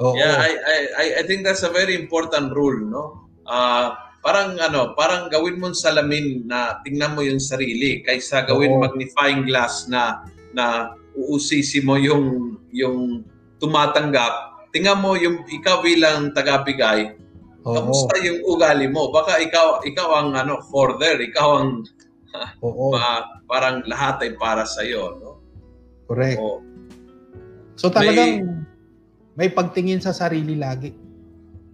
Oo. 0.00 0.16
Yeah, 0.16 0.40
I, 0.40 0.50
I 0.96 1.06
I 1.20 1.22
think 1.28 1.44
that's 1.44 1.66
a 1.66 1.72
very 1.72 1.92
important 1.98 2.54
rule, 2.56 2.80
no? 2.80 3.28
Uh, 3.44 3.92
parang 4.22 4.56
ano, 4.56 4.94
parang 4.94 5.28
gawin 5.28 5.58
mo 5.58 5.74
salamin 5.74 6.46
na 6.46 6.80
tingnan 6.86 7.18
mo 7.18 7.20
yung 7.26 7.42
sarili 7.42 8.00
kaysa 8.06 8.46
gawin 8.46 8.78
Oo. 8.78 8.80
magnifying 8.80 9.44
glass 9.44 9.90
na 9.90 10.22
na 10.54 10.96
uusisi 11.18 11.82
mo 11.84 11.98
yung 11.98 12.56
yung 12.72 13.26
tumatanggap. 13.60 14.64
Tingnan 14.72 15.02
mo 15.02 15.18
yung 15.18 15.44
ikaw 15.50 15.84
bilang 15.84 16.32
tagabigay. 16.32 17.18
Oo. 17.66 17.74
Kamusta 17.76 18.16
yung 18.24 18.40
ugali 18.48 18.88
mo? 18.88 19.12
Baka 19.12 19.42
ikaw 19.42 19.84
ikaw 19.84 20.08
ang 20.24 20.30
ano 20.38 20.56
hoarder, 20.72 21.20
ikaw 21.20 21.60
ang 21.60 21.84
Oo. 22.64 22.90
Pa, 22.94 23.26
parang 23.44 23.84
lahat 23.84 24.24
ay 24.24 24.32
para 24.40 24.64
sa 24.64 24.80
iyo, 24.86 25.18
no? 25.20 25.30
Correct. 26.08 26.38
Oo. 26.40 26.64
So 27.76 27.90
talagang 27.90 28.44
may, 28.44 28.61
may 29.36 29.48
pagtingin 29.48 30.00
sa 30.00 30.12
sarili 30.12 30.56
lagi. 30.56 30.92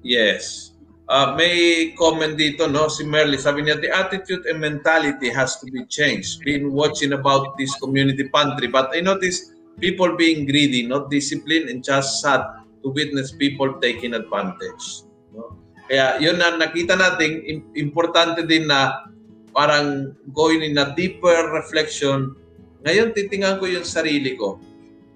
Yes. 0.07 0.73
Uh, 1.09 1.33
may 1.41 1.91
comment 1.97 2.37
dito, 2.37 2.69
no? 2.69 2.87
Si 2.93 3.01
Merly, 3.01 3.41
sabi 3.41 3.65
niya, 3.65 3.81
the 3.81 3.89
attitude 3.89 4.45
and 4.45 4.61
mentality 4.61 5.33
has 5.33 5.57
to 5.57 5.65
be 5.73 5.89
changed. 5.89 6.45
Been 6.45 6.69
watching 6.69 7.17
about 7.17 7.57
this 7.57 7.73
community 7.81 8.29
pantry, 8.29 8.69
but 8.69 8.93
I 8.93 9.01
notice 9.01 9.57
people 9.81 10.13
being 10.21 10.45
greedy, 10.45 10.85
not 10.85 11.09
disciplined, 11.09 11.73
and 11.73 11.81
just 11.81 12.21
sad 12.21 12.45
to 12.85 12.93
witness 12.93 13.33
people 13.33 13.81
taking 13.81 14.13
advantage. 14.13 15.09
No? 15.33 15.57
Kaya 15.89 16.21
yun 16.21 16.37
na 16.37 16.61
nakita 16.61 16.93
natin, 16.93 17.65
importante 17.73 18.45
din 18.45 18.69
na 18.69 19.09
parang 19.57 20.13
going 20.37 20.61
in 20.61 20.77
a 20.77 20.93
deeper 20.93 21.57
reflection, 21.57 22.37
ngayon 22.85 23.17
titingnan 23.17 23.57
ko 23.57 23.65
yung 23.65 23.89
sarili 23.89 24.37
ko. 24.37 24.61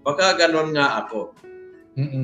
Baka 0.03 0.41
ganon 0.41 0.73
nga 0.73 1.05
ako. 1.05 1.37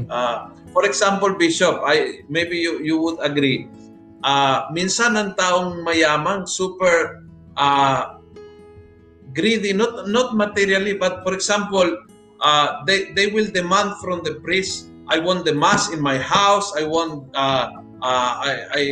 Uh, 0.08 0.48
for 0.72 0.88
example, 0.88 1.36
Bishop, 1.36 1.80
I 1.84 2.24
maybe 2.28 2.56
you 2.56 2.80
you 2.80 2.96
would 2.96 3.20
agree. 3.20 3.68
Uh, 4.24 4.66
minsan 4.72 5.14
ang 5.14 5.36
taong 5.36 5.84
mayaman, 5.84 6.48
super 6.48 7.22
uh, 7.54 8.18
greedy, 9.36 9.76
not 9.76 10.08
not 10.08 10.32
materially, 10.34 10.96
but 10.96 11.20
for 11.20 11.36
example, 11.36 11.84
uh, 12.40 12.80
they 12.88 13.12
they 13.12 13.28
will 13.28 13.46
demand 13.46 14.00
from 14.00 14.24
the 14.24 14.40
priest, 14.40 14.88
I 15.06 15.20
want 15.20 15.44
the 15.44 15.54
mass 15.54 15.92
in 15.92 16.00
my 16.00 16.16
house, 16.16 16.72
I 16.72 16.88
want 16.88 17.28
uh, 17.36 17.68
uh, 18.02 18.32
I, 18.40 18.52
I, 18.72 18.82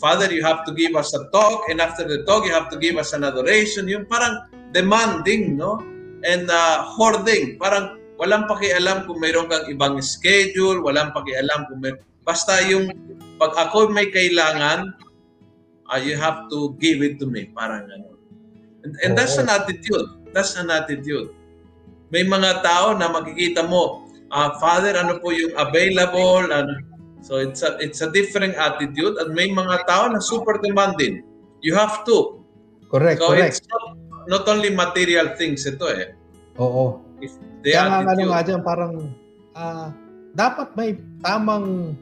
Father, 0.00 0.32
you 0.32 0.42
have 0.42 0.64
to 0.66 0.72
give 0.72 0.96
us 0.96 1.14
a 1.14 1.28
talk, 1.30 1.68
and 1.68 1.80
after 1.80 2.04
the 2.04 2.24
talk, 2.24 2.44
you 2.44 2.52
have 2.52 2.70
to 2.70 2.78
give 2.78 2.96
us 2.96 3.12
an 3.12 3.24
adoration. 3.24 3.88
Yung 3.88 4.06
parang 4.06 4.48
demanding, 4.72 5.56
no? 5.56 5.80
And 6.24 6.48
uh, 6.48 6.82
hoarding. 6.82 7.58
Parang 7.60 8.00
walang 8.20 8.46
pakialam 8.46 9.06
kung 9.08 9.18
mayroon 9.18 9.50
kang 9.50 9.66
ibang 9.70 9.98
schedule, 10.02 10.82
walang 10.82 11.10
pakialam 11.14 11.66
kung 11.70 11.80
may... 11.82 11.94
Basta 12.24 12.64
yung 12.64 12.88
pag 13.36 13.52
ako 13.58 13.92
may 13.92 14.08
kailangan, 14.08 14.96
uh, 15.92 16.00
you 16.00 16.16
have 16.16 16.48
to 16.48 16.72
give 16.80 17.04
it 17.04 17.20
to 17.20 17.28
me. 17.28 17.52
Parang 17.52 17.84
ano. 17.84 18.16
And, 18.84 18.96
and 19.04 19.12
that's 19.12 19.36
an 19.36 19.52
attitude. 19.52 20.08
That's 20.32 20.56
an 20.56 20.72
attitude. 20.72 21.32
may 22.14 22.22
mga 22.22 22.62
tao 22.62 22.94
na 22.94 23.10
makikita 23.10 23.66
mo, 23.66 24.06
uh, 24.30 24.54
Father, 24.62 24.94
ano 24.94 25.18
po 25.18 25.34
yung 25.34 25.50
available? 25.58 26.46
Ano? 26.46 26.78
So 27.26 27.42
it's 27.42 27.66
a, 27.66 27.74
it's 27.82 28.06
a 28.06 28.10
different 28.14 28.54
attitude 28.54 29.18
at 29.18 29.34
may 29.34 29.50
mga 29.50 29.82
tao 29.90 30.06
na 30.06 30.22
super 30.22 30.62
demanding. 30.62 31.26
You 31.64 31.74
have 31.74 32.06
to. 32.06 32.44
Correct, 32.86 33.18
so 33.18 33.34
correct. 33.34 33.58
it's 33.58 33.62
not, 33.66 33.84
not 34.30 34.44
only 34.46 34.70
material 34.70 35.34
things 35.34 35.66
ito 35.66 35.90
eh. 35.90 36.14
Oo. 36.62 37.02
It's 37.18 37.34
the 37.64 37.72
Kaya 37.72 38.04
nga 38.04 38.12
ano 38.12 38.22
nga 38.28 38.40
dyan, 38.44 38.62
parang 38.62 38.94
ah, 39.56 39.88
dapat 40.36 40.68
may 40.76 41.00
tamang 41.24 41.96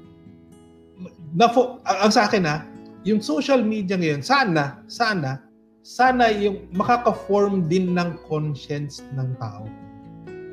na 1.33 1.49
ang 1.49 1.81
ang 1.87 2.13
sa 2.13 2.29
akin 2.29 2.45
ha, 2.45 2.67
yung 3.07 3.23
social 3.23 3.63
media 3.65 3.97
ngayon, 3.97 4.21
sana, 4.21 4.83
sana, 4.91 5.41
sana 5.83 6.31
yung 6.31 6.69
makaka-form 6.75 7.67
din 7.67 7.97
ng 7.97 8.21
conscience 8.29 9.03
ng 9.17 9.35
tao. 9.41 9.65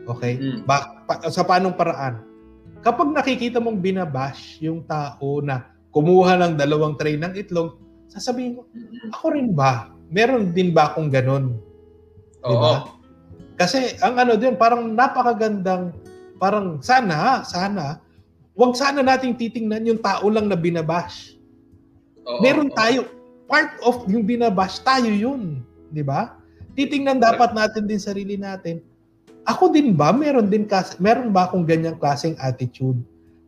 Okay? 0.10 0.42
Mm. 0.42 0.66
Ba, 0.66 1.06
pa, 1.06 1.22
sa 1.30 1.46
panong 1.46 1.78
paraan? 1.78 2.26
Kapag 2.82 3.12
nakikita 3.12 3.60
mong 3.60 3.84
binabash 3.84 4.58
yung 4.64 4.88
tao 4.88 5.44
na 5.44 5.70
kumuha 5.92 6.40
ng 6.40 6.54
dalawang 6.56 6.96
tray 6.98 7.20
ng 7.20 7.36
itlog, 7.38 7.78
sasabihin 8.10 8.58
ko, 8.58 8.66
ako 9.14 9.26
rin 9.36 9.54
ba? 9.54 9.94
Meron 10.10 10.56
din 10.56 10.74
ba 10.74 10.90
akong 10.90 11.12
ganun? 11.14 11.60
Oo. 12.48 12.99
Kasi 13.60 14.00
ang 14.00 14.16
ano 14.16 14.40
din, 14.40 14.56
parang 14.56 14.96
napakagandang, 14.96 15.92
parang 16.40 16.80
sana, 16.80 17.44
sana, 17.44 18.00
wag 18.56 18.72
sana 18.72 19.04
nating 19.04 19.36
titingnan 19.36 19.84
yung 19.84 20.00
tao 20.00 20.24
lang 20.32 20.48
na 20.48 20.56
binabash. 20.56 21.36
Oo. 22.24 22.40
Meron 22.40 22.72
Oo. 22.72 22.78
tayo, 22.80 23.00
part 23.52 23.76
of 23.84 24.08
yung 24.08 24.24
binabash, 24.24 24.80
tayo 24.80 25.12
yun. 25.12 25.60
Di 25.92 26.00
ba? 26.00 26.40
Titingnan 26.80 27.20
dapat 27.20 27.52
natin 27.52 27.84
din 27.84 28.00
sarili 28.00 28.40
natin. 28.40 28.80
Ako 29.44 29.76
din 29.76 29.92
ba, 29.92 30.16
meron 30.16 30.48
din 30.48 30.64
kas 30.64 30.96
meron 31.02 31.36
ba 31.36 31.52
akong 31.52 31.68
ganyang 31.68 32.00
klaseng 32.00 32.40
attitude? 32.40 33.02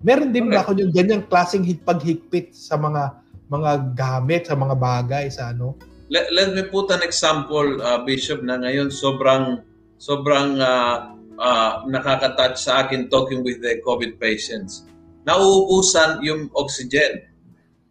Meron 0.04 0.34
din 0.34 0.50
ba 0.52 0.66
ako 0.66 0.76
yung 0.76 0.92
ganyang 0.92 1.24
klaseng 1.30 1.64
hig- 1.64 1.86
paghigpit 1.86 2.52
sa 2.52 2.76
mga 2.76 3.16
mga 3.48 3.72
gamit, 3.96 4.50
sa 4.50 4.58
mga 4.58 4.76
bagay, 4.76 5.30
sa 5.32 5.54
ano? 5.54 5.78
let, 6.12 6.28
let 6.36 6.52
me 6.52 6.68
put 6.68 6.92
an 6.92 7.00
example, 7.02 7.80
uh, 7.80 8.04
Bishop, 8.04 8.44
na 8.44 8.60
ngayon 8.60 8.92
sobrang 8.92 9.64
sobrang 10.02 10.58
uh, 10.58 11.14
uh, 11.38 11.86
nakaka-touch 11.86 12.58
sa 12.58 12.86
akin 12.86 13.06
talking 13.14 13.46
with 13.46 13.62
the 13.62 13.78
COVID 13.86 14.18
patients. 14.18 14.90
Nauubusan 15.30 16.26
yung 16.26 16.50
oxygen 16.58 17.30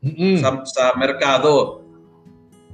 Mm-mm. 0.03 0.43
sa, 0.43 0.59
sa 0.67 0.85
merkado. 0.99 1.87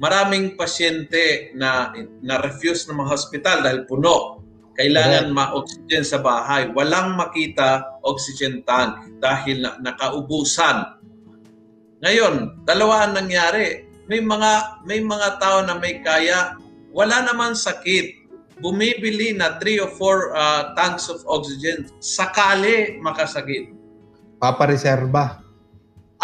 Maraming 0.01 0.57
pasyente 0.57 1.53
na 1.53 1.93
na-refuse 2.25 2.89
ng 2.89 2.97
mga 2.97 3.13
hospital 3.13 3.57
dahil 3.61 3.85
puno. 3.85 4.41
Kailangan 4.77 5.33
ma-oxygen 5.33 6.05
sa 6.05 6.21
bahay. 6.21 6.69
Walang 6.73 7.17
makita 7.17 8.01
oxygen 8.05 8.61
tank 8.65 9.21
dahil 9.25 9.65
na, 9.65 9.81
nakaubusan. 9.81 11.01
Ngayon, 12.05 12.65
dalawa 12.69 13.09
ang 13.09 13.17
nangyari. 13.17 13.89
May 14.05 14.21
mga 14.21 14.85
may 14.85 15.01
mga 15.01 15.41
tao 15.41 15.65
na 15.65 15.81
may 15.81 16.05
kaya, 16.05 16.61
wala 16.93 17.25
naman 17.25 17.57
sakit. 17.57 18.26
Bumibili 18.57 19.37
na 19.37 19.61
3 19.61 19.85
or 19.85 19.91
4 19.93 20.01
uh, 20.01 20.63
tanks 20.73 21.13
of 21.13 21.21
oxygen. 21.29 21.93
Sakali 22.01 22.97
makasakit. 23.05 23.77
Papareserba. 24.41 25.45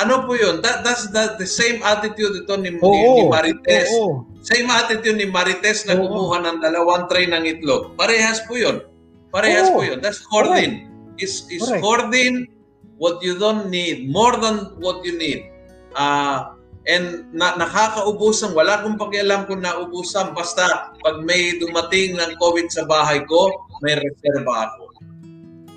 Ano 0.00 0.24
po 0.24 0.32
yun? 0.32 0.64
That, 0.64 0.80
that's 0.80 1.12
the, 1.12 1.36
the 1.36 1.44
same 1.44 1.84
attitude 1.84 2.32
ito 2.32 2.54
ni, 2.56 2.72
ni, 2.72 2.80
Oo. 2.80 3.20
ni 3.20 3.22
Marites. 3.28 3.92
Oo. 3.92 4.24
Same 4.40 4.64
attitude 4.72 5.20
ni 5.20 5.28
Marites 5.28 5.84
na 5.84 6.00
Oo. 6.00 6.08
kumuha 6.08 6.40
ng 6.40 6.58
dalawang 6.64 7.04
tray 7.12 7.28
ng 7.28 7.44
itlog. 7.44 7.92
Parehas 8.00 8.40
po 8.48 8.56
yun. 8.56 8.80
Parehas 9.28 9.68
Oo. 9.68 9.76
po 9.76 9.80
yun. 9.84 10.00
That's 10.00 10.24
hoarding. 10.24 10.88
Is 11.20 11.44
is 11.52 11.68
hoarding 11.84 12.48
what 12.96 13.20
you 13.20 13.36
don't 13.36 13.68
need 13.68 14.08
more 14.08 14.32
than 14.40 14.72
what 14.80 15.04
you 15.04 15.12
need. 15.20 15.52
Ah, 15.92 16.56
and 16.86 17.30
na, 17.30 17.54
nakakaubusan. 17.54 18.54
Wala 18.54 18.82
akong 18.82 18.98
pakialam 18.98 19.46
kung 19.46 19.62
naubusan. 19.62 20.34
Basta 20.34 20.94
pag 20.98 21.16
may 21.22 21.58
dumating 21.58 22.18
ng 22.18 22.32
COVID 22.38 22.66
sa 22.70 22.86
bahay 22.86 23.22
ko, 23.26 23.50
may 23.82 23.98
reserva 23.98 24.70
ako. 24.70 24.82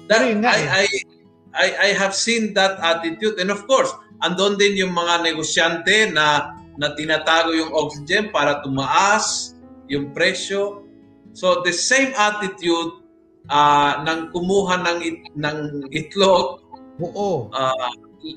That, 0.09 0.21
nga 0.41 0.51
I, 0.53 0.61
eh. 0.61 0.69
I, 0.69 0.85
I, 1.55 1.67
I 1.77 1.89
have 1.97 2.13
seen 2.13 2.53
that 2.57 2.77
attitude. 2.81 3.37
And 3.41 3.49
of 3.49 3.65
course, 3.65 3.89
andon 4.21 4.57
din 4.57 4.77
yung 4.77 4.93
mga 4.93 5.25
negosyante 5.25 6.13
na 6.13 6.57
na 6.75 6.91
tinatago 6.91 7.55
yung 7.55 7.71
oxygen 7.71 8.29
para 8.35 8.59
tumaas 8.59 9.55
yung 9.87 10.11
presyo. 10.11 10.83
So 11.35 11.63
the 11.63 11.71
same 11.71 12.11
attitude 12.15 13.05
ah, 13.47 14.03
ng 14.03 14.31
kumuha 14.35 14.83
ng 14.83 14.99
it- 15.03 15.33
ng 15.35 15.57
itlog, 15.91 16.63
Oo. 16.99 17.51
ah, 17.51 17.91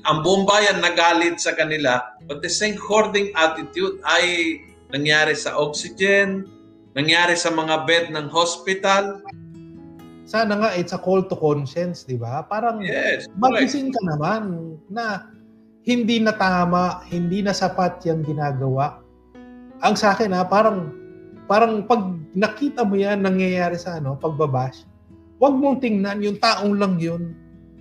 ang 0.05 0.21
buong 0.21 0.45
bayan 0.45 0.77
nagalit 0.85 1.41
sa 1.41 1.57
kanila, 1.57 2.13
but 2.29 2.45
the 2.45 2.51
same 2.51 2.77
hoarding 2.77 3.33
attitude 3.33 3.97
ay 4.05 4.57
nangyari 4.93 5.33
sa 5.33 5.57
oxygen, 5.57 6.45
nangyari 6.93 7.33
sa 7.33 7.49
mga 7.49 7.89
bed 7.89 8.05
ng 8.13 8.29
hospital. 8.29 9.25
Sana 10.29 10.61
nga 10.61 10.69
it's 10.77 10.93
a 10.93 11.01
call 11.01 11.25
to 11.25 11.33
conscience, 11.33 12.05
di 12.05 12.21
ba? 12.21 12.45
Parang 12.45 12.85
Yes, 12.85 13.25
magising 13.33 13.89
ka 13.89 14.01
naman 14.05 14.77
na 14.93 15.25
hindi 15.89 16.21
na 16.21 16.37
tama, 16.37 17.01
hindi 17.09 17.41
na 17.41 17.49
sapat 17.49 18.05
yung 18.05 18.21
ginagawa. 18.21 19.01
Ang 19.81 19.97
sa 19.97 20.13
akin 20.13 20.37
ha, 20.37 20.45
parang 20.45 20.93
parang 21.49 21.81
pag 21.89 22.13
nakita 22.37 22.85
mo 22.85 22.93
yan 22.93 23.25
nangyayari 23.25 23.73
sa 23.73 23.97
ano, 23.97 24.13
pagbabash, 24.21 24.85
wag 25.41 25.57
mong 25.57 25.81
tingnan 25.81 26.21
yung 26.21 26.37
taong 26.37 26.77
lang 26.77 27.01
yun. 27.01 27.33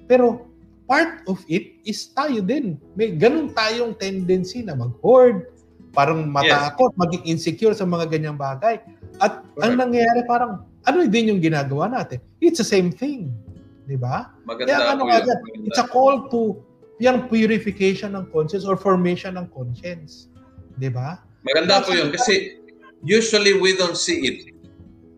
Pero 0.09 0.48
part 0.89 1.21
of 1.29 1.45
it 1.47 1.77
is 1.85 2.09
tayo 2.17 2.41
din. 2.41 2.81
May 2.97 3.13
ganun 3.13 3.53
tayong 3.53 3.95
tendency 4.01 4.65
na 4.65 4.73
mag-hoard, 4.73 5.53
parang 5.93 6.25
matakot, 6.33 6.97
maging 6.97 7.29
insecure 7.29 7.77
sa 7.77 7.85
mga 7.85 8.09
ganyang 8.09 8.41
bagay. 8.41 8.81
At 9.21 9.45
ang 9.61 9.77
Correct. 9.77 9.81
nangyayari 9.85 10.21
parang 10.25 10.65
ano 10.89 11.05
din 11.05 11.37
yung 11.37 11.41
ginagawa 11.45 11.93
natin? 11.93 12.25
It's 12.41 12.57
the 12.57 12.67
same 12.67 12.89
thing. 12.89 13.37
Di 13.85 14.01
ba? 14.01 14.33
Maganda 14.49 14.73
Kaya 14.73 14.97
ano 14.97 15.03
Maganda. 15.05 15.37
it's 15.69 15.81
a 15.81 15.85
call 15.85 16.33
to 16.33 16.65
yung 16.99 17.29
purification 17.29 18.17
ng 18.17 18.33
conscience 18.33 18.65
or 18.65 18.75
formation 18.81 19.37
ng 19.37 19.47
conscience. 19.53 20.33
Di 20.81 20.89
ba? 20.89 21.21
Maganda 21.45 21.85
po 21.85 21.93
yun 21.93 22.11
kasi 22.11 22.59
usually 23.05 23.61
we 23.61 23.77
don't 23.77 24.01
see 24.01 24.19
it. 24.25 24.39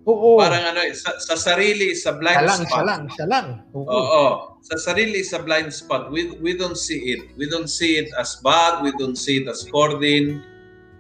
Oo. 0.09 0.41
Parang 0.41 0.73
ano, 0.73 0.81
sa, 0.97 1.21
sa 1.21 1.37
sarili, 1.37 1.93
sa 1.93 2.17
blind 2.17 2.41
siya 2.41 2.49
lang, 2.49 2.61
spot. 2.65 2.73
siya 2.73 2.85
lang, 2.85 3.03
siya 3.13 3.27
lang. 3.29 3.47
Oo. 3.77 3.85
Oo. 3.85 4.27
Sa 4.65 4.77
sarili, 4.81 5.21
sa 5.21 5.41
blind 5.45 5.73
spot, 5.73 6.09
we, 6.09 6.33
we 6.41 6.57
don't 6.57 6.77
see 6.77 7.17
it. 7.17 7.33
We 7.37 7.49
don't 7.49 7.69
see 7.69 8.01
it 8.01 8.09
as 8.17 8.41
bad. 8.41 8.81
We 8.81 8.97
don't 8.97 9.17
see 9.17 9.45
it 9.45 9.47
as 9.49 9.69
hoarding. 9.69 10.41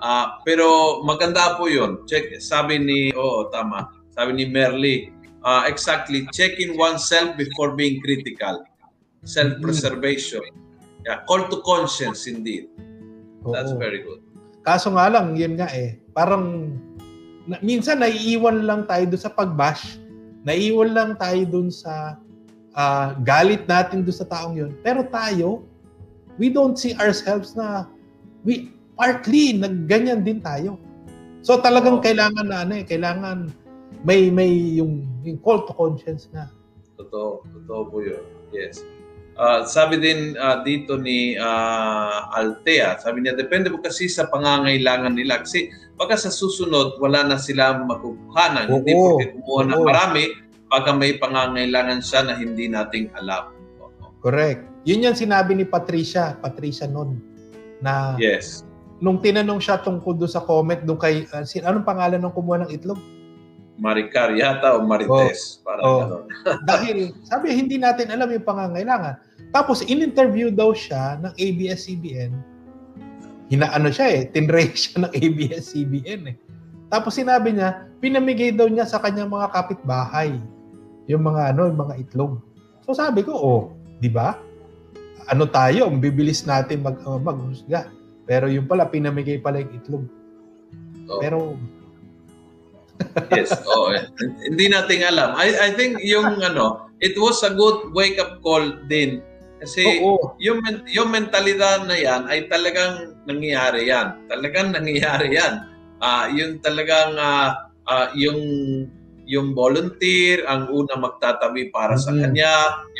Ah, 0.00 0.40
pero 0.44 1.00
maganda 1.04 1.60
po 1.60 1.68
yun. 1.68 2.04
Check, 2.08 2.32
sabi 2.40 2.80
ni, 2.80 3.12
oo, 3.12 3.48
tama. 3.52 3.88
Sabi 4.16 4.36
ni 4.36 4.44
Merly, 4.48 5.12
ah, 5.44 5.68
exactly, 5.68 6.24
checking 6.32 6.76
oneself 6.76 7.36
before 7.36 7.76
being 7.76 8.00
critical. 8.00 8.64
Self-preservation. 9.28 10.44
Yeah, 11.04 11.24
call 11.28 11.48
to 11.48 11.60
conscience 11.64 12.24
indeed. 12.28 12.72
Oo. 13.44 13.52
That's 13.52 13.72
very 13.76 14.04
good. 14.04 14.24
Kaso 14.64 14.92
nga 14.92 15.08
lang, 15.08 15.36
yun 15.36 15.56
nga 15.56 15.68
eh. 15.72 16.00
Parang, 16.12 16.76
na, 17.50 17.58
minsan 17.66 17.98
naiiwan 17.98 18.62
lang 18.62 18.86
tayo 18.86 19.10
doon 19.10 19.22
sa 19.26 19.34
pagbash. 19.34 19.98
Naiiwan 20.46 20.94
lang 20.94 21.10
tayo 21.18 21.42
doon 21.50 21.68
sa 21.74 22.14
ah, 22.78 23.18
galit 23.26 23.66
natin 23.66 24.06
doon 24.06 24.14
sa 24.14 24.26
taong 24.30 24.54
yun. 24.54 24.70
Pero 24.86 25.02
tayo, 25.10 25.66
we 26.38 26.46
don't 26.46 26.78
see 26.78 26.94
ourselves 27.02 27.58
na 27.58 27.90
we 28.46 28.70
partly 28.94 29.58
nagganyan 29.58 30.22
din 30.22 30.38
tayo. 30.38 30.78
So 31.42 31.58
talagang 31.58 31.98
Oo. 31.98 32.04
kailangan 32.04 32.46
na 32.46 32.62
ano 32.62 32.72
eh, 32.78 32.84
kailangan 32.86 33.50
may 34.06 34.30
may 34.30 34.78
yung, 34.78 35.02
yung 35.26 35.42
call 35.42 35.66
to 35.66 35.74
conscience 35.74 36.30
na. 36.30 36.46
Totoo, 37.00 37.42
totoo 37.42 37.82
po 37.90 37.96
yun. 38.04 38.22
Yes. 38.54 38.86
Ah, 39.40 39.64
sabi 39.64 39.96
din 39.96 40.36
ah, 40.36 40.60
dito 40.60 41.00
ni 41.00 41.32
ah, 41.40 42.28
Altea, 42.36 43.00
sabi 43.00 43.24
niya, 43.24 43.32
depende 43.32 43.72
po 43.72 43.80
kasi 43.80 44.04
sa 44.04 44.28
pangangailangan 44.28 45.16
nila. 45.16 45.40
Kasi 45.40 45.72
pagka 45.96 46.20
sa 46.20 46.28
susunod, 46.28 47.00
wala 47.00 47.24
na 47.24 47.40
sila 47.40 47.80
makukuhanan. 47.80 48.68
Oo, 48.68 48.84
Hindi 48.84 48.92
porque 48.92 49.26
kumuha 49.40 49.62
ng 49.64 49.80
marami, 49.80 50.22
pagka 50.68 50.92
may 50.92 51.16
pangangailangan 51.16 52.04
siya 52.04 52.20
na 52.28 52.36
hindi 52.36 52.68
nating 52.68 53.08
alam. 53.16 53.48
Oo. 53.80 54.12
Correct. 54.20 54.60
Yun 54.84 55.08
yung 55.08 55.16
sinabi 55.16 55.56
ni 55.56 55.64
Patricia, 55.64 56.36
Patricia 56.36 56.84
noon 56.84 57.16
na 57.80 58.20
Yes. 58.20 58.60
nung 59.00 59.24
tinanong 59.24 59.64
siya 59.64 59.80
tungkol 59.80 60.20
doon 60.20 60.28
sa 60.28 60.44
comment 60.44 60.84
doon 60.84 61.00
kay 61.00 61.24
uh, 61.32 61.48
sin- 61.48 61.64
anong 61.64 61.88
pangalan 61.88 62.20
ng 62.20 62.32
kumuha 62.36 62.68
ng 62.68 62.70
itlog? 62.76 63.00
Maricar 63.80 64.36
yata 64.36 64.76
o 64.76 64.84
Marites. 64.84 65.64
Parang 65.64 65.84
Oo. 65.88 66.00
gano'n. 66.04 66.24
Dahil 66.68 67.16
sabi 67.24 67.56
hindi 67.56 67.80
natin 67.80 68.12
alam 68.12 68.28
yung 68.28 68.44
pangangailangan. 68.44 69.29
Tapos 69.50 69.82
in-interview 69.82 70.54
daw 70.54 70.70
siya 70.70 71.18
ng 71.18 71.34
ABS-CBN. 71.34 72.32
Hinaano 73.50 73.90
siya 73.90 74.06
eh, 74.14 74.22
tinray 74.30 74.70
siya 74.78 75.06
ng 75.06 75.12
ABS-CBN 75.14 76.22
eh. 76.30 76.36
Tapos 76.90 77.18
sinabi 77.18 77.54
niya, 77.54 77.86
pinamigay 78.02 78.54
daw 78.54 78.66
niya 78.70 78.86
sa 78.86 78.98
kanyang 79.02 79.30
mga 79.30 79.50
kapitbahay. 79.54 80.34
yung 81.10 81.26
mga 81.26 81.54
ano, 81.54 81.66
yung 81.66 81.80
mga 81.80 81.94
itlog. 82.06 82.38
So 82.86 82.94
sabi 82.94 83.26
ko, 83.26 83.34
oh, 83.34 83.62
'di 83.98 84.14
ba? 84.14 84.38
Ano 85.26 85.42
tayo, 85.50 85.90
bibilis 85.90 86.46
natin 86.46 86.86
mag 86.86 87.02
uh, 87.02 87.18
maghusga. 87.18 87.90
Pero 88.30 88.46
yung 88.46 88.70
pala 88.70 88.86
pinamigay 88.86 89.42
pala 89.42 89.58
yung 89.58 89.74
itlog. 89.74 90.04
Oh. 91.10 91.18
Pero 91.18 91.38
yes, 93.34 93.50
oh, 93.74 93.90
hindi 94.46 94.70
nating 94.70 95.02
alam. 95.02 95.34
I 95.34 95.50
I 95.50 95.68
think 95.74 95.98
yung 95.98 96.38
ano, 96.46 96.86
it 97.02 97.18
was 97.18 97.42
a 97.42 97.50
good 97.50 97.90
wake 97.90 98.22
up 98.22 98.38
call 98.46 98.62
din 98.86 99.18
kasi 99.60 100.00
Oo. 100.00 100.40
yung 100.40 100.64
yung 100.88 101.12
mentalidad 101.12 101.84
na 101.84 101.92
yan 101.92 102.24
ay 102.32 102.48
talagang 102.48 103.12
nangyayari 103.28 103.92
yan. 103.92 104.24
Talagang 104.26 104.72
nangyayari 104.76 105.36
yan. 105.36 105.68
Ah, 106.00 106.24
uh, 106.24 106.26
yung 106.32 106.64
talagang 106.64 107.12
uh, 107.20 107.68
uh, 107.84 108.08
yung 108.16 108.40
yung 109.30 109.54
volunteer 109.54 110.42
ang 110.48 110.66
una 110.72 110.96
magtatabi 110.98 111.70
para 111.70 111.94
mm-hmm. 111.94 112.08
sa 112.08 112.18
kanya, 112.18 112.54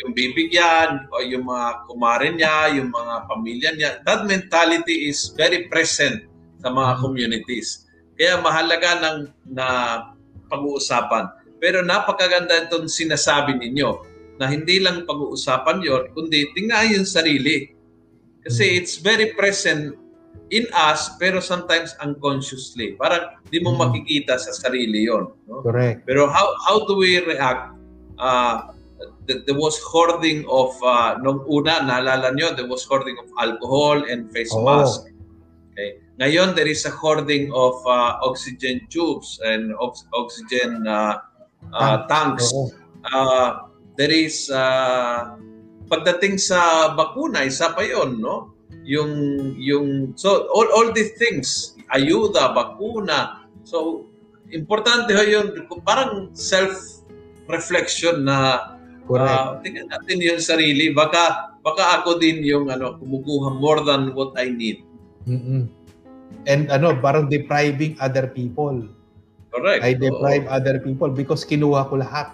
yung 0.05 0.13
bibigyan 0.15 1.11
o 1.11 1.25
yung 1.25 1.49
mga 1.49 1.69
kumarin 1.91 2.39
niya, 2.39 2.71
yung 2.77 2.93
mga 2.93 3.15
pamilya 3.27 3.71
niya. 3.75 3.91
That 4.07 4.29
mentality 4.29 5.11
is 5.11 5.33
very 5.35 5.67
present 5.73 6.29
sa 6.61 6.69
mga 6.69 6.77
mm-hmm. 6.77 7.03
communities. 7.03 7.89
Kaya 8.15 8.37
mahalaga 8.39 9.01
ng 9.01 9.19
na 9.57 9.67
pag-uusapan. 10.53 11.41
Pero 11.57 11.81
napakaganda 11.81 12.69
itong 12.69 12.87
sinasabi 12.87 13.57
ninyo 13.57 14.10
na 14.41 14.49
hindi 14.49 14.81
lang 14.81 15.05
pag-uusapan 15.05 15.85
yon 15.85 16.09
kundi 16.17 16.49
tingnan 16.57 16.97
yung 16.97 17.07
sarili. 17.07 17.77
Kasi 18.41 18.65
mm-hmm. 18.65 18.79
it's 18.81 18.97
very 18.97 19.37
present 19.37 19.95
in 20.49 20.65
us 20.73 21.15
pero 21.21 21.39
sometimes 21.45 21.93
unconsciously. 22.01 22.97
Parang 22.97 23.37
di 23.53 23.61
mo 23.61 23.77
mm. 23.77 23.79
makikita 23.85 24.41
sa 24.41 24.51
sarili 24.57 25.05
yon. 25.07 25.29
No? 25.45 25.61
Correct. 25.61 26.09
Pero 26.09 26.27
how 26.33 26.57
how 26.65 26.89
do 26.89 26.97
we 26.97 27.21
react? 27.21 27.77
Uh, 28.17 28.73
there 29.27 29.57
was 29.57 29.79
hoarding 29.81 30.45
of, 30.49 30.75
uh, 30.83 31.17
nung 31.23 31.45
una, 31.49 31.81
naalala 31.81 32.35
nyo, 32.35 32.53
there 32.55 32.67
was 32.67 32.85
hoarding 32.85 33.17
of 33.19 33.29
alcohol 33.39 34.03
and 34.11 34.31
face 34.33 34.51
oh. 34.53 34.65
mask. 34.65 35.07
Okay. 35.73 36.03
Ngayon, 36.21 36.53
there 36.53 36.69
is 36.69 36.85
a 36.85 36.91
hoarding 36.91 37.49
of 37.55 37.81
uh, 37.87 38.21
oxygen 38.21 38.85
tubes 38.91 39.41
and 39.45 39.73
ox- 39.81 40.05
oxygen 40.13 40.85
uh, 40.87 41.17
uh, 41.73 42.05
tanks. 42.09 42.53
Oh. 42.53 42.69
Uh, 43.09 43.70
there 44.01 44.13
is, 44.13 44.49
uh, 44.49 45.37
pagdating 45.93 46.41
sa 46.41 46.91
bakuna, 46.97 47.45
isa 47.45 47.77
pa 47.77 47.85
yon 47.85 48.17
no? 48.17 48.57
yung 48.85 49.13
yung 49.61 50.17
so 50.17 50.49
all 50.51 50.69
all 50.73 50.89
these 50.91 51.13
things 51.21 51.77
ayuda 51.93 52.51
bakuna 52.57 53.45
so 53.63 54.09
importante 54.51 55.13
ho 55.13 55.23
yun 55.23 55.53
parang 55.85 56.33
self 56.33 57.05
reflection 57.51 58.25
na 58.25 58.71
Correct. 59.11 59.27
Uh, 59.27 59.59
tingnan 59.67 59.91
natin 59.91 60.23
yung 60.23 60.39
sarili 60.39 60.95
baka 60.95 61.55
baka 61.67 61.99
ako 61.99 62.23
din 62.23 62.47
yung 62.47 62.71
ano 62.71 62.95
kumukuha 63.03 63.59
more 63.59 63.83
than 63.83 64.15
what 64.15 64.31
I 64.39 64.55
need 64.55 64.87
mm-hmm. 65.27 65.67
and 66.47 66.71
ano 66.71 66.95
parang 66.95 67.27
depriving 67.27 67.99
other 67.99 68.31
people 68.31 68.87
correct 69.51 69.83
I 69.83 69.99
deprive 69.99 70.47
Oo. 70.47 70.55
other 70.55 70.79
people 70.79 71.11
because 71.11 71.43
kinuha 71.43 71.91
ko 71.91 71.99
lahat 71.99 72.31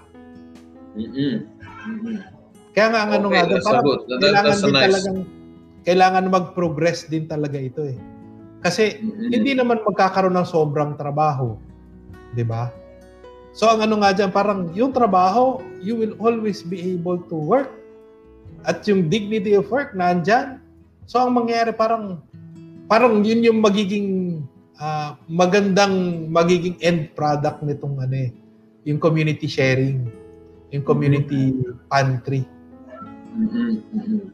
mm-hmm. 1.01 1.49
Kaya 2.77 2.87
nga 2.93 3.01
ang 3.09 3.13
ano 3.17 3.27
okay, 3.33 3.41
ano 3.41 3.47
nga 3.47 3.49
doon 3.49 3.63
parang 3.65 3.87
kailangan 4.21 4.57
din 4.61 4.73
nice. 4.73 4.85
talagang 4.85 5.19
kailangan 5.87 6.25
mag-progress 6.29 6.99
din 7.09 7.25
talaga 7.25 7.57
ito 7.57 7.83
eh. 7.87 7.97
Kasi 8.61 8.99
mm-hmm. 8.99 9.31
hindi 9.33 9.53
naman 9.55 9.81
magkakaroon 9.87 10.37
ng 10.37 10.49
sobrang 10.49 10.99
trabaho. 10.99 11.57
'Di 12.37 12.45
ba? 12.45 12.69
So 13.57 13.73
ang 13.73 13.81
ano 13.81 14.05
nga 14.05 14.13
diyan 14.13 14.31
parang 14.35 14.69
yung 14.77 14.93
trabaho, 14.93 15.65
you 15.81 15.97
will 15.97 16.13
always 16.21 16.61
be 16.61 16.93
able 16.93 17.17
to 17.33 17.37
work. 17.37 17.73
At 18.69 18.85
yung 18.85 19.09
dignity 19.09 19.57
of 19.57 19.71
work 19.73 19.97
nandiyan. 19.97 20.61
So 21.09 21.23
ang 21.25 21.33
mangyayari 21.33 21.73
parang 21.73 22.21
parang 22.91 23.25
yun 23.25 23.41
yung 23.47 23.59
magiging 23.65 24.43
uh, 24.77 25.17
magandang 25.27 26.29
magiging 26.29 26.77
end 26.85 27.15
product 27.17 27.63
nitong 27.65 27.97
ano 27.97 28.15
eh, 28.29 28.31
yung 28.85 29.01
community 29.01 29.49
sharing, 29.49 30.07
yung 30.77 30.87
community 30.87 31.57
pantry. 31.89 32.45
Mm-hmm. 33.37 34.33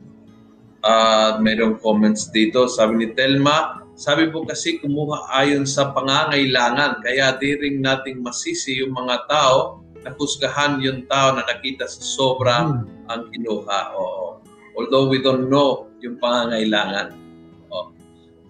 Uh, 0.82 1.38
mayroong 1.38 1.78
comments 1.78 2.30
dito. 2.34 2.66
Sabi 2.66 2.98
ni 2.98 3.08
Telma, 3.14 3.82
sabi 3.94 4.32
po 4.34 4.42
kasi 4.42 4.82
kumuha 4.82 5.30
ayon 5.30 5.62
sa 5.62 5.94
pangangailangan. 5.94 7.04
Kaya 7.06 7.38
di 7.38 7.54
rin 7.54 7.84
nating 7.84 8.18
masisi 8.24 8.82
yung 8.82 8.96
mga 8.96 9.30
tao 9.30 9.82
na 10.02 10.10
husgahan 10.18 10.82
yung 10.82 11.06
tao 11.06 11.38
na 11.38 11.46
nakita 11.46 11.86
sa 11.86 12.02
sobra 12.02 12.66
hmm. 12.66 13.06
ang 13.06 13.30
kinuha. 13.30 13.80
Oo. 13.94 14.42
Although 14.74 15.06
we 15.06 15.22
don't 15.22 15.46
know 15.46 15.86
yung 16.02 16.18
pangangailangan. 16.18 17.14
Oo. 17.70 17.94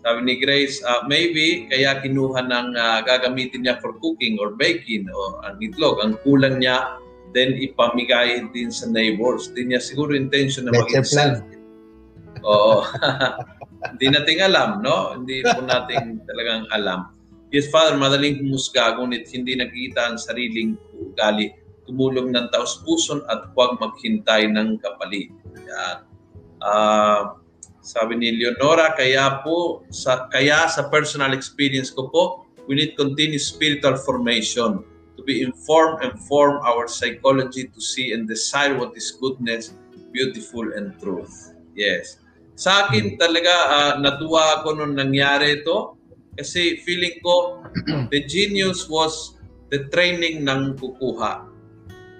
Sabi 0.01 0.19
ni 0.25 0.35
Grace, 0.41 0.81
uh, 0.83 1.05
maybe 1.05 1.69
kaya 1.69 2.01
kinuha 2.01 2.49
ng 2.49 2.69
uh, 2.73 3.01
gagamitin 3.05 3.69
niya 3.69 3.77
for 3.85 3.93
cooking 4.01 4.41
or 4.41 4.57
baking 4.57 5.05
o 5.13 5.43
ang 5.45 5.61
itlog. 5.61 6.01
Ang 6.01 6.17
kulang 6.25 6.63
niya, 6.63 7.02
then 7.33 7.57
ipamigay 7.57 8.45
din 8.53 8.69
sa 8.69 8.89
neighbors. 8.89 9.51
Hindi 9.53 9.75
niya 9.75 9.81
siguro 9.81 10.13
intention 10.13 10.69
na 10.69 10.73
mag-self 10.77 11.41
Oo. 12.43 12.83
Hindi 13.93 14.07
nating 14.15 14.41
alam, 14.47 14.81
no? 14.83 15.19
Hindi 15.19 15.43
po 15.43 15.63
nating 15.63 16.23
talagang 16.27 16.71
alam. 16.71 17.11
Yes, 17.53 17.69
Father, 17.69 17.99
madaling 17.99 18.41
humusga, 18.41 18.97
ngunit 18.97 19.29
hindi 19.29 19.59
nakikita 19.59 20.09
ang 20.09 20.17
sariling 20.17 20.79
ugali. 20.97 21.53
Tumulong 21.85 22.33
ng 22.33 22.49
taos-puson 22.49 23.21
at 23.29 23.53
huwag 23.53 23.77
maghintay 23.77 24.49
ng 24.49 24.81
kapalit. 24.81 25.29
Yan. 25.69 26.09
Uh, 26.63 27.37
sabi 27.83 28.17
ni 28.17 28.39
Leonora, 28.39 28.95
kaya 28.95 29.43
po, 29.43 29.85
sa, 29.91 30.31
kaya 30.31 30.71
sa 30.71 30.89
personal 30.89 31.35
experience 31.35 31.91
ko 31.91 32.09
po, 32.09 32.23
we 32.71 32.79
need 32.79 32.95
continuous 32.95 33.51
spiritual 33.51 33.99
formation 33.99 34.87
to 35.23 35.27
be 35.31 35.47
informed 35.47 36.03
and 36.03 36.19
form 36.27 36.59
our 36.67 36.91
psychology 36.91 37.71
to 37.71 37.79
see 37.79 38.11
and 38.11 38.27
desire 38.27 38.75
what 38.75 38.91
is 38.99 39.15
goodness, 39.15 39.71
beautiful, 40.11 40.75
and 40.75 40.99
truth. 40.99 41.55
Yes. 41.79 42.19
Sa 42.59 42.91
akin 42.91 43.15
talaga 43.15 43.55
uh, 43.71 43.93
natuwa 44.03 44.59
ako 44.61 44.83
nung 44.83 44.99
nangyari 44.99 45.63
ito 45.63 45.95
kasi 46.35 46.83
feeling 46.83 47.23
ko 47.23 47.63
the 48.13 48.27
genius 48.27 48.91
was 48.91 49.39
the 49.71 49.87
training 49.95 50.43
ng 50.43 50.75
kukuha. 50.75 51.47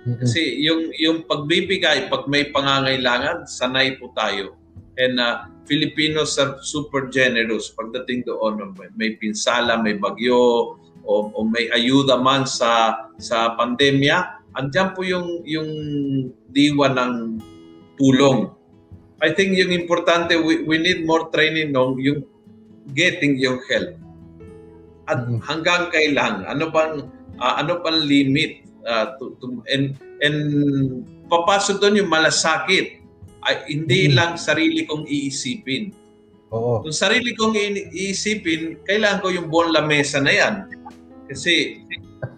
Kasi 0.03 0.63
yung 0.63 0.91
yung 0.99 1.19
pagbibigay 1.27 2.11
pag 2.11 2.27
may 2.27 2.51
pangangailangan, 2.51 3.47
sanay 3.47 3.99
po 3.99 4.11
tayo. 4.15 4.59
And 4.99 5.19
uh, 5.19 5.47
Filipinos 5.67 6.39
are 6.43 6.59
super 6.63 7.07
generous 7.07 7.71
pagdating 7.71 8.27
doon. 8.27 8.75
May, 8.75 8.91
may 8.99 9.11
pinsala, 9.15 9.79
may 9.79 9.95
bagyo, 9.95 10.75
o, 11.03 11.31
o 11.35 11.39
may 11.47 11.69
ayuda 11.75 12.19
man 12.19 12.47
sa 12.47 13.05
sa 13.19 13.55
pandemya, 13.59 14.49
andiyan 14.59 14.89
po 14.95 15.03
yung 15.03 15.43
yung 15.47 15.71
diwa 16.51 16.91
ng 16.93 17.43
tulong 17.99 18.53
I 19.23 19.31
think 19.31 19.55
yung 19.55 19.71
importante, 19.71 20.35
we, 20.35 20.67
we 20.67 20.83
need 20.83 21.07
more 21.07 21.31
training 21.31 21.71
nung 21.71 21.95
yung 22.03 22.27
getting 22.91 23.39
yung 23.39 23.63
help. 23.71 23.95
At 25.07 25.23
mm-hmm. 25.23 25.39
hanggang 25.47 25.95
kailan? 25.95 26.43
Ano 26.43 26.75
bang 26.75 27.07
uh, 27.39 27.55
ano 27.55 27.79
pang 27.87 28.03
limit 28.03 28.67
uh, 28.83 29.15
to, 29.23 29.39
to, 29.39 29.63
and 29.71 29.95
and 30.27 30.39
papasok 31.31 31.79
doon 31.79 32.03
yung 32.03 32.11
malasakit. 32.11 32.99
Ay, 33.47 33.55
hindi 33.71 34.11
mm-hmm. 34.11 34.19
lang 34.19 34.35
sarili 34.35 34.91
kong 34.91 35.07
iisipin. 35.07 35.95
Oo. 36.53 36.85
Kung 36.85 36.95
sarili 36.95 37.33
kong 37.33 37.57
iisipin, 37.93 38.85
kailangan 38.85 39.25
ko 39.25 39.29
yung 39.33 39.49
buong 39.49 39.73
lamesa 39.73 40.21
na 40.21 40.33
yan. 40.33 40.55
Kasi, 41.27 41.81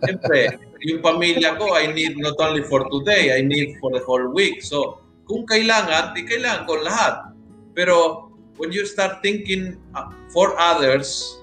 siyempre, 0.07 0.55
yung 0.89 1.03
pamilya 1.03 1.59
ko, 1.59 1.75
I 1.75 1.91
need 1.91 2.15
not 2.23 2.39
only 2.39 2.63
for 2.63 2.87
today, 2.89 3.35
I 3.35 3.43
need 3.43 3.75
for 3.83 3.91
the 3.91 4.03
whole 4.07 4.31
week. 4.31 4.63
So, 4.63 5.03
kung 5.27 5.49
kailangan, 5.49 6.15
di 6.15 6.23
kailangan 6.23 6.69
ko 6.69 6.73
lahat. 6.85 7.15
Pero 7.75 8.29
when 8.57 8.71
you 8.71 8.87
start 8.87 9.19
thinking 9.25 9.81
uh, 9.99 10.13
for 10.31 10.55
others, 10.61 11.41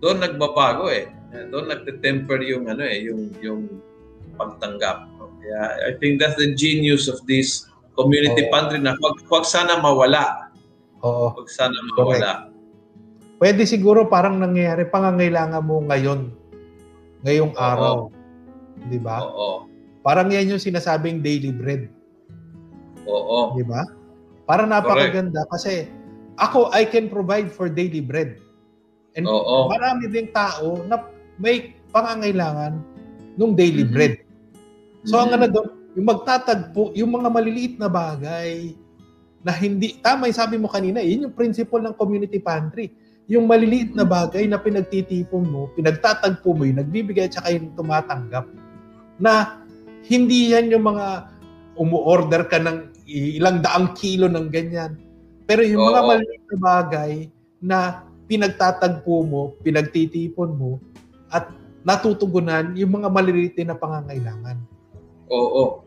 doon 0.00 0.22
nagbabago 0.22 0.88
eh. 0.88 1.10
Doon 1.32 1.68
nagte-temper 1.70 2.40
yung 2.44 2.68
ano 2.68 2.82
eh, 2.84 3.04
yung 3.04 3.32
yung 3.40 3.68
pagtanggap. 4.36 5.08
Kaya 5.42 5.60
I 5.90 5.92
think 5.98 6.22
that's 6.22 6.38
the 6.38 6.54
genius 6.54 7.10
of 7.10 7.18
this 7.26 7.66
community 7.98 8.48
Oo. 8.48 8.50
pantry 8.54 8.78
na 8.78 8.94
wag, 9.02 9.18
wag 9.26 9.44
sana 9.44 9.82
mawala. 9.82 10.51
Oo. 11.02 11.26
Wag 11.34 11.50
sana 11.50 11.76
mawala. 11.92 11.98
Correct. 11.98 12.42
Pwede 13.42 13.62
siguro 13.66 14.06
parang 14.06 14.38
nangyayari 14.38 14.86
pangangailangan 14.86 15.66
mo 15.66 15.82
ngayon. 15.90 16.30
Ngayong 17.26 17.52
araw. 17.58 18.10
'Di 18.86 18.98
ba? 19.02 19.18
Oo. 19.22 19.66
Parang 20.02 20.30
yan 20.30 20.54
yung 20.54 20.62
sinasabing 20.62 21.22
daily 21.22 21.50
bread. 21.50 21.90
Oo. 23.06 23.54
Di 23.58 23.66
ba? 23.66 23.82
Para 24.46 24.66
napakaganda 24.66 25.46
Correct. 25.46 25.52
kasi 25.54 25.72
ako, 26.40 26.72
I 26.74 26.88
can 26.88 27.06
provide 27.06 27.52
for 27.52 27.70
daily 27.70 28.02
bread. 28.02 28.40
And 29.14 29.28
Oo. 29.28 29.68
marami 29.70 30.08
ding 30.08 30.32
tao 30.32 30.80
na 30.88 31.06
may 31.38 31.76
pangangailangan 31.92 32.80
ng 33.36 33.52
daily 33.54 33.84
mm-hmm. 33.84 33.94
bread. 33.94 34.14
So, 35.06 35.18
mm-hmm. 35.18 35.22
ang 35.22 35.30
ano 35.36 35.46
doon, 35.50 35.68
Yung 35.92 36.08
magtatagpo, 36.08 36.96
yung 36.96 37.20
mga 37.20 37.28
maliliit 37.28 37.74
na 37.76 37.84
bagay 37.84 38.72
na 39.42 39.50
hindi, 39.50 39.98
tama 39.98 40.30
yung 40.30 40.38
sabi 40.38 40.56
mo 40.58 40.70
kanina, 40.70 41.02
yun 41.02 41.28
yung 41.28 41.36
principle 41.36 41.82
ng 41.82 41.98
community 41.98 42.38
pantry. 42.38 42.94
Yung 43.26 43.46
maliliit 43.46 43.94
na 43.94 44.06
bagay 44.06 44.46
na 44.46 44.58
pinagtitipon 44.58 45.46
mo, 45.46 45.70
pinagtatagpo 45.74 46.54
mo, 46.54 46.62
yung 46.66 46.78
nagbibigay 46.78 47.30
at 47.30 47.34
saka 47.38 47.54
yung 47.54 47.74
tumatanggap. 47.74 48.46
Na 49.18 49.62
hindi 50.06 50.54
yan 50.54 50.70
yung 50.70 50.86
mga 50.86 51.30
umu-order 51.78 52.46
ka 52.46 52.58
ng 52.62 52.94
ilang 53.10 53.62
daang 53.62 53.94
kilo 53.98 54.30
ng 54.30 54.46
ganyan. 54.50 54.98
Pero 55.46 55.66
yung 55.66 55.90
mga 55.90 56.00
maliliit 56.06 56.44
na 56.46 56.58
bagay 56.58 57.10
na 57.62 57.78
pinagtatagpo 58.30 59.16
mo, 59.26 59.42
pinagtitipon 59.62 60.54
mo, 60.54 60.78
at 61.32 61.50
natutugunan 61.82 62.74
yung 62.78 63.02
mga 63.02 63.08
maliliit 63.10 63.58
na 63.66 63.74
pangangailangan. 63.74 64.58
Oo. 65.32 65.82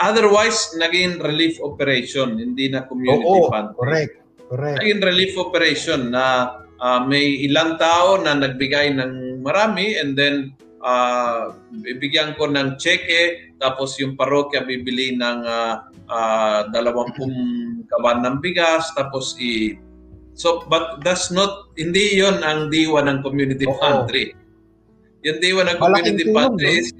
Otherwise, 0.00 0.74
naging 0.76 1.22
relief 1.22 1.58
operation, 1.62 2.38
hindi 2.38 2.70
na 2.70 2.84
community 2.84 3.24
Oo, 3.24 3.50
fund. 3.50 3.72
correct. 3.78 4.24
Correct. 4.50 4.78
Naging 4.82 5.00
relief 5.02 5.32
operation 5.40 6.12
na 6.12 6.58
uh, 6.78 7.00
may 7.06 7.44
ilang 7.46 7.80
tao 7.80 8.20
na 8.20 8.36
nagbigay 8.36 8.92
ng 8.94 9.40
marami 9.40 9.96
and 9.96 10.14
then 10.18 10.52
uh, 10.84 11.54
bibigyan 11.80 12.36
ko 12.36 12.48
ng 12.50 12.76
cheque 12.76 13.54
tapos 13.56 13.96
yung 13.98 14.14
parokya 14.18 14.62
bibili 14.62 15.16
ng 15.16 15.38
uh, 15.48 15.88
uh, 16.12 16.68
20 16.68 17.88
kaban 17.88 18.20
ng 18.24 18.36
bigas 18.44 18.92
tapos 18.92 19.36
i 19.40 19.80
So 20.34 20.66
but 20.66 20.98
that's 21.06 21.30
not 21.30 21.70
hindi 21.78 22.18
'yon 22.18 22.42
ang 22.42 22.66
diwa 22.66 23.06
ng 23.06 23.22
community 23.22 23.70
Oo. 23.70 23.78
pantry. 23.78 24.34
Yung 25.22 25.38
diwa 25.38 25.62
ng 25.62 25.78
community 25.78 26.26
pantry 26.34 26.82
is 26.82 26.90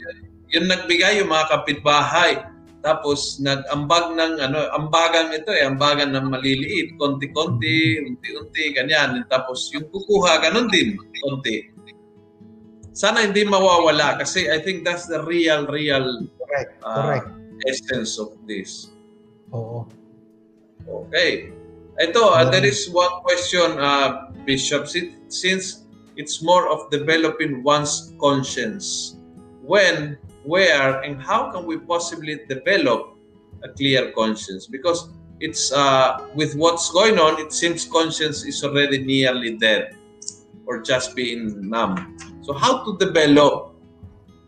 yung 0.54 0.70
nagbigay 0.70 1.18
yung 1.18 1.34
mga 1.34 1.50
kapitbahay 1.50 2.38
tapos 2.84 3.40
nag-ambag 3.40 4.12
ng 4.12 4.44
ano, 4.44 4.68
ambagan 4.76 5.32
ito 5.32 5.48
eh, 5.48 5.64
ambagan 5.64 6.12
ng 6.12 6.28
maliliit, 6.28 7.00
konti-konti, 7.00 8.04
unti-unti, 8.04 8.76
ganyan. 8.76 9.24
Tapos 9.32 9.72
yung 9.72 9.88
kukuha, 9.88 10.44
ganun 10.44 10.68
din, 10.68 11.00
konti. 11.24 11.72
Sana 12.92 13.24
hindi 13.24 13.40
mawawala 13.48 14.20
kasi 14.20 14.52
I 14.52 14.60
think 14.60 14.84
that's 14.84 15.08
the 15.08 15.24
real, 15.24 15.64
real 15.64 16.28
correct, 16.36 16.76
uh, 16.84 17.24
correct. 17.24 17.28
essence 17.64 18.20
of 18.20 18.36
this. 18.44 18.92
Oo. 19.56 19.88
Okay. 20.84 21.56
Ito, 21.96 22.20
uh, 22.36 22.44
there 22.52 22.68
is 22.68 22.84
one 22.92 23.24
question, 23.24 23.80
uh, 23.80 24.28
Bishop. 24.44 24.84
Since 25.32 25.88
it's 26.20 26.44
more 26.44 26.68
of 26.68 26.92
developing 26.92 27.64
one's 27.64 28.12
conscience, 28.20 29.16
when 29.64 30.20
where 30.44 31.00
and 31.00 31.20
how 31.20 31.50
can 31.50 31.66
we 31.66 31.78
possibly 31.78 32.40
develop 32.48 33.16
a 33.64 33.68
clear 33.68 34.12
conscience? 34.12 34.66
Because 34.66 35.08
it's 35.40 35.72
uh, 35.72 36.28
with 36.34 36.54
what's 36.54 36.92
going 36.92 37.18
on, 37.18 37.40
it 37.40 37.52
seems 37.52 37.84
conscience 37.84 38.44
is 38.44 38.62
already 38.62 39.02
nearly 39.02 39.56
dead 39.56 39.96
or 40.66 40.80
just 40.80 41.16
being 41.16 41.68
numb. 41.68 42.16
So 42.42 42.52
how 42.52 42.84
to 42.84 42.96
develop 42.98 43.74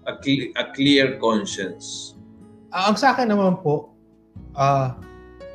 a, 0.07 0.15
cl- 0.23 0.53
a 0.57 0.73
clear 0.73 1.19
conscience? 1.19 2.15
Uh, 2.73 2.93
ang 2.93 2.97
sa 2.97 3.17
akin 3.17 3.33
naman 3.33 3.61
po, 3.61 3.91
uh, 4.55 4.93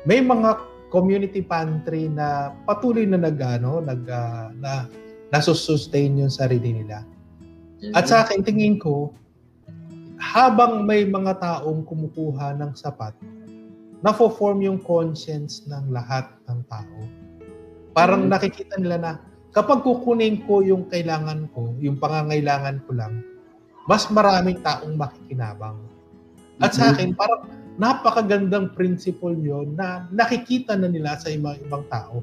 may 0.04 0.18
mga 0.18 0.58
community 0.92 1.40
pantry 1.40 2.10
na 2.10 2.52
patuloy 2.68 3.08
na 3.08 3.16
nagano 3.16 3.80
nag 3.80 4.02
uh, 4.04 4.52
na 4.60 4.86
nasusustain 5.32 6.20
yung 6.20 6.28
sarili 6.28 6.84
nila. 6.84 7.06
Mm-hmm. 7.80 7.96
At 7.96 8.04
sa 8.06 8.22
akin 8.22 8.44
tingin 8.44 8.76
ko 8.76 9.16
habang 10.22 10.86
may 10.86 11.02
mga 11.02 11.42
taong 11.42 11.82
kumukuha 11.82 12.54
ng 12.54 12.78
sapat, 12.78 13.10
nafo-form 14.06 14.62
yung 14.62 14.78
conscience 14.78 15.66
ng 15.66 15.90
lahat 15.90 16.30
ng 16.46 16.62
tao. 16.70 16.98
Parang 17.90 18.30
mm-hmm. 18.30 18.34
nakikita 18.38 18.74
nila 18.78 18.96
na 19.02 19.12
kapag 19.50 19.82
kukunin 19.82 20.46
ko 20.46 20.62
yung 20.62 20.86
kailangan 20.86 21.50
ko, 21.50 21.74
yung 21.82 21.98
pangangailangan 21.98 22.78
ko 22.86 22.94
lang, 22.94 23.18
mas 23.90 24.06
maraming 24.14 24.62
taong 24.62 24.94
makikinabang. 24.94 25.82
At 26.62 26.70
mm-hmm. 26.70 26.78
sa 26.78 26.94
akin, 26.94 27.10
parang 27.18 27.42
napakagandang 27.82 28.78
principle 28.78 29.34
yon 29.34 29.74
na 29.74 30.06
nakikita 30.14 30.78
na 30.78 30.86
nila 30.86 31.18
sa 31.18 31.34
ibang 31.34 31.58
ibang 31.66 31.82
tao. 31.90 32.22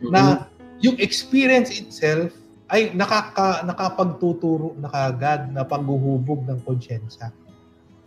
Mm-hmm. 0.00 0.08
Na 0.08 0.48
yung 0.80 0.96
experience 0.96 1.76
itself 1.76 2.32
ay 2.72 2.96
nakaka, 2.96 3.60
nakapagtuturo 3.68 4.72
na 4.80 4.88
kagad 4.88 5.52
na 5.52 5.60
panghuhubog 5.60 6.48
ng 6.48 6.56
konsyensya. 6.64 7.28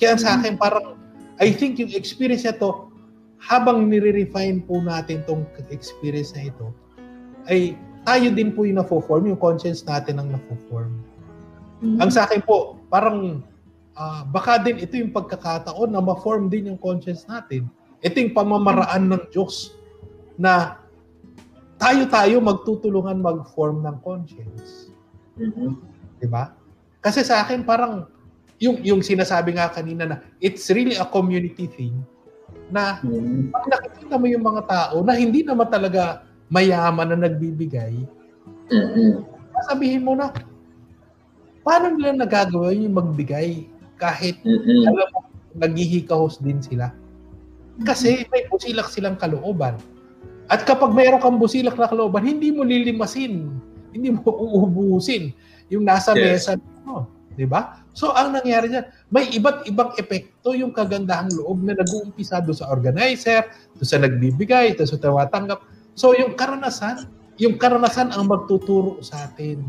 Kaya 0.01 0.18
sa 0.18 0.41
akin, 0.41 0.57
parang, 0.57 0.97
I 1.38 1.53
think 1.53 1.78
yung 1.78 1.93
experience 1.93 2.49
na 2.49 2.57
to, 2.57 2.89
habang 3.38 3.86
nire-refine 3.86 4.66
po 4.66 4.82
natin 4.82 5.22
tong 5.30 5.45
experience 5.70 6.34
na 6.34 6.49
ito, 6.49 6.74
ay 7.45 7.78
tayo 8.01 8.34
din 8.34 8.57
po 8.57 8.66
yung 8.66 8.82
nafo-form, 8.82 9.30
yung 9.30 9.38
conscience 9.38 9.86
natin 9.86 10.18
ang 10.18 10.34
nafo-form. 10.34 10.97
Mm-hmm. 11.86 12.01
Ang 12.01 12.09
sa 12.09 12.26
akin 12.26 12.41
po, 12.41 12.82
parang 12.89 13.45
uh, 13.93 14.22
baka 14.34 14.66
din 14.66 14.82
ito 14.82 14.97
yung 14.97 15.13
pagkakataon 15.13 15.93
na 15.93 16.01
ma-form 16.01 16.49
din 16.49 16.74
yung 16.74 16.82
conscience 16.82 17.30
natin. 17.30 17.70
Ito 18.01 18.18
yung 18.18 18.34
pamamaraan 18.34 19.13
ng 19.13 19.24
Diyos 19.30 19.78
na 20.41 20.82
tayo-tayo 21.76 22.39
magtutulungan 22.39 23.19
mag-form 23.19 23.84
ng 23.84 23.97
conscience. 24.01 24.89
Mm-hmm. 25.36 25.69
'Di 26.23 26.28
ba? 26.32 26.55
Kasi 27.03 27.21
sa 27.21 27.43
akin 27.43 27.67
parang 27.67 28.07
yung 28.57 28.80
yung 28.82 29.01
sinasabi 29.03 29.59
nga 29.59 29.67
kanina 29.67 30.03
na 30.07 30.17
it's 30.39 30.71
really 30.71 30.95
a 30.95 31.03
community 31.03 31.67
thing 31.67 31.95
na 32.71 32.97
mm-hmm. 33.03 33.51
pag 33.51 33.65
nakikita 33.67 34.15
mo 34.15 34.26
yung 34.32 34.45
mga 34.45 34.63
tao 34.65 34.95
na 35.03 35.13
hindi 35.13 35.43
naman 35.43 35.67
talaga 35.67 36.26
mayaman 36.49 37.13
na 37.13 37.28
nagbibigay, 37.28 38.05
mm-hmm. 38.71 39.11
sabihin 39.67 40.05
mo 40.05 40.15
na 40.15 40.32
paano 41.65 41.93
nila 41.93 42.15
nagagawa 42.15 42.71
yung 42.73 42.95
magbigay 42.95 43.67
kahit 43.99 44.39
mm-hmm. 44.41 44.89
alam 44.89 45.07
mo 45.13 45.19
naghihikahos 45.55 46.39
din 46.43 46.59
sila. 46.59 46.91
Kasi 47.84 48.23
may 48.32 48.47
busilak 48.47 48.88
silang 48.88 49.19
kalooban. 49.19 49.76
At 50.46 50.64
kapag 50.64 50.93
mayroon 50.93 51.22
kang 51.22 51.41
busilak 51.41 51.74
na 51.78 51.89
kalooban, 51.89 52.22
hindi 52.22 52.54
mo 52.54 52.62
lilimasin, 52.62 53.50
hindi 53.96 54.08
mo 54.14 54.22
uubusin 54.46 55.34
yung 55.74 55.86
nasa 55.86 56.14
yes. 56.14 56.46
mesa 56.46 56.54
mo. 56.86 57.10
Di 57.36 57.43
ba? 57.43 57.84
So, 57.96 58.16
ang 58.16 58.32
nangyari 58.36 58.72
dyan, 58.72 58.86
may 59.12 59.28
iba't 59.32 59.68
ibang 59.68 59.91
epekto 60.00 60.56
yung 60.56 60.72
kagandahang 60.72 61.32
loob 61.36 61.64
na 61.64 61.76
nag-uumpisa 61.76 62.43
doon 62.43 62.56
sa 62.56 62.72
organizer, 62.72 63.48
doon 63.76 63.88
sa 63.88 64.00
nagbibigay, 64.00 64.76
doon 64.76 64.88
sa 64.88 65.00
tawatanggap. 65.00 65.60
So, 65.96 66.16
yung 66.16 66.36
karanasan, 66.36 67.08
yung 67.39 67.60
karanasan 67.60 68.12
ang 68.16 68.32
magtuturo 68.32 69.04
sa 69.04 69.28
atin 69.28 69.64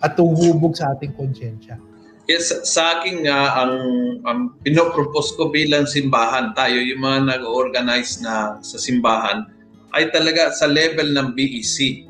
at 0.00 0.16
tuhubog 0.16 0.76
sa 0.76 0.96
ating 0.96 1.16
konsyensya. 1.16 1.76
Yes, 2.26 2.50
sa 2.66 3.00
akin 3.00 3.24
nga, 3.24 3.54
ang, 3.64 3.74
ang 4.26 4.40
pinopropose 4.60 5.36
ko 5.38 5.48
bilang 5.52 5.86
simbahan, 5.86 6.52
tayo 6.58 6.80
yung 6.80 7.04
mga 7.04 7.38
nag-organize 7.38 8.18
na 8.20 8.58
sa 8.60 8.76
simbahan, 8.76 9.46
ay 9.96 10.12
talaga 10.12 10.52
sa 10.52 10.68
level 10.68 11.16
ng 11.16 11.32
BEC. 11.32 12.06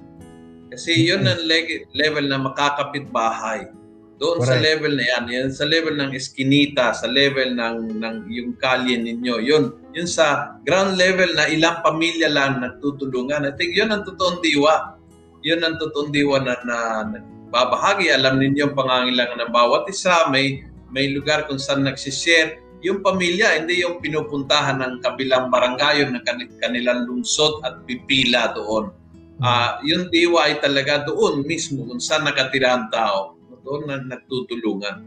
Kasi 0.74 1.06
yun 1.06 1.22
ang 1.24 1.46
level 1.94 2.26
na 2.26 2.42
makakapit 2.42 3.06
bahay. 3.14 3.70
Doon 4.16 4.40
Correct. 4.40 4.48
sa 4.48 4.56
level 4.58 4.92
na 4.96 5.04
yan, 5.04 5.24
yan 5.28 5.50
sa 5.52 5.68
level 5.68 5.94
ng 5.94 6.10
eskinita, 6.16 6.96
sa 6.96 7.04
level 7.04 7.52
ng 7.52 8.00
ng 8.00 8.16
yung 8.32 8.56
kalye 8.56 8.96
ninyo, 8.96 9.44
yun, 9.44 9.76
yun 9.92 10.08
sa 10.08 10.56
ground 10.64 10.96
level 10.96 11.36
na 11.36 11.44
ilang 11.52 11.84
pamilya 11.84 12.32
lang 12.32 12.64
nagtutulungan. 12.64 13.44
I 13.44 13.52
think 13.60 13.76
yun 13.76 13.92
ang 13.92 14.08
totoong 14.08 14.40
diwa. 14.40 14.96
Yun 15.44 15.60
ang 15.62 15.76
totoong 15.76 16.10
diwa 16.16 16.40
na, 16.40 16.56
na, 16.64 16.76
na 17.12 17.18
babahagi. 17.52 18.08
Alam 18.08 18.40
ninyo 18.40 18.72
ang 18.72 18.74
pangangailangan 18.74 19.38
ng 19.46 19.52
bawat 19.52 19.84
isa. 19.92 20.26
May, 20.32 20.64
may 20.88 21.12
lugar 21.12 21.44
kung 21.44 21.60
saan 21.60 21.84
nagsishare 21.84 22.65
yung 22.86 23.02
pamilya, 23.02 23.58
hindi 23.58 23.82
yung 23.82 23.98
pinupuntahan 23.98 24.78
ng 24.78 25.02
kabilang 25.02 25.50
barangay 25.50 26.06
ng 26.06 26.22
kanilang 26.62 27.10
lungsod 27.10 27.58
at 27.66 27.82
pipila 27.82 28.54
doon. 28.54 28.94
Uh, 29.42 29.76
yung 29.84 30.06
diwa 30.08 30.48
ay 30.48 30.62
talaga 30.62 31.02
doon 31.04 31.42
mismo 31.44 31.82
kung 31.84 31.98
saan 31.98 32.24
nakatira 32.24 32.78
ang 32.78 32.86
tao. 32.94 33.34
Doon 33.66 33.90
na 33.90 33.98
nagtutulungan. 33.98 35.02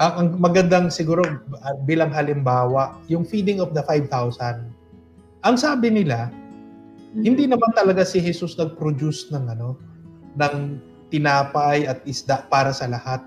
Ang, 0.00 0.12
ang 0.16 0.28
magandang 0.40 0.88
siguro 0.88 1.22
uh, 1.22 1.76
bilang 1.84 2.08
halimbawa, 2.10 2.96
yung 3.12 3.22
feeding 3.22 3.60
of 3.60 3.76
the 3.76 3.84
5,000. 3.84 4.08
Ang 5.44 5.56
sabi 5.60 5.92
nila, 5.92 6.32
hmm. 7.12 7.20
hindi 7.20 7.44
naman 7.44 7.68
talaga 7.76 8.02
si 8.02 8.24
Jesus 8.24 8.56
nag-produce 8.56 9.28
ng 9.28 9.44
ano, 9.52 9.76
ng 10.40 10.80
tinapay 11.12 11.84
at 11.84 12.00
isda 12.08 12.48
para 12.48 12.72
sa 12.72 12.88
lahat. 12.88 13.20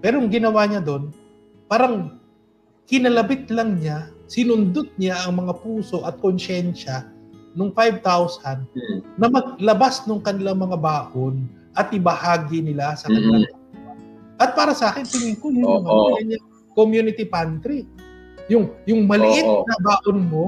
Pero 0.00 0.18
ang 0.18 0.32
ginawa 0.32 0.64
niya 0.64 0.80
doon, 0.80 1.12
parang 1.68 2.19
kinalabit 2.90 3.46
lang 3.54 3.78
niya, 3.78 4.10
sinundot 4.26 4.90
niya 4.98 5.22
ang 5.22 5.38
mga 5.46 5.62
puso 5.62 6.02
at 6.02 6.18
konsyensya 6.18 7.06
nung 7.54 7.70
5,000 7.70 8.66
hmm. 8.66 8.98
na 9.14 9.30
maglabas 9.30 10.02
ng 10.10 10.18
kanilang 10.18 10.58
mga 10.58 10.74
baon 10.74 11.46
at 11.78 11.94
ibahagi 11.94 12.66
nila 12.66 12.98
sa 12.98 13.06
kanilang 13.06 13.46
hmm. 13.46 13.58
At 14.40 14.56
para 14.56 14.72
sa 14.72 14.88
akin, 14.88 15.04
tingin 15.04 15.36
ko 15.36 15.52
yun 15.52 15.68
oh, 15.68 15.84
yung, 15.84 15.84
oh. 15.84 16.16
yung 16.16 16.44
community 16.72 17.28
pantry. 17.28 17.84
Yung, 18.48 18.72
yung 18.88 19.04
maliit 19.04 19.44
Oo. 19.44 19.68
na 19.68 19.76
baon 19.84 20.18
mo, 20.32 20.44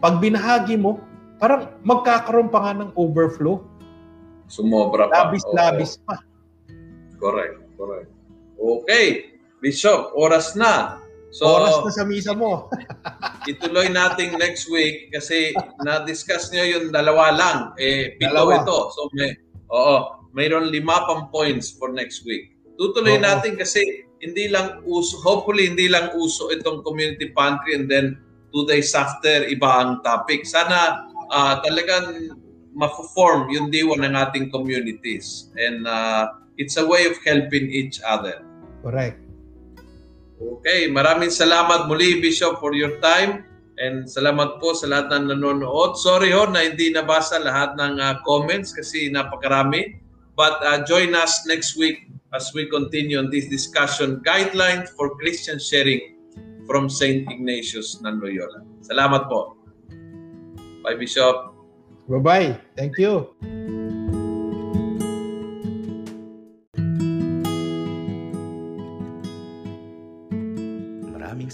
pag 0.00 0.16
binahagi 0.16 0.80
mo, 0.80 0.96
parang 1.36 1.76
magkakaroon 1.84 2.48
pa 2.48 2.64
nga 2.64 2.72
ng 2.72 2.90
overflow. 2.96 3.60
Sumobra 4.48 5.12
pa. 5.12 5.28
Labis-labis 5.28 6.00
pa. 6.08 6.24
Correct, 7.20 7.60
correct. 7.76 8.08
Okay, 8.56 9.36
Bishop, 9.60 10.16
oras 10.16 10.56
na. 10.56 11.01
So, 11.32 11.48
oras 11.48 11.80
na 11.80 11.90
sa 11.90 12.04
misa 12.04 12.36
mo. 12.36 12.68
ituloy 13.50 13.88
natin 13.88 14.36
next 14.36 14.68
week 14.68 15.08
kasi 15.10 15.56
na-discuss 15.80 16.52
nyo 16.52 16.62
yung 16.62 16.86
dalawa 16.92 17.32
lang. 17.32 17.58
Eh, 17.80 18.20
pito 18.20 18.36
dalawa. 18.36 18.60
ito. 18.62 18.78
So, 18.92 19.08
may, 19.16 19.32
oo, 19.72 20.28
mayroon 20.36 20.68
lima 20.68 21.08
pang 21.08 21.32
points 21.32 21.72
for 21.72 21.88
next 21.90 22.22
week. 22.28 22.52
Tutuloy 22.76 23.16
oo. 23.16 23.24
natin 23.24 23.56
kasi 23.56 24.04
hindi 24.20 24.52
lang 24.52 24.84
uso, 24.86 25.18
hopefully 25.24 25.72
hindi 25.72 25.88
lang 25.88 26.14
uso 26.14 26.52
itong 26.52 26.84
community 26.86 27.32
pantry 27.34 27.74
and 27.74 27.88
then 27.88 28.20
two 28.52 28.68
days 28.68 28.92
after, 28.92 29.48
iba 29.48 29.82
ang 29.82 30.04
topic. 30.04 30.44
Sana 30.44 31.08
uh, 31.32 31.54
talagang 31.64 32.36
ma-form 32.76 33.48
yung 33.52 33.72
diwa 33.72 33.96
ng 34.00 34.12
ating 34.12 34.52
communities. 34.52 35.48
And 35.56 35.88
uh, 35.88 36.36
it's 36.60 36.76
a 36.76 36.84
way 36.84 37.08
of 37.08 37.16
helping 37.24 37.72
each 37.72 38.00
other. 38.04 38.44
Correct. 38.84 39.21
Okay, 40.42 40.90
maraming 40.90 41.30
salamat 41.30 41.86
muli 41.86 42.18
Bishop 42.18 42.58
for 42.58 42.74
your 42.74 42.98
time 42.98 43.46
and 43.78 44.06
salamat 44.10 44.58
po 44.58 44.74
sa 44.74 44.90
lahat 44.90 45.14
ng 45.14 45.24
nanonood. 45.30 45.94
Sorry 45.98 46.34
ho 46.34 46.50
na 46.50 46.66
hindi 46.66 46.90
nabasa 46.90 47.38
lahat 47.38 47.78
ng 47.78 48.02
uh, 48.02 48.18
comments 48.26 48.74
kasi 48.74 49.06
napakarami. 49.06 50.02
But 50.34 50.58
uh, 50.64 50.82
join 50.82 51.14
us 51.14 51.44
next 51.46 51.76
week 51.76 52.08
as 52.32 52.50
we 52.56 52.66
continue 52.66 53.20
on 53.20 53.28
this 53.28 53.46
discussion 53.46 54.24
guidelines 54.24 54.90
for 54.96 55.14
Christian 55.20 55.60
sharing 55.60 56.18
from 56.66 56.88
St. 56.88 57.28
Ignatius 57.28 58.00
ng 58.00 58.18
Loyola. 58.18 58.64
Salamat 58.80 59.28
po. 59.28 59.60
Bye, 60.82 60.98
Bishop. 60.98 61.54
Bye-bye. 62.08 62.58
Thank 62.74 62.98
you. 62.98 63.36